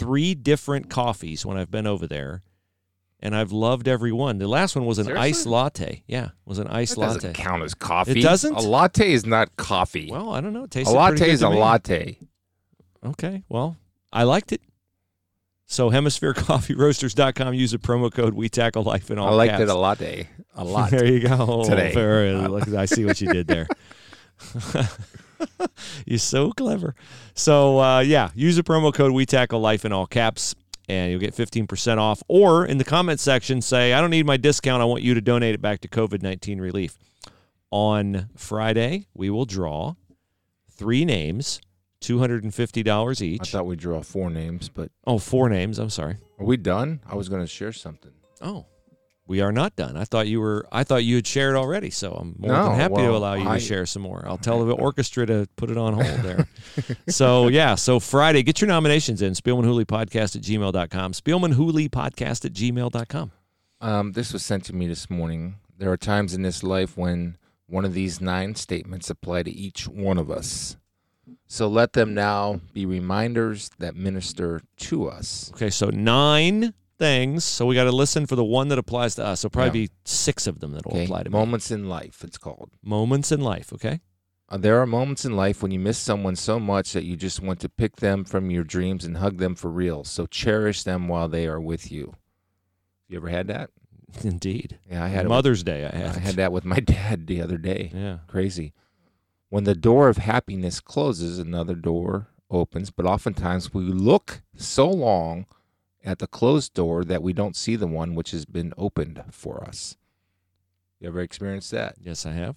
three 0.03 0.35
different 0.35 0.91
coffees 0.91 1.45
when 1.47 1.57
I've 1.57 1.71
been 1.71 1.87
over 1.87 2.07
there, 2.07 2.43
and 3.21 3.35
I've 3.37 3.53
loved 3.53 3.89
every 3.89 4.13
one. 4.13 4.39
The 4.39 4.49
last 4.49 4.75
one 4.77 4.85
was 4.87 4.99
an 4.99 5.05
Seriously? 5.07 5.29
iced 5.29 5.47
latte. 5.47 6.03
Yeah, 6.07 6.31
was 6.45 6.59
an 6.59 6.67
iced 6.69 6.95
that 6.97 7.01
latte. 7.01 7.15
doesn't 7.15 7.33
count 7.35 7.63
as 7.63 7.75
coffee. 7.75 8.19
It 8.21 8.23
doesn't? 8.23 8.55
A 8.55 8.61
latte 8.61 9.13
is 9.13 9.25
not 9.27 9.57
coffee. 9.57 10.09
Well, 10.11 10.31
I 10.31 10.41
don't 10.41 10.53
know. 10.53 10.65
It 10.65 10.71
tastes 10.71 10.93
a 10.93 10.97
latte 10.97 11.31
is 11.31 11.43
a 11.43 11.51
me. 11.51 11.57
latte. 11.59 12.19
Okay, 13.05 13.43
well, 13.49 13.77
I 14.13 14.25
liked 14.25 14.53
it. 14.53 14.61
So 15.67 15.91
hemispherecoffeeroasters.com. 15.91 17.55
Use 17.55 17.71
the 17.71 17.79
promo 17.79 18.13
code 18.13 18.35
We 18.35 18.49
Tackle 18.51 18.83
Life 18.83 19.11
in 19.11 19.19
all 19.19 19.29
I 19.29 19.31
liked 19.33 19.51
caps. 19.53 19.63
it 19.63 19.69
a 19.71 19.75
latte. 19.75 20.29
A 20.55 20.65
lot. 20.67 20.91
There 20.91 21.07
you 21.07 21.21
go. 21.21 21.37
Oh, 21.39 21.65
Today. 21.69 21.95
Very- 21.95 22.35
I 22.77 22.85
see 22.85 23.05
what 23.07 23.21
you 23.23 23.33
did 23.33 23.47
there. 23.47 23.67
You're 26.07 26.19
so 26.19 26.53
clever. 26.53 26.95
So 27.35 27.79
uh, 27.79 28.01
yeah, 28.01 28.31
use 28.35 28.57
the 28.57 28.63
promo 28.63 28.93
code 28.93 29.13
We 29.13 29.27
Tackle 29.27 29.61
Life 29.61 29.85
in 29.85 29.93
all 29.93 30.07
caps, 30.07 30.55
and 30.89 31.11
you'll 31.11 31.21
get 31.21 31.35
15% 31.35 31.99
off. 31.99 32.23
Or 32.29 32.67
in 32.67 32.79
the 32.79 32.85
comment 32.85 33.21
section, 33.21 33.61
say, 33.61 33.93
"I 33.93 34.01
don't 34.01 34.11
need 34.11 34.27
my 34.27 34.37
discount. 34.37 34.83
I 34.83 34.85
want 34.85 35.03
you 35.03 35.15
to 35.15 35.21
donate 35.21 35.55
it 35.55 35.61
back 35.63 35.81
to 35.83 35.89
COVID 35.89 36.23
19 36.23 36.61
relief." 36.61 36.99
On 37.71 38.29
Friday, 38.37 39.07
we 39.15 39.31
will 39.31 39.47
draw 39.47 39.95
three 40.71 41.05
names, 41.07 41.59
two 42.01 42.19
hundred 42.19 42.45
and 42.45 42.55
fifty 42.55 42.83
dollars 42.83 43.23
each. 43.23 43.41
I 43.41 43.59
thought 43.59 43.67
we'd 43.67 43.79
draw 43.79 44.03
four 44.03 44.29
names, 44.29 44.69
but 44.69 44.91
oh, 45.07 45.19
four 45.19 45.49
names. 45.49 45.79
I'm 45.79 45.89
sorry. 45.89 46.17
are 46.39 46.45
we 46.45 46.59
done? 46.59 47.01
I 47.07 47.15
was 47.15 47.31
going 47.31 47.41
to 47.41 47.47
share 47.47 47.73
something. 47.73 48.11
Oh, 48.43 48.67
we 49.27 49.41
are 49.41 49.53
not 49.53 49.77
done. 49.77 49.97
I 49.97 50.05
thought 50.05 50.27
you 50.27 50.41
were. 50.41 50.67
I 50.73 50.85
thought 50.85 51.05
you 51.05 51.17
had 51.17 51.27
shared 51.27 51.55
already. 51.55 51.91
So 51.91 52.13
I'm 52.13 52.35
more 52.39 52.53
No, 52.53 52.65
than 52.71 52.75
happy 52.75 52.97
to 52.97 53.11
allow 53.11 53.35
you 53.35 53.49
I- 53.49 53.59
to 53.59 53.65
share 53.65 53.87
some 53.87 54.03
more. 54.03 54.25
I'll 54.27 54.37
tell 54.39 54.65
the 54.65 54.73
orchestra 54.89 55.25
to 55.27 55.49
put 55.57 55.71
it 55.71 55.77
on 55.79 55.95
hold 55.95 56.21
there. 56.21 56.47
so 57.09 57.49
yeah. 57.49 57.75
So 57.77 58.01
Friday, 58.01 58.43
get 58.43 58.61
your 58.61 58.69
nominations 58.69 59.23
in. 59.23 59.33
Spielmanhooley 59.35 59.85
podcast 59.87 60.37
at 60.37 60.43
gmail.com. 60.43 61.13
Spielman 61.13 61.55
podcast 61.91 62.45
at 62.45 62.53
gmail.com. 62.53 63.33
Um, 63.81 64.13
this 64.13 64.33
was 64.33 64.45
sent 64.45 64.65
to 64.67 64.75
me 64.75 64.87
this 64.87 65.09
morning. 65.11 65.57
There 65.79 65.91
are 65.91 65.97
times 65.97 66.35
in 66.35 66.43
this 66.43 66.63
life 66.63 66.97
when 66.97 67.37
one 67.67 67.85
of 67.85 67.95
these 67.95 68.21
nine 68.21 68.55
statements 68.55 69.09
apply 69.11 69.43
to 69.45 69.51
each 69.51 69.89
one 69.89 70.19
of 70.19 70.31
us. 70.31 70.77
So 71.47 71.67
let 71.69 71.93
them 71.93 72.15
now 72.15 72.61
be 72.73 72.87
reminders 72.87 73.71
that 73.79 73.95
minister 73.97 74.61
to 74.79 75.09
us. 75.09 75.51
Okay. 75.55 75.71
So 75.71 75.91
nine 75.91 76.75
things. 76.99 77.45
So 77.45 77.67
we 77.67 77.75
got 77.75 77.85
to 77.85 77.93
listen 77.93 78.27
for 78.27 78.37
the 78.37 78.45
one 78.45 78.69
that 78.69 78.79
applies 78.79 79.15
to 79.17 79.25
us. 79.25 79.41
So 79.41 79.49
probably 79.49 79.87
be 79.87 79.93
six 80.05 80.47
of 80.47 80.61
them 80.61 80.73
that 80.73 80.85
will 80.87 80.93
Okay, 80.93 81.05
apply 81.05 81.25
to 81.25 81.31
me. 81.31 81.39
moments 81.39 81.71
in 81.71 81.89
life. 81.89 82.23
It's 82.25 82.39
called. 82.39 82.71
Moments 82.83 83.33
in 83.33 83.41
life. 83.41 83.73
Okay. 83.73 84.01
Uh, 84.49 84.59
there 84.59 84.79
are 84.81 84.87
moments 84.87 85.25
in 85.25 85.35
life 85.35 85.63
when 85.63 85.71
you 85.73 85.79
miss 85.79 85.99
someone 85.99 86.37
so 86.37 86.61
much 86.61 86.93
that 86.93 87.05
you 87.05 87.17
just 87.17 87.41
want 87.41 87.59
to 87.61 87.69
pick 87.69 87.97
them 87.97 88.25
from 88.25 88.51
your 88.51 88.65
dreams 88.65 89.05
and 89.05 89.17
hug 89.17 89.39
them 89.39 89.55
for 89.55 89.71
real. 89.71 90.05
So 90.05 90.27
cherish 90.27 90.83
them 90.83 91.09
while 91.09 91.29
they 91.29 91.47
are 91.47 91.61
with 91.61 91.91
you. 91.91 92.15
You 93.09 93.17
ever 93.19 93.29
had 93.29 93.47
that? 93.49 93.71
Indeed. 94.25 94.79
Yeah, 94.91 95.05
I 95.05 95.09
had 95.09 95.27
Mother's 95.27 95.63
Day. 95.63 95.87
I 95.87 95.97
had. 95.97 96.17
I 96.17 96.19
had 96.19 96.35
that 96.37 96.53
with 96.53 96.65
my 96.65 96.81
dad 96.81 97.27
the 97.27 97.41
other 97.41 97.57
day. 97.57 97.91
Yeah. 97.95 98.19
Crazy. 98.27 98.75
When 99.49 99.65
the 99.65 99.75
door 99.75 100.09
of 100.09 100.19
happiness 100.19 100.81
closes, 100.81 101.39
another 101.39 101.75
door 101.75 102.29
opens. 102.51 102.91
But 102.91 103.07
oftentimes 103.07 103.73
we 103.73 103.83
look 103.83 104.43
so 104.55 104.89
long 104.91 105.47
at 106.05 106.19
the 106.19 106.27
closed 106.27 106.75
door 106.75 107.05
that 107.05 107.23
we 107.23 107.33
don't 107.33 107.57
see 107.57 107.77
the 107.77 107.87
one 107.87 108.15
which 108.15 108.31
has 108.33 108.45
been 108.45 108.73
opened 108.77 109.23
for 109.31 109.63
us. 109.65 109.97
You 111.01 111.09
ever 111.09 111.21
experienced 111.21 111.71
that? 111.73 111.97
Yes, 112.01 112.25
I 112.27 112.33
have. 112.33 112.57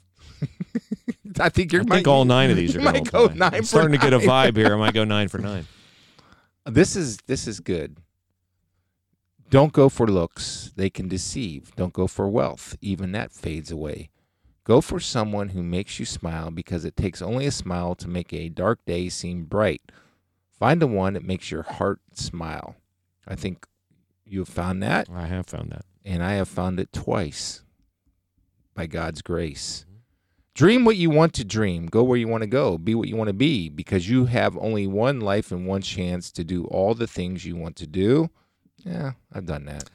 I 1.39 1.49
think 1.49 1.73
you're. 1.73 1.81
I 1.81 1.85
think 1.85 2.07
all 2.07 2.25
nine 2.25 2.51
of 2.51 2.57
these 2.57 2.75
are 2.75 2.81
might 2.81 3.11
go 3.11 3.27
nine 3.27 3.53
I'm 3.53 3.61
for 3.61 3.67
starting 3.67 3.91
to 3.93 3.97
get 3.97 4.13
a 4.13 4.19
vibe 4.19 4.55
here. 4.55 4.73
I 4.73 4.77
might 4.77 4.93
go 4.93 5.03
nine 5.03 5.27
for 5.27 5.39
nine. 5.39 5.67
This 6.67 6.95
is 6.95 7.17
this 7.27 7.47
is 7.47 7.59
good. 7.59 7.97
Don't 9.51 9.71
go 9.71 9.87
for 9.87 10.07
looks, 10.07 10.71
they 10.75 10.89
can 10.89 11.07
deceive. 11.07 11.75
Don't 11.75 11.93
go 11.93 12.07
for 12.07 12.27
wealth, 12.27 12.75
even 12.81 13.11
that 13.11 13.31
fades 13.31 13.69
away. 13.71 14.09
Go 14.63 14.81
for 14.81 14.99
someone 14.99 15.49
who 15.49 15.61
makes 15.61 15.99
you 15.99 16.05
smile 16.05 16.49
because 16.49 16.83
it 16.83 16.97
takes 16.97 17.21
only 17.21 17.45
a 17.45 17.51
smile 17.51 17.93
to 17.95 18.07
make 18.07 18.33
a 18.33 18.49
dark 18.49 18.79
day 18.87 19.09
seem 19.09 19.45
bright. 19.45 19.83
Find 20.49 20.81
the 20.81 20.87
one 20.87 21.13
that 21.13 21.23
makes 21.23 21.51
your 21.51 21.61
heart 21.61 21.99
smile. 22.13 22.75
I 23.27 23.35
think 23.35 23.65
you 24.25 24.39
have 24.39 24.49
found 24.49 24.81
that, 24.83 25.07
I 25.11 25.27
have 25.27 25.47
found 25.47 25.71
that. 25.71 25.85
and 26.03 26.23
I 26.23 26.33
have 26.33 26.47
found 26.47 26.79
it 26.79 26.91
twice 26.93 27.61
by 28.73 28.87
God's 28.87 29.21
grace. 29.21 29.85
Mm-hmm. 29.87 29.91
Dream 30.53 30.85
what 30.85 30.95
you 30.95 31.09
want 31.09 31.33
to 31.33 31.43
dream. 31.43 31.85
Go 31.87 32.03
where 32.03 32.17
you 32.17 32.27
want 32.27 32.41
to 32.43 32.47
go. 32.47 32.77
Be 32.77 32.95
what 32.95 33.07
you 33.09 33.15
want 33.15 33.27
to 33.27 33.33
be 33.33 33.67
because 33.69 34.09
you 34.09 34.25
have 34.25 34.57
only 34.57 34.87
one 34.87 35.19
life 35.19 35.51
and 35.51 35.67
one 35.67 35.81
chance 35.81 36.31
to 36.31 36.43
do 36.43 36.63
all 36.65 36.93
the 36.93 37.07
things 37.07 37.45
you 37.45 37.55
want 37.57 37.75
to 37.77 37.87
do. 37.87 38.29
Yeah, 38.77 39.13
I've 39.33 39.45
done 39.45 39.65
that. 39.65 39.89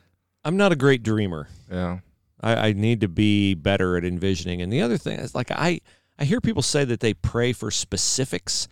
I'm 0.44 0.56
not 0.56 0.72
a 0.72 0.76
great 0.76 1.02
dreamer. 1.02 1.48
Yeah. 1.70 2.00
I, 2.42 2.68
I 2.68 2.72
need 2.72 3.00
to 3.02 3.08
be 3.08 3.54
better 3.54 3.96
at 3.96 4.04
envisioning. 4.04 4.60
And 4.62 4.72
the 4.72 4.80
other 4.82 4.98
thing 4.98 5.18
is, 5.18 5.34
like, 5.34 5.50
I 5.50 5.80
I 6.18 6.24
hear 6.24 6.40
people 6.40 6.62
say 6.62 6.84
that 6.84 7.00
they 7.00 7.14
pray 7.14 7.52
for 7.52 7.70
specifics. 7.70 8.68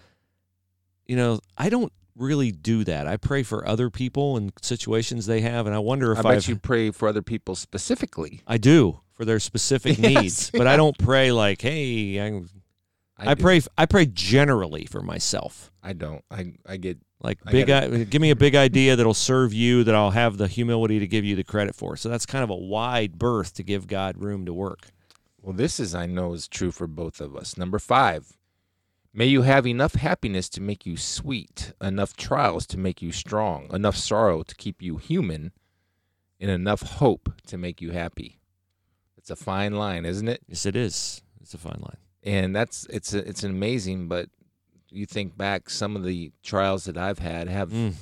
You 1.07 1.17
know, 1.17 1.41
I 1.57 1.71
don't 1.71 1.93
really 2.19 2.51
do 2.53 2.85
that. 2.85 3.07
I 3.07 3.16
pray 3.16 3.43
for 3.43 3.66
other 3.66 3.91
people 3.91 4.37
and 4.37 4.53
situations 4.61 5.27
they 5.27 5.41
have, 5.41 5.66
and 5.66 5.75
I 5.75 5.79
wonder 5.79 6.12
if 6.12 6.19
I 6.19 6.23
bet 6.23 6.33
I've- 6.39 6.53
you 6.53 6.59
pray 6.59 6.91
for 6.91 7.09
other 7.09 7.23
people 7.23 7.55
specifically. 7.55 8.43
I 8.47 8.59
do 8.59 9.01
for 9.14 9.25
their 9.25 9.41
specific 9.41 9.99
Yes, 9.99 10.23
needs, 10.23 10.51
but 10.51 10.66
I 10.66 10.77
don't 10.77 10.97
pray 10.99 11.33
like, 11.33 11.62
hey, 11.62 12.21
I, 12.21 12.43
I, 13.19 13.35
do. 13.35 13.43
pray. 13.43 13.61
I 13.77 13.87
pray 13.87 14.07
generally 14.07 14.85
for 14.87 15.03
myself. 15.03 15.71
I 15.83 15.93
don't. 15.93 16.25
I 16.31 16.53
I 16.66 16.77
get 16.77 16.99
Like 17.21 17.39
I 17.47 17.53
big, 17.53 17.66
gotta- 17.66 18.01
i- 18.01 18.05
give 18.05 18.21
me 18.23 18.31
a 18.31 18.37
big 18.37 18.55
idea 18.55 18.95
that'll 18.97 19.14
serve 19.14 19.53
you 19.53 19.83
that 19.85 19.95
I'll 19.95 20.11
have 20.12 20.37
the 20.37 20.47
humility 20.49 20.99
to 21.01 21.07
give 21.07 21.25
you 21.25 21.35
the 21.37 21.45
credit 21.45 21.75
for. 21.75 21.97
So 21.97 22.09
that's 22.09 22.27
kind 22.27 22.45
of 22.45 22.51
a 22.51 22.57
wide 22.57 23.19
berth 23.19 23.55
to 23.55 23.62
give 23.62 23.87
God 23.87 24.19
room 24.19 24.45
to 24.47 24.53
work. 24.55 24.89
Well, 25.43 25.55
this 25.57 25.81
is, 25.81 25.95
I 25.95 26.07
know, 26.07 26.33
is 26.35 26.47
true 26.49 26.71
for 26.73 26.87
both 26.87 27.21
of 27.21 27.35
us. 27.37 27.57
Number 27.57 27.79
five, 27.79 28.37
may 29.19 29.27
you 29.27 29.43
have 29.43 29.66
enough 29.66 29.95
happiness 29.97 30.49
to 30.51 30.61
make 30.61 30.87
you 30.87 30.97
sweet, 30.97 31.73
enough 31.81 32.16
trials 32.16 32.64
to 32.69 32.79
make 32.79 33.03
you 33.03 33.11
strong, 33.11 33.69
enough 33.73 33.97
sorrow 33.97 34.45
to 34.45 34.55
keep 34.55 34.81
you 34.81 34.97
human, 34.97 35.51
and 36.41 36.51
enough 36.53 36.83
hope 36.83 37.29
to 37.47 37.59
make 37.59 37.83
you 37.83 37.91
happy. 37.91 38.39
It's 39.16 39.29
a 39.29 39.35
fine 39.37 39.75
line, 39.75 40.05
isn't 40.05 40.29
it? 40.29 40.43
Yes, 40.47 40.64
it 40.64 40.77
is. 40.77 41.23
It's 41.41 41.53
a 41.53 41.59
fine 41.59 41.81
line. 41.81 41.97
And 42.23 42.55
that's 42.55 42.87
it's 42.91 43.12
a, 43.12 43.29
it's 43.29 43.43
amazing, 43.43 44.07
but 44.07 44.29
you 44.91 45.05
think 45.05 45.37
back 45.37 45.69
some 45.69 45.97
of 45.97 46.05
the 46.05 46.31
trials 46.45 46.85
that 46.85 46.97
I've 46.97 47.19
had 47.19 47.49
have 47.49 47.71
Mm. 47.71 47.95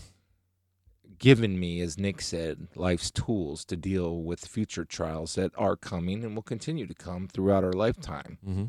given 1.19 1.59
me, 1.59 1.81
as 1.81 1.97
Nick 1.97 2.21
said, 2.21 2.69
life's 2.77 3.11
tools 3.11 3.65
to 3.65 3.77
deal 3.77 4.23
with 4.23 4.47
future 4.47 4.85
trials 4.85 5.35
that 5.37 5.53
are 5.57 5.77
coming 5.77 6.25
and 6.25 6.35
will 6.35 6.43
continue 6.43 6.87
to 6.87 6.95
come 6.95 7.27
throughout 7.27 7.65
our 7.65 7.73
lifetime. 7.73 8.37
hmm 8.45 8.65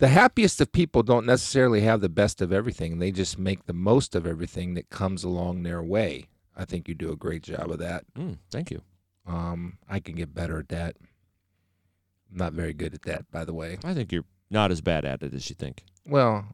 The 0.00 0.08
happiest 0.08 0.62
of 0.62 0.72
people 0.72 1.02
don't 1.02 1.26
necessarily 1.26 1.82
have 1.82 2.00
the 2.00 2.08
best 2.08 2.40
of 2.40 2.54
everything. 2.54 2.98
They 2.98 3.12
just 3.12 3.38
make 3.38 3.66
the 3.66 3.74
most 3.74 4.14
of 4.14 4.26
everything 4.26 4.72
that 4.74 4.88
comes 4.88 5.24
along 5.24 5.62
their 5.62 5.82
way. 5.82 6.28
I 6.56 6.64
think 6.64 6.88
you 6.88 6.94
do 6.94 7.12
a 7.12 7.16
great 7.16 7.42
job 7.42 7.70
of 7.70 7.78
that. 7.80 8.04
Mm, 8.18 8.38
thank 8.50 8.70
you. 8.70 8.80
Um, 9.26 9.76
I 9.88 10.00
can 10.00 10.14
get 10.14 10.34
better 10.34 10.58
at 10.58 10.70
that. 10.70 10.96
I'm 12.30 12.38
not 12.38 12.54
very 12.54 12.72
good 12.72 12.94
at 12.94 13.02
that, 13.02 13.30
by 13.30 13.44
the 13.44 13.52
way. 13.52 13.78
I 13.84 13.92
think 13.92 14.10
you're 14.10 14.24
not 14.50 14.70
as 14.70 14.80
bad 14.80 15.04
at 15.04 15.22
it 15.22 15.34
as 15.34 15.50
you 15.50 15.54
think. 15.54 15.84
Well, 16.06 16.46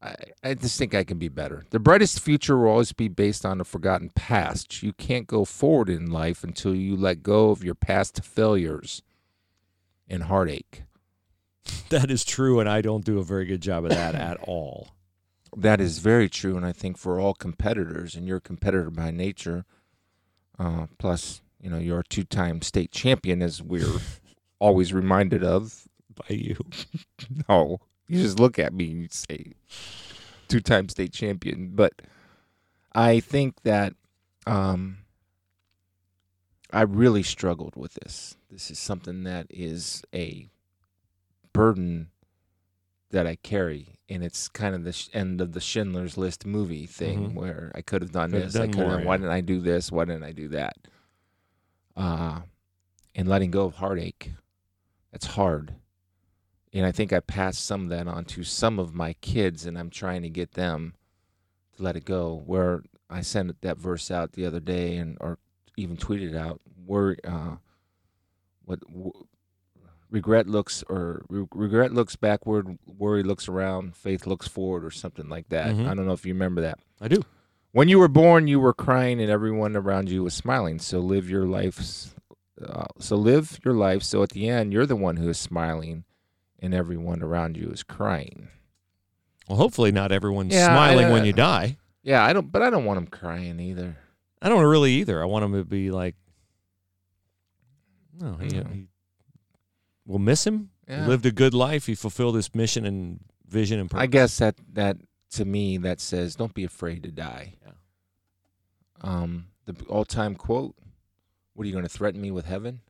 I, 0.00 0.14
I 0.42 0.54
just 0.54 0.78
think 0.78 0.94
I 0.94 1.04
can 1.04 1.18
be 1.18 1.28
better. 1.28 1.64
The 1.68 1.78
brightest 1.78 2.18
future 2.18 2.56
will 2.56 2.70
always 2.70 2.92
be 2.92 3.08
based 3.08 3.44
on 3.44 3.60
a 3.60 3.64
forgotten 3.64 4.10
past. 4.14 4.82
You 4.82 4.94
can't 4.94 5.26
go 5.26 5.44
forward 5.44 5.90
in 5.90 6.10
life 6.10 6.42
until 6.42 6.74
you 6.74 6.96
let 6.96 7.22
go 7.22 7.50
of 7.50 7.62
your 7.62 7.74
past 7.74 8.24
failures 8.24 9.02
and 10.08 10.24
heartache. 10.24 10.84
That 11.90 12.10
is 12.10 12.24
true, 12.24 12.60
and 12.60 12.68
I 12.68 12.82
don't 12.82 13.04
do 13.04 13.18
a 13.18 13.24
very 13.24 13.46
good 13.46 13.60
job 13.62 13.84
of 13.84 13.90
that 13.90 14.14
at 14.14 14.38
all. 14.42 14.88
That 15.56 15.80
is 15.80 15.98
very 15.98 16.28
true, 16.28 16.56
and 16.56 16.66
I 16.66 16.72
think 16.72 16.98
for 16.98 17.18
all 17.18 17.34
competitors, 17.34 18.14
and 18.14 18.26
you're 18.26 18.36
a 18.36 18.42
competitor 18.42 18.90
by 18.90 19.10
nature, 19.10 19.64
uh, 20.58 20.86
plus 20.98 21.40
you 21.60 21.70
know 21.70 21.78
you're 21.78 22.00
a 22.00 22.04
two-time 22.04 22.60
state 22.62 22.92
champion, 22.92 23.42
as 23.42 23.62
we're 23.62 24.00
always 24.58 24.92
reminded 24.92 25.42
of. 25.42 25.88
By 26.14 26.34
you. 26.34 26.56
No, 27.48 27.80
you 28.08 28.22
just 28.22 28.40
look 28.40 28.58
at 28.58 28.72
me 28.72 28.90
and 28.90 29.02
you 29.02 29.08
say 29.10 29.52
two-time 30.48 30.88
state 30.88 31.12
champion. 31.12 31.70
But 31.74 32.02
I 32.92 33.20
think 33.20 33.62
that 33.62 33.94
um, 34.46 34.98
I 36.72 36.82
really 36.82 37.22
struggled 37.22 37.76
with 37.76 37.94
this. 37.94 38.36
This 38.50 38.70
is 38.70 38.78
something 38.78 39.24
that 39.24 39.46
is 39.50 40.02
a 40.14 40.48
burden 41.58 42.08
that 43.10 43.26
I 43.26 43.34
carry, 43.34 43.98
and 44.08 44.22
it's 44.22 44.48
kind 44.48 44.76
of 44.76 44.84
the 44.84 44.92
sh- 44.92 45.08
end 45.12 45.40
of 45.40 45.52
the 45.54 45.60
Schindler's 45.60 46.16
List 46.16 46.46
movie 46.46 46.86
thing 46.86 47.30
Mhm. 47.30 47.34
where 47.34 47.72
I 47.74 47.82
could 47.82 48.00
have 48.00 48.12
done 48.12 48.30
Could 48.30 48.42
have 48.42 48.52
this. 48.52 48.60
I 48.62 48.68
could 48.68 48.86
have. 48.86 49.04
Why 49.04 49.16
didn't 49.16 49.32
I 49.32 49.40
do 49.40 49.60
this? 49.60 49.90
Why 49.90 50.04
didn't 50.04 50.22
I 50.22 50.30
do 50.32 50.46
that? 50.48 50.76
Uh, 51.96 52.42
and 53.16 53.26
letting 53.28 53.50
go 53.50 53.64
of 53.64 53.74
heartache. 53.74 54.32
That's 55.10 55.26
hard. 55.26 55.74
And 56.72 56.86
I 56.86 56.92
think 56.92 57.12
I 57.12 57.18
passed 57.18 57.64
some 57.64 57.84
of 57.84 57.88
that 57.88 58.06
on 58.06 58.24
to 58.26 58.44
some 58.44 58.78
of 58.78 58.94
my 58.94 59.14
kids, 59.14 59.66
and 59.66 59.76
I'm 59.76 59.90
trying 59.90 60.22
to 60.22 60.30
get 60.30 60.52
them 60.52 60.94
to 61.76 61.82
let 61.82 61.96
it 61.96 62.04
go. 62.04 62.36
Where 62.46 62.84
I 63.10 63.22
sent 63.22 63.60
that 63.62 63.78
verse 63.78 64.10
out 64.12 64.32
the 64.32 64.44
other 64.46 64.60
day, 64.60 64.96
and 64.98 65.16
or 65.20 65.38
even 65.76 65.96
tweeted 65.96 66.36
out, 66.36 66.60
where 66.86 67.16
uh, 67.24 67.56
what 68.64 68.80
w- 68.80 69.26
regret 70.10 70.46
looks 70.46 70.82
or 70.88 71.24
re- 71.28 71.46
regret 71.52 71.92
looks 71.92 72.16
backward, 72.16 72.78
worry 72.86 73.22
looks 73.22 73.48
around, 73.48 73.94
faith 73.96 74.26
looks 74.26 74.48
forward, 74.48 74.84
or 74.84 74.90
something 74.90 75.28
like 75.28 75.48
that. 75.50 75.74
Mhm. 75.74 75.86
I 75.88 75.94
don't 75.94 76.06
know 76.06 76.12
if 76.12 76.24
you 76.24 76.32
remember 76.34 76.60
that. 76.62 76.78
I 77.00 77.08
do. 77.08 77.22
When 77.72 77.88
you 77.88 77.98
were 77.98 78.08
born, 78.08 78.48
you 78.48 78.58
were 78.60 78.72
crying, 78.72 79.20
and 79.20 79.30
everyone 79.30 79.76
around 79.76 80.08
you 80.08 80.22
was 80.24 80.34
smiling. 80.34 80.78
So 80.78 81.00
live 81.00 81.28
your 81.28 81.46
life. 81.46 82.14
Uh, 82.60 82.86
so 82.98 83.16
live 83.16 83.60
your 83.64 83.74
life. 83.74 84.02
So 84.02 84.22
at 84.22 84.30
the 84.30 84.48
end, 84.48 84.72
you're 84.72 84.86
the 84.86 84.96
one 84.96 85.16
who 85.16 85.28
is 85.28 85.38
smiling, 85.38 86.04
and 86.58 86.72
everyone 86.74 87.22
around 87.22 87.56
you 87.56 87.68
is 87.68 87.82
crying. 87.82 88.48
Well, 89.48 89.58
hopefully 89.58 89.92
not 89.92 90.10
everyone's 90.12 90.54
Yeah, 90.54 90.66
smiling 90.66 91.06
I- 91.06 91.12
when 91.12 91.24
you 91.24 91.32
die. 91.32 91.76
Yeah, 92.02 92.24
I 92.24 92.32
don't, 92.32 92.50
but 92.50 92.62
I 92.62 92.70
don't 92.70 92.84
want 92.86 92.96
them 92.96 93.06
crying 93.06 93.60
either. 93.60 93.96
I 94.40 94.48
don't 94.48 94.64
really 94.64 94.92
either. 94.94 95.20
I 95.22 95.26
want 95.26 95.42
them 95.42 95.52
to 95.52 95.64
be 95.64 95.90
like, 95.90 96.16
no, 98.18 98.34
he, 98.40 98.48
Mhm. 98.48 98.72
he 98.74 98.86
we'll 100.08 100.18
miss 100.18 100.44
him. 100.44 100.70
Yeah. 100.88 101.02
He 101.02 101.08
lived 101.08 101.26
a 101.26 101.30
good 101.30 101.54
life. 101.54 101.86
He 101.86 101.94
fulfilled 101.94 102.34
his 102.34 102.52
mission 102.54 102.84
and 102.84 103.20
vision 103.46 103.78
and 103.78 103.88
purpose. 103.88 104.02
I 104.02 104.06
guess 104.06 104.38
that 104.38 104.56
that 104.72 104.96
to 105.32 105.44
me 105.44 105.76
that 105.78 106.00
says 106.00 106.34
don't 106.34 106.54
be 106.54 106.64
afraid 106.64 107.04
to 107.04 107.12
die. 107.12 107.54
Yeah. 107.64 107.72
Um, 109.02 109.46
the 109.66 109.76
all-time 109.84 110.34
quote: 110.34 110.74
"What 111.54 111.62
are 111.62 111.66
you 111.66 111.72
going 111.72 111.84
to 111.84 111.90
threaten 111.90 112.20
me 112.20 112.32
with 112.32 112.46
heaven?" 112.46 112.80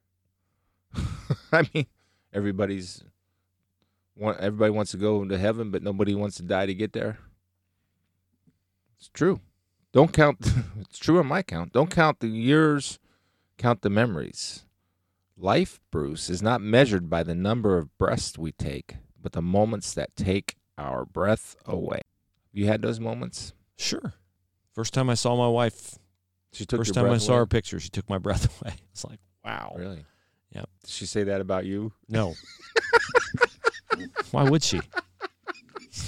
I 1.53 1.69
mean, 1.75 1.87
everybody's 2.33 3.03
want 4.17 4.39
everybody 4.39 4.71
wants 4.71 4.93
to 4.93 4.97
go 4.97 5.25
to 5.25 5.39
heaven, 5.39 5.71
but 5.71 5.83
nobody 5.83 6.15
wants 6.15 6.37
to 6.37 6.43
die 6.43 6.67
to 6.67 6.75
get 6.75 6.93
there. 6.93 7.19
It's 8.97 9.11
true. 9.11 9.41
Don't 9.93 10.13
count. 10.13 10.39
it's 10.81 10.99
true 10.99 11.19
on 11.19 11.27
my 11.27 11.43
count. 11.43 11.73
Don't 11.73 11.91
count 11.91 12.21
the 12.21 12.29
years. 12.29 12.99
Count 13.59 13.83
the 13.83 13.91
memories. 13.91 14.65
Life, 15.41 15.79
Bruce, 15.93 16.29
is 16.29 16.43
not 16.43 16.61
measured 16.61 17.09
by 17.09 17.23
the 17.23 17.35
number 17.35 17.79
of 17.79 17.97
breaths 17.97 18.37
we 18.37 18.51
take, 18.53 18.97
but 19.21 19.33
the 19.33 19.43
moments 19.43 19.95
that 19.95 20.17
take 20.17 20.57
our 20.77 21.05
breath 21.05 21.55
away. 21.65 22.01
You 22.53 22.67
had 22.67 22.83
those 22.83 22.99
moments. 22.99 23.53
Sure. 23.77 24.15
First 24.75 24.93
time 24.95 25.09
I 25.09 25.15
saw 25.15 25.37
my 25.37 25.47
wife, 25.49 25.97
She 26.53 26.65
took 26.67 26.81
first 26.81 26.95
time 26.95 27.11
I 27.11 27.19
saw 27.19 27.33
away? 27.33 27.39
her 27.41 27.47
picture, 27.47 27.79
she 27.79 27.89
took 27.89 28.09
my 28.11 28.19
breath 28.19 28.61
away. 28.63 28.75
It's 28.91 29.05
like, 29.05 29.21
wow. 29.45 29.75
Really? 29.79 30.05
Yeah. 30.51 30.65
Did 30.83 30.91
she 30.91 31.07
say 31.07 31.23
that 31.25 31.41
about 31.41 31.67
you? 31.67 31.93
No. 32.09 32.35
Why 34.31 34.45
would 34.49 34.63
she? 34.63 34.81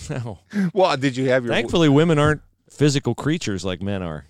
No. 0.09 0.39
Well, 0.73 0.97
did 0.97 1.17
you 1.17 1.31
have 1.31 1.45
your? 1.45 1.53
Thankfully, 1.53 1.89
women 1.89 2.19
aren't 2.19 2.43
physical 2.69 3.15
creatures 3.15 3.65
like 3.65 3.83
men 3.83 4.03
are. 4.03 4.27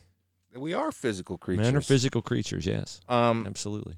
we 0.56 0.72
are 0.72 0.90
physical 0.90 1.36
creatures. 1.36 1.66
Men 1.66 1.76
are 1.76 1.80
physical 1.82 2.22
creatures, 2.22 2.64
yes. 2.64 3.00
Um, 3.08 3.46
Absolutely. 3.46 3.96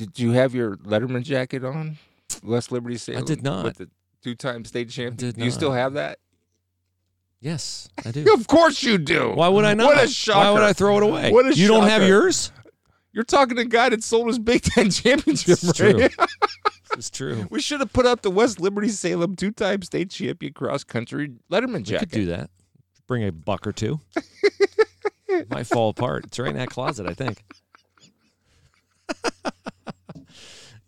Did 0.00 0.18
you 0.18 0.32
have 0.32 0.54
your 0.54 0.76
Letterman 0.76 1.22
jacket 1.22 1.62
on? 1.62 1.98
West 2.42 2.72
Liberty 2.72 2.96
Salem. 2.96 3.22
I 3.22 3.26
did 3.26 3.42
not. 3.42 3.64
With 3.64 3.76
the 3.76 3.90
two-time 4.22 4.64
state 4.64 4.88
champion. 4.88 5.16
did 5.16 5.36
Do 5.36 5.44
you 5.44 5.50
still 5.50 5.72
have 5.72 5.92
that? 5.92 6.18
Yes, 7.38 7.88
I 8.04 8.10
do. 8.10 8.24
Of 8.34 8.46
course 8.46 8.82
you 8.82 8.96
do. 8.96 9.32
Why 9.34 9.48
would 9.48 9.66
I 9.66 9.74
not? 9.74 9.86
What 9.94 10.02
a 10.04 10.08
shocker! 10.08 10.38
Why 10.38 10.50
would 10.52 10.62
I 10.62 10.72
throw 10.72 10.96
it 10.96 11.02
away? 11.02 11.30
What 11.32 11.44
a 11.46 11.54
you 11.54 11.68
don't 11.68 11.86
have 11.86 12.06
yours? 12.08 12.50
You're 13.12 13.24
talking 13.24 13.56
to 13.56 13.62
a 13.62 13.66
guy 13.66 13.90
that 13.90 14.02
sold 14.02 14.28
his 14.28 14.38
Big 14.38 14.62
Ten 14.62 14.88
championship 14.90 15.58
It's 15.62 15.78
ring. 15.80 15.98
true. 15.98 16.08
It's 16.96 17.08
true. 17.10 17.46
we 17.50 17.60
should 17.60 17.78
have 17.80 17.92
put 17.92 18.04
up 18.06 18.22
the 18.22 18.30
West 18.32 18.58
Liberty 18.58 18.88
Salem 18.88 19.36
two-time 19.36 19.82
state 19.82 20.10
champion 20.10 20.52
cross 20.54 20.82
country 20.82 21.30
Letterman 21.50 21.76
We 21.78 21.82
jacket. 21.82 22.10
could 22.10 22.16
do 22.18 22.26
that. 22.26 22.50
Bring 23.06 23.22
a 23.24 23.30
buck 23.32 23.66
or 23.66 23.72
two. 23.72 24.00
Might 25.50 25.66
fall 25.68 25.90
apart. 25.90 26.24
It's 26.24 26.38
right 26.38 26.50
in 26.50 26.56
that 26.56 26.68
closet, 26.70 27.06
I 27.06 27.14
think. 27.14 27.42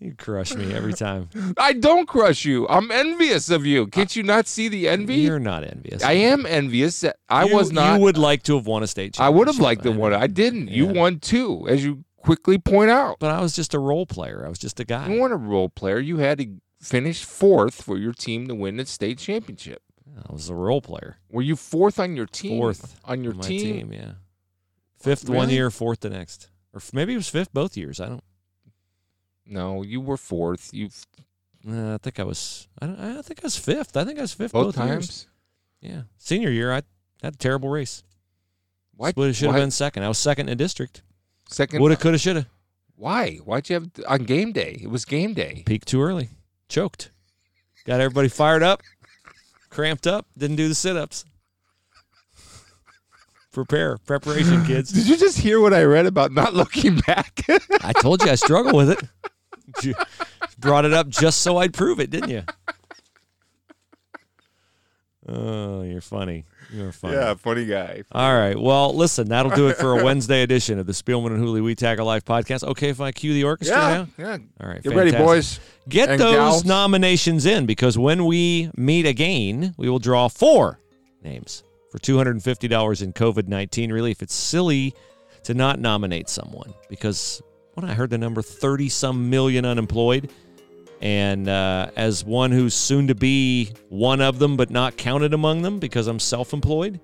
You 0.03 0.15
crush 0.15 0.55
me 0.55 0.73
every 0.75 0.93
time. 0.93 1.29
I 1.59 1.73
don't 1.73 2.07
crush 2.07 2.45
you. 2.45 2.67
I'm 2.69 2.91
envious 2.91 3.51
of 3.51 3.65
you. 3.67 3.87
Can't 3.87 4.15
you 4.17 4.23
not 4.23 4.47
see 4.47 4.69
the 4.69 4.89
envy? 4.89 5.17
You're 5.17 5.39
not 5.39 5.65
envious. 5.65 6.03
I 6.03 6.13
am 6.13 6.45
envious. 6.47 7.05
I 7.29 7.45
You- 7.45 7.55
was 7.55 7.73
not. 7.73 7.97
You 7.97 8.03
would 8.05 8.19
like 8.19 8.43
to 8.45 8.57
have 8.57 8.67
won 8.67 8.83
a 8.83 8.87
state 8.87 9.15
championship. 9.15 9.27
I 9.35 9.37
would 9.39 9.47
have 9.49 9.59
liked 9.59 9.83
to 9.85 9.93
one. 9.93 10.13
know. 10.13 10.19
I 10.19 10.27
didn't. 10.27 10.69
You 10.69 10.87
won 10.87 11.19
two, 11.21 11.67
as 11.69 11.85
you 11.85 12.05
quickly 12.19 12.59
point 12.59 12.91
out. 12.91 13.17
But 13.21 13.31
I 13.31 13.41
was 13.41 13.55
just 13.55 13.75
a 13.75 13.79
role 13.79 14.07
player. 14.07 14.45
I 14.47 14.49
was 14.49 14.59
just 14.59 14.79
a 14.81 14.85
guy. 14.85 15.09
You 15.09 15.21
weren't 15.21 15.33
a 15.33 15.37
role 15.37 15.69
player. 15.69 15.99
You 15.99 16.19
had 16.19 16.39
to 16.39 16.47
finish 16.81 17.25
fourth 17.25 17.83
for 17.83 17.97
your 17.97 18.13
team 18.13 18.49
to 18.49 18.55
win 18.55 18.77
the 18.77 18.87
state 18.87 19.19
championship. 19.19 19.83
I 20.29 20.33
was 20.33 20.49
a 20.51 20.55
role 20.55 20.81
player. 20.83 21.17
Were 21.31 21.43
you 21.43 21.57
fourth 21.57 21.99
on 21.99 22.17
your 22.17 22.27
team? 22.27 22.59
Fourth 22.59 22.99
on 23.05 23.25
your 23.25 23.35
on 23.35 23.41
team? 23.41 23.61
team. 23.89 23.93
Yeah. 23.93 24.13
Fifth 25.01 25.29
one 25.29 25.49
year, 25.51 25.71
fourth 25.71 26.01
the 26.01 26.11
next, 26.11 26.49
or 26.73 26.81
maybe 26.93 27.15
it 27.15 27.17
was 27.17 27.29
fifth 27.29 27.53
both 27.53 27.77
years. 27.77 27.99
I 28.01 28.09
don't. 28.09 28.25
No, 29.47 29.83
you 29.83 30.01
were 30.01 30.17
fourth. 30.17 30.71
You 30.73 30.89
Uh, 31.69 31.95
I 31.95 31.99
think 31.99 32.19
I 32.21 32.25
was. 32.25 32.69
I, 32.81 32.87
don't, 32.87 33.01
I 33.01 33.23
think 33.23 33.41
I 33.43 33.47
was 33.47 33.57
fifth. 33.57 33.97
I 33.97 34.05
think 34.05 34.19
I 34.19 34.23
was 34.23 34.33
fifth 34.35 34.53
both, 34.53 34.67
both, 34.67 34.75
times. 34.77 34.91
years. 34.91 35.27
Yeah, 35.81 36.03
senior 36.19 36.51
year 36.51 36.73
I 36.73 36.83
had 37.23 37.35
a 37.35 37.37
terrible 37.37 37.69
race. 37.69 38.03
Why? 38.95 39.11
Split 39.11 39.35
should 39.35 39.47
have 39.51 39.57
been 39.57 39.71
second. 39.71 40.05
I 40.05 40.09
was 40.09 40.19
second 40.19 40.49
in 40.49 40.57
district. 40.59 41.03
second. 41.49 41.81
Woulda, 41.81 41.97
coulda, 41.97 42.19
shoulda. 42.19 42.47
Why? 42.95 43.37
Why'd 43.39 43.69
you 43.69 43.75
have 43.75 43.91
on 44.07 44.25
game 44.25 44.53
day? 44.53 44.79
It 44.83 44.91
was 44.91 45.05
game 45.05 45.35
day. 45.35 45.63
Peaked 45.67 45.89
too 45.89 46.01
early. 46.03 46.29
Choked. 46.69 47.11
Got 47.85 48.01
everybody 48.01 48.29
fired 48.29 48.63
up, 48.63 48.81
cramped 49.71 50.07
up. 50.07 50.27
Didn't 50.39 50.57
do 50.57 50.69
the 50.69 50.75
sit 50.75 50.97
ups. 50.97 51.25
Prepare 53.53 53.99
preparation, 53.99 54.65
kids. 54.67 54.91
Did 54.91 55.07
you 55.09 55.17
just 55.17 55.39
hear 55.39 55.61
what 55.61 55.75
I 55.75 55.83
read 55.85 56.07
about 56.07 56.33
not 56.33 56.55
looking 56.55 56.97
back? 57.07 57.45
I 57.85 57.93
told 57.93 58.23
you 58.23 58.31
I 58.31 58.35
struggle 58.35 58.77
with 58.77 58.91
it. 58.91 59.01
You 59.83 59.95
brought 60.59 60.85
it 60.85 60.93
up 60.93 61.09
just 61.09 61.41
so 61.41 61.57
I'd 61.57 61.73
prove 61.73 61.99
it, 61.99 62.11
didn't 62.11 62.29
you? 62.29 62.43
Oh, 65.27 65.83
you're 65.83 66.01
funny. 66.03 66.45
You're 66.73 66.91
funny. 66.93 67.15
Yeah, 67.15 67.35
funny 67.35 67.65
guy. 67.65 68.03
All 68.11 68.35
right. 68.37 68.59
Well, 68.59 68.93
listen, 68.95 69.29
that'll 69.29 69.53
do 69.55 69.69
it 69.69 69.77
for 69.77 69.99
a 69.99 70.05
Wednesday 70.05 70.43
edition 70.43 70.79
of 70.79 70.87
the 70.87 70.93
Spielman 70.93 71.29
and 71.29 71.39
Hooley 71.39 71.61
We 71.61 71.75
Tackle 71.75 72.05
Life 72.05 72.25
podcast. 72.25 72.65
Okay, 72.65 72.89
if 72.89 73.01
I 73.01 73.13
cue 73.13 73.33
the 73.33 73.45
orchestra 73.45 73.77
Yeah, 73.79 73.91
now? 73.99 74.09
yeah. 74.19 74.39
All 74.61 74.69
right. 74.69 74.83
Get 74.83 74.95
ready, 74.95 75.13
boys. 75.13 75.61
Get 75.89 76.11
and 76.11 76.21
those 76.21 76.35
gals. 76.35 76.65
nominations 76.65 77.47
in 77.47 77.65
because 77.67 77.97
when 77.97 78.25
we 78.27 78.69
meet 78.77 79.07
again, 79.07 79.75
we 79.79 79.89
will 79.89 80.01
draw 80.01 80.29
four 80.29 80.81
names 81.23 81.63
for 81.93 81.99
$250 81.99 83.03
in 83.03 83.13
COVID 83.13 83.49
19 83.49 83.93
relief. 83.93 84.23
It's 84.23 84.35
silly 84.35 84.95
to 85.45 85.53
not 85.53 85.79
nominate 85.79 86.31
someone 86.31 86.73
because 86.89 87.43
when 87.75 87.89
I 87.89 87.93
heard 87.93 88.09
the 88.09 88.17
number 88.17 88.41
30 88.41 88.89
some 88.89 89.29
million 89.29 89.67
unemployed, 89.67 90.33
and 91.03 91.49
uh, 91.49 91.91
as 91.95 92.25
one 92.25 92.51
who's 92.51 92.75
soon 92.75 93.09
to 93.09 93.15
be 93.15 93.73
one 93.91 94.23
of 94.23 94.39
them 94.39 94.57
but 94.57 94.71
not 94.71 94.97
counted 94.97 95.35
among 95.35 95.61
them 95.61 95.79
because 95.79 96.07
I'm 96.07 96.19
self 96.19 96.55
employed, 96.55 96.99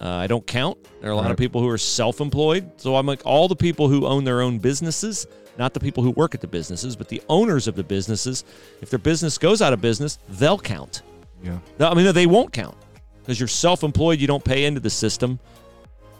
uh, 0.00 0.08
I 0.08 0.28
don't 0.28 0.46
count. 0.46 0.78
There 1.00 1.10
are 1.10 1.14
a 1.14 1.16
lot 1.16 1.32
of 1.32 1.36
people 1.36 1.60
who 1.60 1.68
are 1.68 1.78
self 1.78 2.20
employed. 2.20 2.70
So 2.80 2.94
I'm 2.94 3.06
like 3.06 3.22
all 3.26 3.48
the 3.48 3.56
people 3.56 3.88
who 3.88 4.06
own 4.06 4.22
their 4.22 4.42
own 4.42 4.58
businesses, 4.58 5.26
not 5.58 5.74
the 5.74 5.80
people 5.80 6.04
who 6.04 6.12
work 6.12 6.36
at 6.36 6.40
the 6.40 6.46
businesses, 6.46 6.94
but 6.94 7.08
the 7.08 7.20
owners 7.28 7.66
of 7.66 7.74
the 7.74 7.82
businesses. 7.84 8.44
If 8.80 8.90
their 8.90 9.00
business 9.00 9.38
goes 9.38 9.60
out 9.60 9.72
of 9.72 9.80
business, 9.80 10.18
they'll 10.28 10.58
count. 10.58 11.02
Yeah. 11.42 11.58
No, 11.80 11.88
I 11.88 11.94
mean, 11.94 12.12
they 12.14 12.26
won't 12.26 12.52
count 12.52 12.76
because 13.22 13.38
you're 13.40 13.48
self 13.48 13.82
employed, 13.82 14.20
you 14.20 14.26
don't 14.26 14.44
pay 14.44 14.64
into 14.64 14.80
the 14.80 14.90
system. 14.90 15.38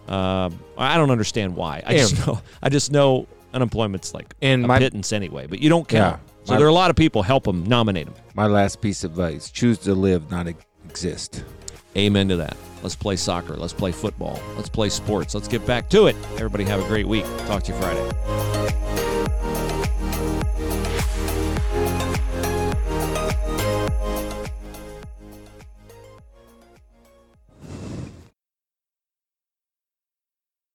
Um, 0.09 0.59
I 0.79 0.97
don't 0.97 1.11
understand 1.11 1.55
why. 1.57 1.83
I 1.87 1.97
just 1.97 2.27
know, 2.27 2.41
I 2.63 2.69
just 2.69 2.91
know 2.93 3.27
unemployment's 3.55 4.15
like 4.15 4.35
And 4.43 4.65
a 4.65 4.69
my- 4.69 4.79
pittance 4.79 5.13
anyway, 5.13 5.47
but 5.47 5.61
you 5.61 5.69
don't 5.69 5.87
count. 5.87 6.19
Yeah. 6.21 6.33
So 6.45 6.53
My- 6.55 6.59
there 6.59 6.67
are 6.67 6.71
a 6.71 6.75
lot 6.75 6.91
of 6.91 6.97
people. 6.97 7.23
Help 7.23 7.45
them, 7.45 7.65
nominate 7.65 8.07
them. 8.07 8.15
My 8.35 8.47
last 8.47 8.81
piece 8.81 9.05
of 9.05 9.13
advice: 9.13 9.51
choose 9.51 9.79
to 9.81 9.95
live, 9.95 10.31
not 10.31 10.47
exist. 10.89 11.45
Amen 11.97 12.29
to 12.29 12.37
that. 12.37 12.57
Let's 12.83 12.97
play 12.97 13.17
soccer. 13.17 13.55
Let's 13.55 13.73
play 13.75 13.93
football. 13.93 14.41
Let's 14.57 14.69
play 14.71 14.89
sports. 14.89 15.35
Let's 15.35 15.47
get 15.47 15.65
back 15.67 15.89
to 15.91 16.07
it. 16.07 16.17
Everybody 16.35 16.65
have 16.65 16.81
a 16.81 16.89
great 16.89 17.07
week. 17.07 17.25
Talk 17.47 17.63
to 17.65 17.73
you 17.73 17.79
Friday. 17.79 19.02